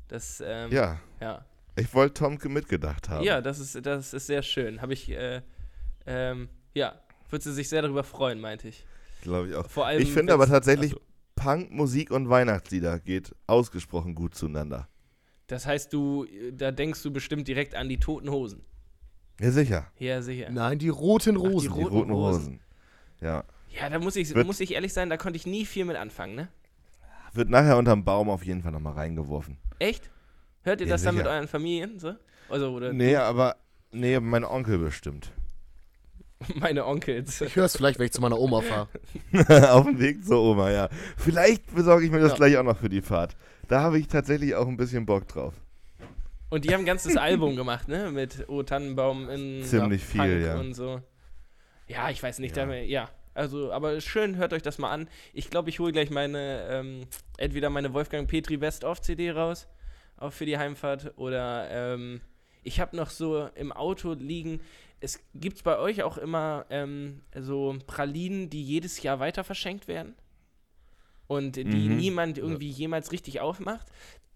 Das, 0.07 0.41
ähm, 0.45 0.71
Ja, 0.71 0.99
ja. 1.19 1.43
ich 1.75 1.93
wollte 1.93 2.13
Tomke 2.13 2.47
mitgedacht 2.47 3.09
haben. 3.09 3.23
Ja, 3.25 3.41
das 3.41 3.59
ist, 3.59 3.85
das 3.85 4.13
ist 4.13 4.27
sehr 4.27 4.43
schön. 4.43 4.81
Habe 4.81 4.93
ich, 4.93 5.09
äh, 5.09 5.41
ähm, 6.05 6.47
ja, 6.73 6.93
würde 7.29 7.43
sie 7.43 7.53
sich 7.53 7.67
sehr 7.67 7.81
darüber 7.81 8.03
freuen, 8.03 8.39
meinte 8.39 8.67
ich. 8.69 8.85
glaube 9.21 9.49
ich 9.49 9.55
auch. 9.55 9.67
Vor 9.69 9.85
allem, 9.87 10.01
Ich 10.01 10.13
finde 10.13 10.33
aber 10.33 10.47
tatsächlich, 10.47 10.93
Achso. 10.93 11.03
Punk, 11.37 11.71
Musik 11.71 12.11
und 12.11 12.27
Weihnachtslieder 12.29 12.99
geht 12.99 13.33
ausgesprochen 13.47 14.13
gut 14.15 14.35
zueinander. 14.35 14.89
Das 15.47 15.65
heißt, 15.65 15.93
du, 15.93 16.25
da 16.51 16.71
denkst 16.71 17.01
du 17.03 17.11
bestimmt 17.13 17.47
direkt 17.47 17.73
an 17.75 17.87
die 17.87 17.99
toten 17.99 18.29
Hosen. 18.29 18.65
Ja, 19.39 19.51
sicher. 19.51 19.87
Ja, 19.97 20.21
sicher. 20.21 20.49
Nein, 20.49 20.79
die 20.79 20.89
roten 20.89 21.35
die 21.35 21.39
Rosen. 21.41 21.69
Die 21.73 21.79
Roten 21.79 21.95
roten 21.95 22.11
Hosen. 22.11 22.39
Hosen. 22.41 22.59
Ja. 23.21 23.43
Ja, 23.69 23.89
da 23.89 23.99
muss 23.99 24.15
ich, 24.17 24.33
Wird- 24.33 24.45
muss 24.47 24.59
ich 24.59 24.73
ehrlich 24.73 24.91
sein, 24.91 25.09
da 25.09 25.15
konnte 25.15 25.37
ich 25.37 25.45
nie 25.45 25.65
viel 25.65 25.85
mit 25.85 25.95
anfangen, 25.95 26.35
ne? 26.35 26.47
Wird 27.33 27.49
nachher 27.49 27.77
unterm 27.77 28.03
Baum 28.03 28.29
auf 28.29 28.43
jeden 28.43 28.61
Fall 28.63 28.71
nochmal 28.71 28.93
reingeworfen. 28.93 29.57
Echt? 29.79 30.09
Hört 30.63 30.81
ihr 30.81 30.87
Ja, 30.87 30.93
das 30.95 31.03
dann 31.03 31.15
mit 31.15 31.23
sicher. 31.25 31.35
euren 31.35 31.47
Familien 31.47 31.99
so? 31.99 32.13
Also, 32.49 32.71
oder 32.71 32.91
Nee, 32.91 33.15
aber. 33.15 33.55
Nee, 33.91 34.19
mein 34.19 34.43
Onkel 34.43 34.79
bestimmt. 34.79 35.31
meine 36.55 36.85
Onkels. 36.85 37.41
Ich 37.41 37.55
höre 37.55 37.65
es 37.65 37.75
vielleicht, 37.75 37.99
wenn 37.99 38.05
ich 38.05 38.11
zu 38.11 38.21
meiner 38.21 38.39
Oma 38.39 38.61
fahre. 38.61 38.87
auf 39.71 39.85
dem 39.85 39.99
Weg 39.99 40.23
zur 40.25 40.41
Oma, 40.41 40.69
ja. 40.71 40.89
Vielleicht 41.17 41.73
besorge 41.73 42.05
ich 42.05 42.11
mir 42.11 42.19
das 42.19 42.31
Ja. 42.31 42.37
gleich 42.37 42.57
auch 42.57 42.63
noch 42.63 42.77
für 42.77 42.89
die 42.89 43.01
Fahrt. 43.01 43.35
Da 43.67 43.81
habe 43.81 43.99
ich 43.99 44.07
tatsächlich 44.07 44.55
auch 44.55 44.67
ein 44.67 44.77
bisschen 44.77 45.05
Bock 45.05 45.27
drauf. 45.27 45.53
Und 46.49 46.63
die 46.63 46.73
haben 46.73 46.81
ein 46.81 46.85
ganzes 46.85 47.17
Album 47.17 47.55
gemacht, 47.55 47.87
ne? 47.89 48.09
Mit 48.11 48.47
O 48.47 48.63
Tannenbaum 48.63 49.29
in 49.29 49.63
Ziemlich 49.63 50.01
Punk 50.09 50.23
viel, 50.27 50.41
ja. 50.41 50.57
und 50.59 50.73
so. 50.73 51.01
Ja, 51.87 52.09
ich 52.09 52.21
weiß 52.23 52.39
nicht, 52.39 52.55
Ja. 52.55 52.63
ja. 52.63 52.69
Da, 52.69 52.75
ja. 52.75 53.09
Also, 53.33 53.71
aber 53.71 53.99
schön, 54.01 54.37
hört 54.37 54.53
euch 54.53 54.63
das 54.63 54.77
mal 54.79 54.89
an. 54.91 55.09
Ich 55.33 55.49
glaube, 55.49 55.69
ich 55.69 55.79
hole 55.79 55.91
gleich 55.91 56.09
meine, 56.09 56.65
ähm, 56.71 57.01
entweder 57.37 57.69
meine 57.69 57.93
Wolfgang 57.93 58.27
Petri 58.27 58.57
Best-of-CD 58.57 59.31
raus, 59.31 59.67
auch 60.17 60.31
für 60.33 60.45
die 60.45 60.57
Heimfahrt, 60.57 61.13
oder 61.17 61.67
ähm, 61.69 62.21
ich 62.63 62.79
habe 62.79 62.95
noch 62.95 63.09
so 63.11 63.47
im 63.55 63.71
Auto 63.71 64.13
liegen, 64.13 64.59
es 64.99 65.19
gibt 65.35 65.63
bei 65.63 65.77
euch 65.77 66.03
auch 66.03 66.17
immer 66.17 66.65
ähm, 66.69 67.21
so 67.39 67.77
Pralinen, 67.85 68.49
die 68.49 68.63
jedes 68.63 69.01
Jahr 69.03 69.19
weiter 69.19 69.43
verschenkt 69.43 69.87
werden 69.87 70.15
und 71.27 71.55
die 71.57 71.63
Mhm. 71.65 71.97
niemand 71.97 72.37
irgendwie 72.37 72.69
jemals 72.69 73.11
richtig 73.11 73.39
aufmacht. 73.39 73.87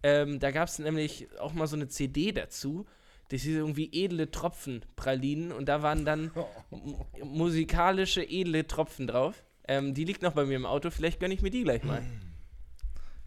Ähm, 0.03 0.39
da 0.39 0.51
gab 0.51 0.67
es 0.67 0.79
nämlich 0.79 1.27
auch 1.39 1.53
mal 1.53 1.67
so 1.67 1.75
eine 1.75 1.87
CD 1.87 2.31
dazu. 2.31 2.85
Das 3.29 3.43
hieß 3.43 3.55
irgendwie 3.55 3.89
edle 3.93 4.29
Tropfen 4.29 4.83
Pralinen 4.95 5.51
und 5.51 5.67
da 5.69 5.81
waren 5.83 6.05
dann 6.05 6.31
mu- 6.69 7.05
musikalische 7.23 8.23
edle 8.27 8.67
Tropfen 8.67 9.07
drauf. 9.07 9.43
Ähm, 9.67 9.93
die 9.93 10.03
liegt 10.03 10.21
noch 10.21 10.33
bei 10.33 10.45
mir 10.45 10.55
im 10.57 10.65
Auto, 10.65 10.89
vielleicht 10.89 11.19
gönne 11.19 11.33
ich 11.33 11.41
mir 11.41 11.51
die 11.51 11.63
gleich 11.63 11.83
mal. 11.83 12.03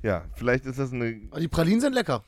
Ja, 0.02 0.26
vielleicht 0.34 0.66
ist 0.66 0.78
das 0.78 0.92
eine. 0.92 1.14
Die 1.40 1.48
Pralinen 1.48 1.80
sind 1.80 1.94
lecker. 1.94 2.22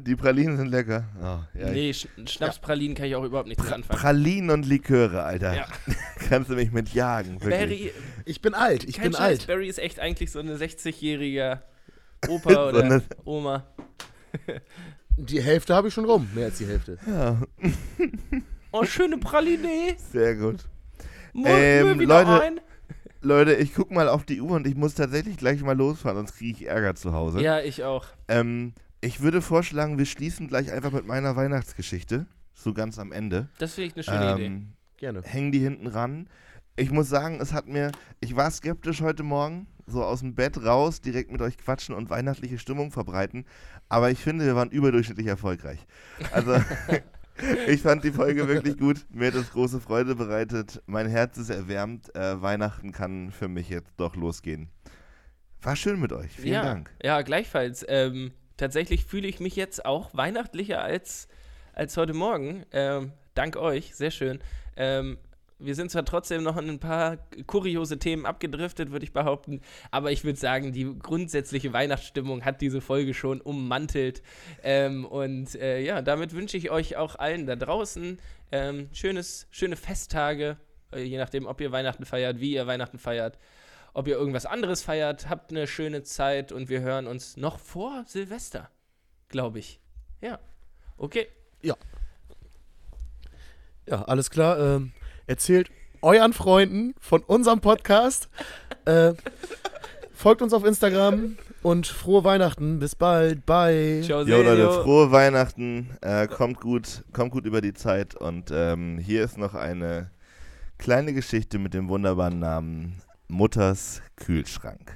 Die 0.00 0.16
Pralinen 0.16 0.56
sind 0.56 0.68
lecker. 0.68 1.04
Oh, 1.20 1.58
ja, 1.58 1.70
nee, 1.70 1.92
Sch 1.92 2.06
Schnapspralinen 2.26 2.96
kann 2.96 3.06
ich 3.06 3.14
auch 3.16 3.24
überhaupt 3.24 3.48
nicht 3.48 3.58
dran 3.58 3.74
anfangen. 3.74 3.98
Pralinen 4.00 4.50
und 4.50 4.66
Liköre, 4.66 5.22
Alter. 5.22 5.54
Ja. 5.54 5.66
Kannst 6.28 6.50
du 6.50 6.54
mich 6.54 6.70
mit 6.72 6.92
jagen, 6.94 7.40
wirklich. 7.42 7.50
Barry, 7.60 7.92
Ich 8.24 8.40
bin 8.40 8.54
alt, 8.54 8.84
ich 8.84 8.96
kein 8.96 9.04
bin 9.04 9.12
Scheiß, 9.14 9.40
alt. 9.40 9.46
Barry 9.46 9.68
ist 9.68 9.78
echt 9.78 10.00
eigentlich 10.00 10.30
so 10.30 10.38
eine 10.38 10.56
60-jährige 10.56 11.62
Opa 12.28 12.50
So 12.54 12.60
oder 12.68 12.82
eine- 12.84 13.02
Oma. 13.24 13.66
Die 15.16 15.40
Hälfte 15.42 15.74
habe 15.74 15.88
ich 15.88 15.94
schon 15.94 16.04
rum. 16.06 16.28
Mehr 16.34 16.46
als 16.46 16.58
die 16.58 16.66
Hälfte. 16.66 16.98
Ja, 17.06 17.40
Oh, 18.72 18.84
schöne 18.84 19.18
Praline. 19.18 19.94
sehr 20.12 20.34
gut. 20.34 20.64
Mo 21.32 21.46
Ähm, 21.48 22.00
Leute, 22.00 22.42
ein? 22.42 22.60
Leute, 23.20 23.54
ich 23.54 23.72
guck 23.74 23.90
mal 23.92 24.08
auf 24.08 24.24
die 24.24 24.40
Uhr 24.40 24.50
und 24.50 24.66
ich 24.66 24.74
muss 24.74 24.94
tatsächlich 24.94 25.36
gleich 25.36 25.62
mal 25.62 25.76
losfahren, 25.76 26.16
sonst 26.18 26.36
kriege 26.36 26.58
ich 26.58 26.66
Ärger 26.68 26.94
zu 26.96 27.12
Hause. 27.12 27.40
Ja, 27.40 27.60
ich 27.60 27.84
auch. 27.84 28.06
Ähm, 28.28 28.74
ich 29.04 29.20
würde 29.20 29.42
vorschlagen, 29.42 29.98
wir 29.98 30.06
schließen 30.06 30.48
gleich 30.48 30.72
einfach 30.72 30.90
mit 30.90 31.06
meiner 31.06 31.36
Weihnachtsgeschichte. 31.36 32.26
So 32.54 32.72
ganz 32.72 32.98
am 32.98 33.12
Ende. 33.12 33.48
Das 33.58 33.74
finde 33.74 33.88
ich 33.88 33.94
eine 33.94 34.02
schöne 34.04 34.34
Idee. 34.34 34.46
Ähm, 34.46 34.72
Gerne. 34.96 35.22
hängen 35.22 35.52
die 35.52 35.58
hinten 35.58 35.86
ran. 35.86 36.28
Ich 36.76 36.90
muss 36.90 37.08
sagen, 37.08 37.38
es 37.40 37.52
hat 37.52 37.68
mir, 37.68 37.92
ich 38.20 38.34
war 38.34 38.50
skeptisch 38.50 39.02
heute 39.02 39.22
Morgen, 39.22 39.66
so 39.86 40.02
aus 40.02 40.20
dem 40.20 40.34
Bett 40.34 40.64
raus, 40.64 41.00
direkt 41.02 41.30
mit 41.30 41.42
euch 41.42 41.58
quatschen 41.58 41.94
und 41.94 42.08
weihnachtliche 42.08 42.58
Stimmung 42.58 42.90
verbreiten. 42.90 43.44
Aber 43.88 44.10
ich 44.10 44.18
finde, 44.18 44.46
wir 44.46 44.56
waren 44.56 44.70
überdurchschnittlich 44.70 45.26
erfolgreich. 45.26 45.86
Also, 46.32 46.56
ich 47.68 47.82
fand 47.82 48.04
die 48.04 48.12
Folge 48.12 48.48
wirklich 48.48 48.78
gut. 48.78 49.04
Mir 49.10 49.28
hat 49.28 49.34
es 49.34 49.52
große 49.52 49.80
Freude 49.80 50.14
bereitet. 50.14 50.82
Mein 50.86 51.08
Herz 51.08 51.36
ist 51.36 51.50
erwärmt. 51.50 52.14
Äh, 52.16 52.40
Weihnachten 52.40 52.92
kann 52.92 53.30
für 53.30 53.48
mich 53.48 53.68
jetzt 53.68 53.92
doch 53.98 54.16
losgehen. 54.16 54.70
War 55.60 55.76
schön 55.76 56.00
mit 56.00 56.12
euch. 56.12 56.32
Vielen 56.32 56.54
ja, 56.54 56.62
Dank. 56.62 56.90
Ja, 57.02 57.22
gleichfalls. 57.22 57.84
Ähm, 57.88 58.32
tatsächlich 58.56 59.04
fühle 59.04 59.28
ich 59.28 59.40
mich 59.40 59.56
jetzt 59.56 59.84
auch 59.84 60.10
weihnachtlicher 60.14 60.82
als, 60.82 61.28
als 61.72 61.96
heute 61.96 62.14
Morgen. 62.14 62.64
Ähm, 62.72 63.12
dank 63.34 63.56
euch, 63.56 63.94
sehr 63.94 64.10
schön. 64.10 64.40
Ähm, 64.76 65.18
wir 65.58 65.74
sind 65.74 65.90
zwar 65.90 66.04
trotzdem 66.04 66.42
noch 66.42 66.56
in 66.56 66.68
ein 66.68 66.78
paar 66.78 67.18
kuriose 67.46 67.98
Themen 67.98 68.26
abgedriftet, 68.26 68.90
würde 68.90 69.04
ich 69.04 69.12
behaupten, 69.12 69.60
aber 69.90 70.10
ich 70.10 70.24
würde 70.24 70.38
sagen, 70.38 70.72
die 70.72 70.98
grundsätzliche 70.98 71.72
Weihnachtsstimmung 71.72 72.44
hat 72.44 72.60
diese 72.60 72.80
Folge 72.80 73.14
schon 73.14 73.40
ummantelt. 73.40 74.22
Ähm, 74.62 75.04
und 75.04 75.54
äh, 75.54 75.80
ja, 75.80 76.02
damit 76.02 76.34
wünsche 76.34 76.56
ich 76.56 76.70
euch 76.70 76.96
auch 76.96 77.16
allen 77.16 77.46
da 77.46 77.56
draußen 77.56 78.18
ähm, 78.52 78.88
schönes, 78.92 79.46
schöne 79.50 79.76
Festtage, 79.76 80.56
äh, 80.92 81.02
je 81.02 81.18
nachdem, 81.18 81.46
ob 81.46 81.60
ihr 81.60 81.72
Weihnachten 81.72 82.04
feiert, 82.04 82.40
wie 82.40 82.52
ihr 82.52 82.66
Weihnachten 82.66 82.98
feiert 82.98 83.38
ob 83.94 84.06
ihr 84.06 84.16
irgendwas 84.16 84.44
anderes 84.44 84.82
feiert. 84.82 85.30
Habt 85.30 85.50
eine 85.50 85.66
schöne 85.66 86.02
Zeit 86.02 86.52
und 86.52 86.68
wir 86.68 86.82
hören 86.82 87.06
uns 87.06 87.38
noch 87.38 87.58
vor 87.58 88.04
Silvester, 88.06 88.68
glaube 89.28 89.58
ich. 89.60 89.80
Ja. 90.20 90.38
Okay. 90.98 91.28
Ja, 93.86 94.02
alles 94.04 94.30
klar. 94.30 94.58
Ähm, 94.58 94.92
erzählt 95.26 95.70
euren 96.00 96.32
Freunden 96.32 96.94
von 97.00 97.22
unserem 97.22 97.60
Podcast. 97.60 98.28
äh, 98.86 99.12
folgt 100.12 100.40
uns 100.40 100.52
auf 100.54 100.64
Instagram 100.64 101.36
und 101.62 101.86
frohe 101.86 102.24
Weihnachten. 102.24 102.78
Bis 102.78 102.94
bald. 102.94 103.44
Bye. 103.44 104.02
Ciao, 104.04 104.22
Jo 104.22 104.42
Leute, 104.42 104.82
frohe 104.82 105.10
Weihnachten. 105.12 105.96
Äh, 106.00 106.28
kommt 106.28 106.60
gut, 106.60 107.04
kommt 107.12 107.32
gut 107.32 107.44
über 107.44 107.60
die 107.60 107.74
Zeit. 107.74 108.14
Und 108.14 108.50
ähm, 108.52 108.98
hier 108.98 109.22
ist 109.22 109.36
noch 109.36 109.54
eine 109.54 110.10
kleine 110.78 111.12
Geschichte 111.12 111.58
mit 111.58 111.74
dem 111.74 111.88
wunderbaren 111.88 112.38
Namen 112.38 113.02
Mutters 113.28 114.02
Kühlschrank. 114.16 114.94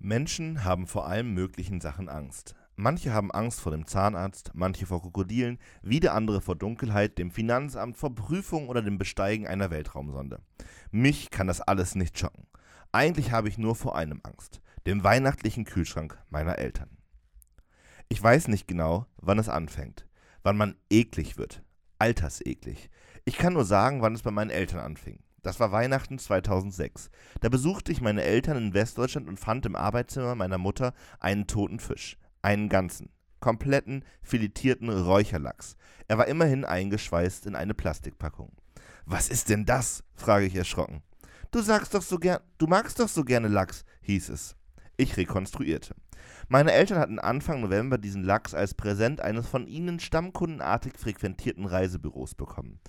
Menschen 0.00 0.64
haben 0.64 0.88
vor 0.88 1.06
allem 1.06 1.34
möglichen 1.34 1.80
Sachen 1.80 2.08
Angst. 2.08 2.56
Manche 2.74 3.12
haben 3.12 3.30
Angst 3.30 3.60
vor 3.60 3.70
dem 3.70 3.86
Zahnarzt, 3.86 4.50
manche 4.54 4.86
vor 4.86 5.00
Krokodilen, 5.00 5.60
wieder 5.80 6.14
andere 6.14 6.40
vor 6.40 6.56
Dunkelheit, 6.56 7.16
dem 7.16 7.30
Finanzamt, 7.30 7.96
vor 7.96 8.12
Prüfung 8.12 8.68
oder 8.68 8.82
dem 8.82 8.98
Besteigen 8.98 9.46
einer 9.46 9.70
Weltraumsonde. 9.70 10.40
Mich 10.90 11.30
kann 11.30 11.46
das 11.46 11.60
alles 11.60 11.94
nicht 11.94 12.18
schocken. 12.18 12.48
Eigentlich 12.90 13.30
habe 13.30 13.48
ich 13.48 13.56
nur 13.56 13.76
vor 13.76 13.94
einem 13.94 14.20
Angst, 14.24 14.60
dem 14.86 15.04
weihnachtlichen 15.04 15.64
Kühlschrank 15.64 16.18
meiner 16.30 16.58
Eltern. 16.58 16.90
Ich 18.08 18.20
weiß 18.20 18.48
nicht 18.48 18.66
genau, 18.66 19.06
wann 19.16 19.38
es 19.38 19.48
anfängt, 19.48 20.08
wann 20.42 20.56
man 20.56 20.74
eklig 20.90 21.38
wird, 21.38 21.62
alterseklig. 22.00 22.90
Ich 23.24 23.38
kann 23.38 23.52
nur 23.52 23.64
sagen, 23.64 24.02
wann 24.02 24.16
es 24.16 24.22
bei 24.22 24.32
meinen 24.32 24.50
Eltern 24.50 24.80
anfing. 24.80 25.20
Das 25.42 25.60
war 25.60 25.72
Weihnachten 25.72 26.18
2006. 26.18 27.10
Da 27.40 27.48
besuchte 27.48 27.92
ich 27.92 28.00
meine 28.00 28.22
Eltern 28.22 28.56
in 28.56 28.74
Westdeutschland 28.74 29.28
und 29.28 29.38
fand 29.38 29.66
im 29.66 29.76
Arbeitszimmer 29.76 30.34
meiner 30.34 30.58
Mutter 30.58 30.94
einen 31.20 31.46
toten 31.46 31.78
Fisch. 31.78 32.18
Einen 32.42 32.68
ganzen, 32.68 33.10
kompletten, 33.40 34.04
filetierten 34.22 34.88
Räucherlachs. 34.88 35.76
Er 36.08 36.18
war 36.18 36.26
immerhin 36.26 36.64
eingeschweißt 36.64 37.46
in 37.46 37.54
eine 37.54 37.74
Plastikpackung. 37.74 38.52
Was 39.04 39.28
ist 39.28 39.48
denn 39.48 39.64
das? 39.64 40.04
frage 40.14 40.46
ich 40.46 40.54
erschrocken. 40.54 41.02
Du 41.50 41.62
sagst 41.62 41.94
doch 41.94 42.02
so 42.02 42.18
gern, 42.18 42.40
du 42.58 42.66
magst 42.66 43.00
doch 43.00 43.08
so 43.08 43.24
gerne 43.24 43.48
Lachs, 43.48 43.84
hieß 44.02 44.28
es. 44.28 44.54
Ich 44.98 45.16
rekonstruierte. 45.16 45.94
Meine 46.48 46.72
Eltern 46.72 46.98
hatten 46.98 47.18
Anfang 47.18 47.60
November 47.60 47.98
diesen 47.98 48.22
Lachs 48.22 48.54
als 48.54 48.74
Präsent 48.74 49.20
eines 49.20 49.46
von 49.46 49.66
ihnen 49.66 50.00
stammkundenartig 50.00 50.94
frequentierten 50.98 51.64
Reisebüros 51.64 52.34
bekommen. 52.34 52.80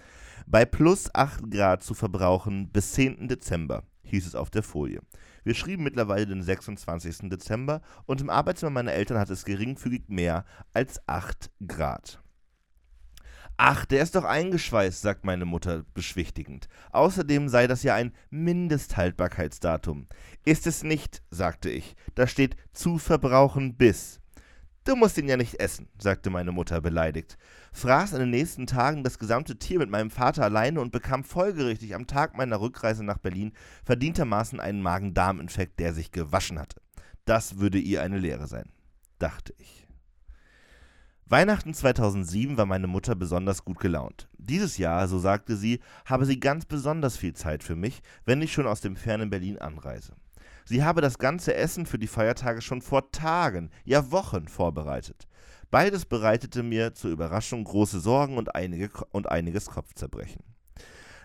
Bei 0.51 0.65
plus 0.65 1.13
8 1.13 1.51
Grad 1.51 1.83
zu 1.83 1.93
verbrauchen 1.93 2.71
bis 2.71 2.93
10. 2.93 3.27
Dezember, 3.27 3.83
hieß 4.01 4.25
es 4.25 4.33
auf 4.33 4.49
der 4.49 4.63
Folie. 4.63 5.01
Wir 5.43 5.53
schrieben 5.53 5.83
mittlerweile 5.83 6.25
den 6.25 6.41
26. 6.41 7.29
Dezember 7.29 7.81
und 8.07 8.19
im 8.19 8.31
Arbeitszimmer 8.31 8.71
meiner 8.71 8.93
Eltern 8.93 9.19
hat 9.19 9.29
es 9.29 9.45
geringfügig 9.45 10.05
mehr 10.07 10.45
als 10.73 11.07
8 11.07 11.51
Grad. 11.67 12.23
Ach, 13.57 13.85
der 13.85 14.01
ist 14.01 14.15
doch 14.15 14.23
eingeschweißt, 14.23 14.99
sagt 14.99 15.23
meine 15.23 15.45
Mutter 15.45 15.85
beschwichtigend. 15.93 16.67
Außerdem 16.93 17.47
sei 17.47 17.67
das 17.67 17.83
ja 17.83 17.93
ein 17.93 18.11
Mindesthaltbarkeitsdatum. 18.31 20.07
Ist 20.45 20.65
es 20.65 20.81
nicht, 20.81 21.21
sagte 21.29 21.69
ich. 21.69 21.95
Da 22.15 22.25
steht 22.25 22.55
zu 22.73 22.97
verbrauchen 22.97 23.77
bis. 23.77 24.18
Du 24.89 24.95
musst 24.95 25.19
ihn 25.19 25.29
ja 25.29 25.37
nicht 25.37 25.59
essen, 25.59 25.87
sagte 25.99 26.31
meine 26.31 26.51
Mutter 26.51 26.81
beleidigt. 26.81 27.37
Fraß 27.73 28.13
in 28.13 28.21
den 28.21 28.31
nächsten 28.31 28.65
Tagen 28.65 29.03
das 29.03 29.19
gesamte 29.19 29.59
Tier 29.59 29.77
mit 29.77 29.91
meinem 29.91 30.09
Vater 30.09 30.43
alleine 30.43 30.81
und 30.81 30.91
bekam 30.91 31.23
folgerichtig 31.23 31.93
am 31.93 32.07
Tag 32.07 32.35
meiner 32.35 32.59
Rückreise 32.59 33.03
nach 33.03 33.19
Berlin 33.19 33.53
verdientermaßen 33.85 34.59
einen 34.59 34.81
Magen-Darm-Infekt, 34.81 35.79
der 35.79 35.93
sich 35.93 36.11
gewaschen 36.11 36.57
hatte. 36.57 36.81
Das 37.23 37.59
würde 37.59 37.77
ihr 37.77 38.01
eine 38.01 38.17
Lehre 38.17 38.47
sein, 38.47 38.71
dachte 39.19 39.53
ich. 39.59 39.87
Weihnachten 41.27 41.75
2007 41.75 42.57
war 42.57 42.65
meine 42.65 42.87
Mutter 42.87 43.13
besonders 43.13 43.63
gut 43.63 43.79
gelaunt. 43.79 44.27
Dieses 44.39 44.79
Jahr, 44.79 45.07
so 45.07 45.19
sagte 45.19 45.55
sie, 45.55 45.81
habe 46.05 46.25
sie 46.25 46.39
ganz 46.39 46.65
besonders 46.65 47.15
viel 47.15 47.35
Zeit 47.35 47.63
für 47.63 47.75
mich, 47.75 48.01
wenn 48.25 48.41
ich 48.41 48.51
schon 48.51 48.65
aus 48.65 48.81
dem 48.81 48.95
fernen 48.95 49.29
Berlin 49.29 49.59
anreise. 49.59 50.13
Sie 50.69 50.83
habe 50.83 51.01
das 51.01 51.17
ganze 51.17 51.55
Essen 51.55 51.87
für 51.87 51.97
die 51.97 52.05
Feiertage 52.05 52.61
schon 52.61 52.83
vor 52.83 53.11
Tagen, 53.11 53.71
ja 53.85 54.11
Wochen 54.11 54.47
vorbereitet. 54.47 55.27
Beides 55.71 56.05
bereitete 56.05 56.61
mir 56.61 56.93
zur 56.93 57.09
Überraschung 57.09 57.63
große 57.63 57.99
Sorgen 57.99 58.37
und, 58.37 58.53
einige, 58.53 58.91
und 59.11 59.31
einiges 59.31 59.65
Kopfzerbrechen. 59.65 60.43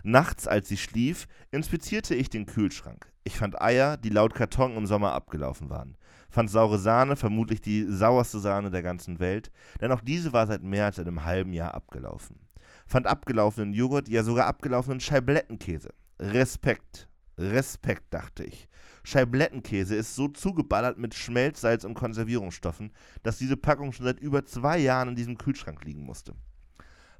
Nachts, 0.03 0.49
als 0.49 0.69
sie 0.69 0.79
schlief, 0.79 1.29
inspizierte 1.51 2.15
ich 2.15 2.31
den 2.31 2.47
Kühlschrank. 2.47 3.13
Ich 3.23 3.37
fand 3.37 3.61
Eier, 3.61 3.99
die 3.99 4.09
laut 4.09 4.35
Karton 4.35 4.79
im 4.79 4.87
Sommer 4.87 5.13
abgelaufen 5.13 5.69
waren. 5.69 5.99
Fand 6.31 6.49
saure 6.49 6.79
Sahne, 6.79 7.15
vermutlich 7.15 7.61
die 7.61 7.85
sauerste 7.87 8.39
Sahne 8.39 8.71
der 8.71 8.83
ganzen 8.83 9.21
Welt, 9.21 9.51
denn 9.79 9.93
auch 9.93 10.01
diese 10.01 10.33
war 10.33 10.47
seit 10.47 10.63
mehr 10.63 10.87
als 10.87 10.99
einem 10.99 11.27
halben 11.27 11.53
Jahr 11.53 11.75
abgelaufen. 11.75 12.41
Fand 12.87 13.07
abgelaufenen 13.07 13.75
Joghurt, 13.75 14.09
ja 14.09 14.23
sogar 14.23 14.47
abgelaufenen 14.47 15.01
Scheiblettenkäse. 15.01 15.91
Respekt, 16.19 17.09
Respekt, 17.37 18.05
dachte 18.09 18.45
ich. 18.45 18.69
Scheiblettenkäse 19.05 19.95
ist 19.95 20.17
so 20.17 20.29
zugeballert 20.29 20.99
mit 20.99 21.15
Schmelzsalz 21.15 21.85
und 21.85 21.95
Konservierungsstoffen, 21.95 22.91
dass 23.23 23.39
diese 23.39 23.57
Packung 23.57 23.93
schon 23.93 24.07
seit 24.07 24.19
über 24.19 24.47
zwei 24.47 24.79
Jahren 24.79 25.11
in 25.11 25.17
diesem 25.17 25.39
Kühlschrank 25.39 25.85
liegen 25.85 26.05
musste. 26.05 26.35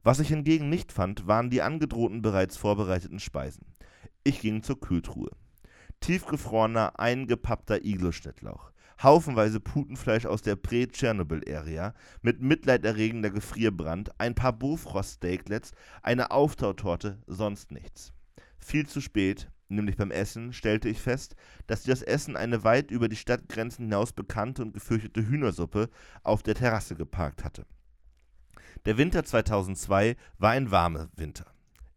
Was 0.03 0.19
ich 0.19 0.29
hingegen 0.29 0.71
nicht 0.71 0.93
fand, 0.93 1.27
waren 1.27 1.51
die 1.51 1.63
angedrohten 1.63 2.23
bereits 2.23 2.57
vorbereiteten 2.57 3.21
Speisen. 3.21 3.67
Ich 4.23 4.41
ging 4.41 4.63
zur 4.63 4.81
Kühltruhe. 4.81 5.31
Tiefgefrorener, 6.01 6.99
eingepappter 6.99 7.85
Iglo-Schnittlauch. 7.85 8.73
Haufenweise 9.03 9.61
Putenfleisch 9.61 10.25
aus 10.25 10.41
der 10.43 10.57
Prä-Tschernobyl-Area 10.57 11.95
mit 12.23 12.41
mitleiderregender 12.41 13.31
Gefrierbrand, 13.31 14.19
ein 14.19 14.35
paar 14.35 14.53
Bofrost-Steaklets, 14.53 15.73
eine 16.03 16.31
Auftautorte, 16.31 17.23
sonst 17.27 17.71
nichts. 17.73 18.13
Viel 18.59 18.87
zu 18.87 19.01
spät, 19.01 19.51
nämlich 19.75 19.97
beim 19.97 20.11
Essen, 20.11 20.53
stellte 20.53 20.89
ich 20.89 21.01
fest, 21.01 21.37
dass 21.67 21.83
das 21.83 22.03
Essen 22.03 22.37
eine 22.37 22.65
weit 22.65 22.91
über 22.91 23.09
die 23.09 23.17
Stadtgrenzen 23.17 23.87
hinaus 23.87 24.13
bekannte 24.13 24.63
und 24.63 24.73
gefürchtete 24.73 25.27
Hühnersuppe 25.27 25.91
auf 26.23 26.43
der 26.43 26.55
Terrasse 26.55 26.95
geparkt 26.95 27.45
hatte. 27.45 27.67
Der 28.85 28.99
Winter 28.99 29.25
2002 29.25 30.17
war 30.39 30.51
ein 30.51 30.71
warmer 30.71 31.09
Winter. 31.17 31.47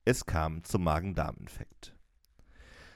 Es 0.05 0.25
kam 0.25 0.63
zum 0.63 0.84
Magen-Darm-Infekt. 0.84 1.93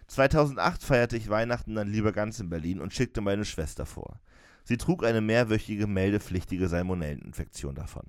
2008 0.08 0.84
feierte 0.84 1.18
ich 1.18 1.30
Weihnachten 1.30 1.76
dann 1.76 1.90
lieber 1.90 2.12
ganz 2.12 2.40
in 2.40 2.50
Berlin 2.50 2.82
und 2.82 2.94
schickte 2.94 3.22
meine 3.22 3.46
Schwester 3.46 3.86
vor. 3.86 4.20
Sie 4.64 4.78
trug 4.78 5.04
eine 5.04 5.22
mehrwöchige 5.22 5.88
meldepflichtige 5.88 6.68
Salmonelleninfektion 6.68 7.76
davon. 7.76 8.06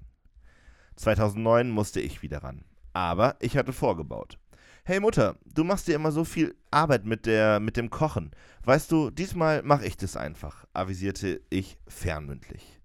2009 0.96 1.70
musste 1.70 2.00
ich 2.00 2.22
wieder 2.22 2.42
ran. 2.42 2.64
Aber 2.92 3.36
ich 3.40 3.56
hatte 3.56 3.72
vorgebaut. 3.72 4.38
Hey 4.84 4.98
Mutter, 4.98 5.36
du 5.44 5.62
machst 5.62 5.86
dir 5.86 5.94
immer 5.94 6.10
so 6.10 6.24
viel 6.24 6.56
Arbeit 6.72 7.06
mit, 7.06 7.24
der, 7.24 7.60
mit 7.60 7.76
dem 7.76 7.88
Kochen. 7.88 8.32
Weißt 8.64 8.90
du, 8.90 9.10
diesmal 9.10 9.62
mache 9.62 9.86
ich 9.86 9.96
das 9.96 10.16
einfach, 10.16 10.66
avisierte 10.72 11.40
ich 11.50 11.78
fernmündlich. 11.86 12.80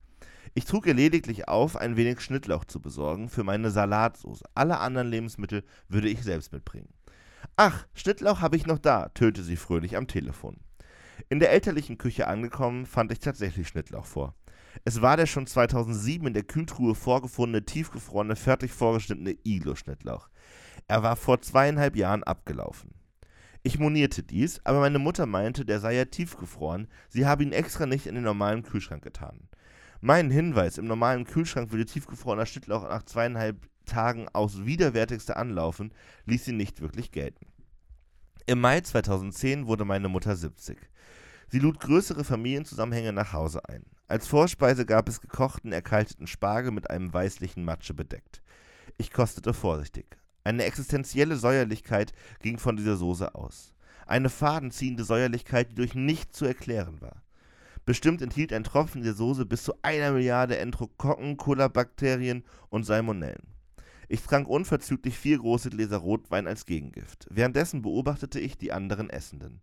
Ich 0.53 0.65
trug 0.65 0.85
ihr 0.85 0.93
lediglich 0.93 1.47
auf, 1.47 1.75
ein 1.75 1.97
wenig 1.97 2.21
Schnittlauch 2.21 2.65
zu 2.65 2.79
besorgen 2.79 3.29
für 3.29 3.43
meine 3.43 3.71
Salatsauce. 3.71 4.43
Alle 4.53 4.77
anderen 4.77 5.07
Lebensmittel 5.07 5.63
würde 5.89 6.07
ich 6.07 6.21
selbst 6.21 6.53
mitbringen. 6.53 6.93
Ach, 7.55 7.87
Schnittlauch 7.95 8.41
habe 8.41 8.57
ich 8.57 8.67
noch 8.67 8.77
da, 8.77 9.09
tönte 9.15 9.41
sie 9.41 9.57
fröhlich 9.57 9.97
am 9.97 10.05
Telefon. 10.05 10.59
In 11.29 11.39
der 11.39 11.51
elterlichen 11.51 11.97
Küche 11.97 12.27
angekommen, 12.27 12.85
fand 12.85 13.11
ich 13.11 13.21
tatsächlich 13.21 13.67
Schnittlauch 13.67 14.05
vor. 14.05 14.35
Es 14.85 15.01
war 15.01 15.17
der 15.17 15.25
schon 15.25 15.47
2007 15.47 16.27
in 16.27 16.33
der 16.35 16.43
Kühltruhe 16.43 16.93
vorgefundene, 16.93 17.65
tiefgefrorene, 17.65 18.35
fertig 18.35 18.71
vorgeschnittene 18.71 19.35
Iglo-Schnittlauch. 19.43 20.29
Er 20.87 21.03
war 21.03 21.15
vor 21.15 21.41
zweieinhalb 21.41 21.95
Jahren 21.95 22.23
abgelaufen. 22.23 22.93
Ich 23.63 23.79
monierte 23.79 24.23
dies, 24.23 24.61
aber 24.63 24.79
meine 24.79 24.99
Mutter 24.99 25.25
meinte, 25.25 25.65
der 25.65 25.81
sei 25.81 25.95
ja 25.95 26.05
tiefgefroren, 26.05 26.87
sie 27.09 27.25
habe 27.25 27.43
ihn 27.43 27.51
extra 27.51 27.85
nicht 27.85 28.07
in 28.07 28.15
den 28.15 28.23
normalen 28.23 28.63
Kühlschrank 28.63 29.03
getan. 29.03 29.49
Mein 29.99 30.29
Hinweis, 30.31 30.77
im 30.77 30.85
normalen 30.85 31.25
Kühlschrank 31.25 31.71
würde 31.71 31.85
tiefgefrorener 31.85 32.45
Schnittlauch 32.45 32.83
nach 32.83 33.03
zweieinhalb 33.03 33.67
Tagen 33.85 34.29
aus 34.29 34.65
widerwärtigster 34.65 35.37
anlaufen, 35.37 35.93
ließ 36.25 36.45
sie 36.45 36.53
nicht 36.53 36.79
wirklich 36.81 37.11
gelten. 37.11 37.47
Im 38.45 38.61
Mai 38.61 38.79
2010 38.79 39.67
wurde 39.67 39.83
meine 39.83 40.07
Mutter 40.07 40.35
70. 40.35 40.77
Sie 41.49 41.59
lud 41.59 41.79
größere 41.79 42.23
Familienzusammenhänge 42.23 43.11
nach 43.11 43.33
Hause 43.33 43.67
ein. 43.67 43.83
Als 44.07 44.27
Vorspeise 44.27 44.85
gab 44.85 45.09
es 45.09 45.19
gekochten, 45.19 45.73
erkalteten 45.73 46.27
Spargel 46.27 46.71
mit 46.71 46.89
einem 46.89 47.13
weißlichen 47.13 47.65
Matsche 47.65 47.93
bedeckt. 47.93 48.41
Ich 48.97 49.11
kostete 49.11 49.53
vorsichtig. 49.53 50.16
Eine 50.47 50.63
existenzielle 50.63 51.35
Säuerlichkeit 51.35 52.13
ging 52.39 52.57
von 52.57 52.77
dieser 52.77 52.95
Soße 52.95 53.35
aus. 53.35 53.73
Eine 54.05 54.29
fadenziehende 54.29 55.03
Säuerlichkeit, 55.03 55.71
die 55.71 55.75
durch 55.75 55.93
nichts 55.93 56.37
zu 56.37 56.45
erklären 56.45 57.01
war. 57.01 57.21
Bestimmt 57.85 58.21
enthielt 58.21 58.53
ein 58.53 58.63
Tropfen 58.63 59.03
der 59.03 59.13
Soße 59.13 59.45
bis 59.45 59.63
zu 59.63 59.73
einer 59.81 60.13
Milliarde 60.13 60.57
Enterokokken, 60.57 61.35
Colabakterien 61.35 62.45
und 62.69 62.85
Salmonellen. 62.85 63.43
Ich 64.07 64.21
trank 64.21 64.47
unverzüglich 64.47 65.17
vier 65.17 65.37
große 65.37 65.69
Gläser 65.69 65.97
Rotwein 65.97 66.47
als 66.47 66.65
Gegengift. 66.65 67.27
Währenddessen 67.29 67.81
beobachtete 67.81 68.39
ich 68.39 68.57
die 68.57 68.71
anderen 68.71 69.09
Essenden. 69.09 69.59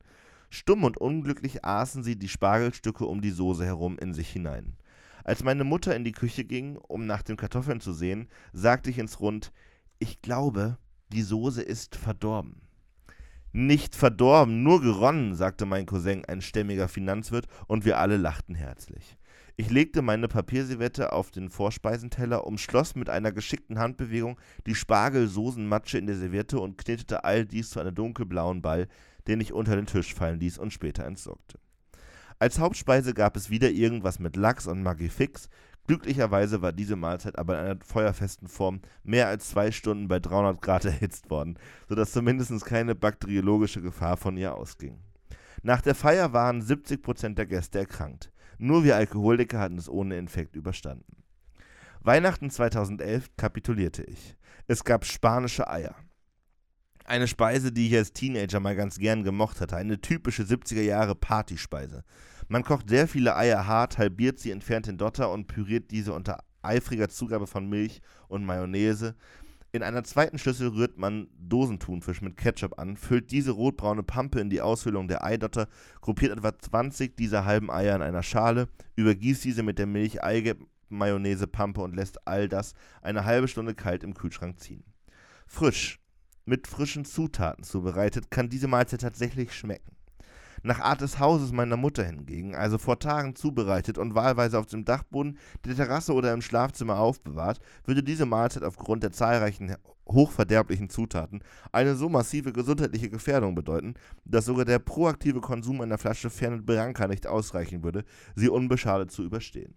Stumm 0.51 0.85
und 0.85 0.99
unglücklich 0.99 1.65
aßen 1.65 2.05
sie 2.05 2.17
die 2.17 2.29
Spargelstücke 2.29 3.07
um 3.07 3.23
die 3.23 3.31
Soße 3.31 3.65
herum 3.65 3.99
in 3.99 4.13
sich 4.13 4.29
hinein. 4.29 4.77
Als 5.25 5.43
meine 5.43 5.65
Mutter 5.65 5.97
in 5.97 6.05
die 6.05 6.13
Küche 6.13 6.45
ging, 6.45 6.77
um 6.77 7.07
nach 7.07 7.23
den 7.23 7.39
Kartoffeln 7.39 7.81
zu 7.81 7.95
sehen, 7.95 8.29
sagte 8.53 8.91
ich 8.91 8.99
ins 8.99 9.21
Rund: 9.21 9.51
Ich 10.07 10.21
glaube, 10.21 10.77
die 11.15 11.23
Soße 11.23 11.63
ist 11.63 11.97
verdorben. 11.97 12.61
Nicht 13.53 13.97
verdorben, 13.97 14.63
nur 14.63 14.83
geronnen, 14.83 15.35
sagte 15.35 15.65
mein 15.65 15.87
Cousin, 15.87 16.27
ein 16.27 16.43
stämmiger 16.43 16.89
Finanzwirt, 16.89 17.47
und 17.69 17.87
wir 17.87 17.99
alle 17.99 18.19
lachten 18.19 18.55
herzlich. 18.55 19.17
Ich 19.57 19.71
legte 19.71 20.03
meine 20.03 20.29
Papierserviette 20.29 21.15
auf 21.15 21.31
den 21.31 21.49
Vorspeisenteller, 21.49 22.47
umschloss 22.47 22.97
mit 22.97 23.09
einer 23.09 23.33
geschickten 23.33 23.79
Handbewegung 23.79 24.39
die 24.67 24.75
Spargelsoßenmatsche 24.75 25.97
in 25.97 26.07
der 26.07 26.17
Serviette 26.17 26.61
und 26.61 26.77
knetete 26.77 27.25
all 27.25 27.47
dies 27.47 27.71
zu 27.71 27.81
einem 27.81 27.95
dunkelblauen 27.95 28.61
Ball, 28.61 28.89
den 29.27 29.41
ich 29.41 29.55
unter 29.55 29.75
den 29.75 29.87
Tisch 29.87 30.13
fallen 30.13 30.39
ließ 30.39 30.59
und 30.59 30.75
später 30.75 31.07
entsorgte. 31.07 31.59
Als 32.39 32.59
Hauptspeise 32.59 33.15
gab 33.15 33.39
es 33.39 33.49
wieder 33.49 33.71
irgendwas 33.71 34.19
mit 34.19 34.37
Lachs 34.37 34.67
und 34.67 34.83
Magifix, 34.83 35.49
Glücklicherweise 35.87 36.63
war 36.63 36.73
diese 36.73 36.97
Mahlzeit 36.97 37.39
aber 37.39 37.59
in 37.59 37.67
einer 37.67 37.81
feuerfesten 37.85 38.49
Form 38.49 38.81
mehr 39.03 39.29
als 39.29 39.51
zwei 39.51 39.71
Stunden 39.71 40.09
bei 40.09 40.19
300 40.19 40.63
Grad 40.63 40.85
erhitzt 40.85 41.31
worden, 41.31 41.59
sodass 41.89 42.13
zumindest 42.13 42.65
keine 42.65 42.95
bakteriologische 42.95 43.83
Gefahr 43.83 44.17
von 44.17 44.37
ihr 44.37 44.55
ausging. 44.55 44.99
Nach 45.63 45.81
der 45.81 45.95
Feier 45.95 46.33
waren 46.33 46.63
70 46.63 47.03
Prozent 47.03 47.39
der 47.39 47.47
Gäste 47.47 47.79
erkrankt. 47.79 48.31
Nur 48.59 48.85
wir 48.85 48.97
Alkoholiker 48.97 49.59
hatten 49.59 49.79
es 49.79 49.89
ohne 49.89 50.17
Infekt 50.17 50.57
überstanden. 50.57 51.25
Weihnachten 52.01 52.51
2011 52.51 53.31
kapitulierte 53.37 54.05
ich. 54.05 54.37
Es 54.67 54.85
gab 54.85 55.05
spanische 55.05 55.69
Eier. 55.69 55.95
Eine 57.07 57.29
Speise, 57.29 57.73
die 57.73 57.89
ich 57.89 57.97
als 57.97 58.13
Teenager 58.13 58.61
mal 58.61 58.77
ganz 58.77 58.99
gern 58.99 59.25
gemocht 59.25 59.61
hatte. 59.61 59.77
Eine 59.77 60.01
typische 60.01 60.43
70er 60.43 60.83
Jahre 60.83 61.15
Partyspeise. 61.15 62.05
Man 62.49 62.63
kocht 62.63 62.89
sehr 62.89 63.09
viele 63.09 63.37
Eier 63.37 63.67
hart, 63.67 63.99
halbiert 63.99 64.39
sie, 64.39 64.51
entfernt 64.51 64.87
den 64.87 64.99
Dotter 64.99 65.31
und 65.31 65.47
püriert 65.47 65.91
diese 65.91 66.13
unter 66.13 66.45
eifriger 66.63 67.09
Zugabe 67.09 67.47
von 67.47 67.69
Milch 67.69 68.01
und 68.29 68.45
Mayonnaise. 68.45 69.15
In 69.73 69.83
einer 69.83 70.05
zweiten 70.05 70.39
Schüssel 70.39 70.69
rührt 70.69 70.99
man 70.99 71.29
Dosenthunfisch 71.37 72.21
mit 72.23 72.37
Ketchup 72.37 72.79
an, 72.79 72.97
füllt 72.97 73.33
diese 73.33 73.51
rotbraune 73.51 74.05
Pampe 74.05 74.39
in 74.41 74.49
die 74.49 74.61
Ausfüllung 74.61 75.09
der 75.09 75.25
Eidotter, 75.25 75.69
gruppiert 76.01 76.31
etwa 76.31 76.57
20 76.57 77.17
dieser 77.17 77.45
halben 77.45 77.71
Eier 77.71 77.97
in 77.97 78.03
einer 78.03 78.23
Schale, 78.23 78.69
übergießt 78.95 79.43
diese 79.43 79.65
mit 79.65 79.81
der 79.81 79.87
Milch, 79.87 80.23
Eigelb, 80.23 80.65
Mayonnaise, 80.89 81.49
Pampe 81.49 81.81
und 81.81 81.97
lässt 81.97 82.27
all 82.27 82.49
das 82.49 82.75
eine 83.03 83.25
halbe 83.25 83.49
Stunde 83.49 83.75
kalt 83.75 84.05
im 84.05 84.15
Kühlschrank 84.15 84.61
ziehen. 84.61 84.85
Frisch, 85.47 85.99
mit 86.45 86.69
frischen 86.69 87.05
Zutaten 87.05 87.65
zubereitet, 87.65 88.31
kann 88.31 88.49
diese 88.49 88.69
Mahlzeit 88.69 89.01
tatsächlich 89.01 89.53
schmecken. 89.53 89.97
Nach 90.67 90.81
Art 90.81 91.03
des 91.03 91.19
Hauses 91.19 91.53
meiner 91.53 91.77
Mutter 91.77 92.03
hingegen, 92.05 92.55
also 92.55 92.79
vor 92.79 92.99
Tagen 92.99 93.37
zubereitet 93.37 93.99
und 93.99 94.15
wahlweise 94.15 94.59
auf 94.59 94.65
dem 94.65 94.87
Dachboden, 94.87 95.37
der 95.67 95.77
Terrasse 95.77 96.15
oder 96.15 96.33
im 96.33 96.41
Schlafzimmer 96.41 96.99
aufbewahrt, 96.99 97.61
würde 97.85 98.03
diese 98.03 98.25
Mahlzeit 98.25 98.63
aufgrund 98.63 99.03
der 99.03 99.13
zahlreichen 99.13 99.77
hochverderblichen 100.09 100.89
Zutaten 100.89 101.43
eine 101.71 101.97
so 101.97 102.09
massive 102.09 102.55
gesundheitliche 102.55 103.11
Gefährdung 103.11 103.55
bedeuten, 103.55 103.93
dass 104.25 104.47
sogar 104.47 104.65
der 104.65 104.79
proaktive 104.79 105.43
Konsum 105.43 105.83
einer 105.83 105.99
Flasche 105.99 106.31
Fernet 106.31 106.65
Branca 106.65 107.09
nicht 107.09 107.27
ausreichen 107.27 107.85
würde, 107.85 108.03
sie 108.35 108.49
unbeschadet 108.49 109.11
zu 109.11 109.23
überstehen. 109.23 109.75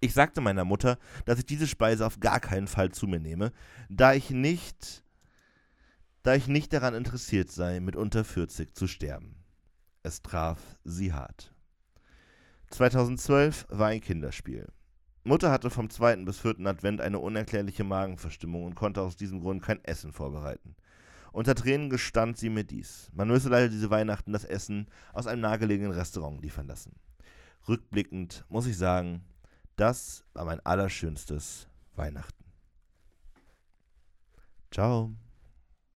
Ich 0.00 0.12
sagte 0.12 0.40
meiner 0.40 0.64
Mutter, 0.64 0.98
dass 1.24 1.38
ich 1.38 1.46
diese 1.46 1.68
Speise 1.68 2.04
auf 2.04 2.18
gar 2.18 2.40
keinen 2.40 2.66
Fall 2.66 2.90
zu 2.90 3.06
mir 3.06 3.20
nehme, 3.20 3.52
da 3.88 4.12
ich 4.12 4.30
nicht, 4.30 5.04
da 6.24 6.34
ich 6.34 6.48
nicht 6.48 6.72
daran 6.72 6.94
interessiert 6.94 7.52
sei, 7.52 7.78
mit 7.78 7.94
unter 7.94 8.24
40 8.24 8.74
zu 8.74 8.88
sterben. 8.88 9.33
Es 10.06 10.20
traf 10.20 10.60
sie 10.84 11.14
hart. 11.14 11.54
2012 12.70 13.64
war 13.70 13.88
ein 13.88 14.02
Kinderspiel. 14.02 14.70
Mutter 15.22 15.50
hatte 15.50 15.70
vom 15.70 15.88
zweiten 15.88 16.26
bis 16.26 16.38
vierten 16.38 16.66
Advent 16.66 17.00
eine 17.00 17.18
unerklärliche 17.18 17.84
Magenverstimmung 17.84 18.64
und 18.64 18.74
konnte 18.74 19.00
aus 19.00 19.16
diesem 19.16 19.40
Grund 19.40 19.62
kein 19.62 19.82
Essen 19.82 20.12
vorbereiten. 20.12 20.76
Unter 21.32 21.54
Tränen 21.54 21.88
gestand 21.88 22.36
sie 22.36 22.50
mir 22.50 22.64
dies. 22.64 23.10
Man 23.14 23.28
müsse 23.28 23.48
leider 23.48 23.70
diese 23.70 23.88
Weihnachten 23.88 24.34
das 24.34 24.44
Essen 24.44 24.88
aus 25.14 25.26
einem 25.26 25.40
nahegelegenen 25.40 25.92
Restaurant 25.92 26.42
liefern 26.42 26.66
lassen. 26.66 26.94
Rückblickend 27.66 28.44
muss 28.50 28.66
ich 28.66 28.76
sagen, 28.76 29.24
das 29.76 30.26
war 30.34 30.44
mein 30.44 30.60
allerschönstes 30.60 31.66
Weihnachten. 31.96 32.44
Ciao. 34.70 35.14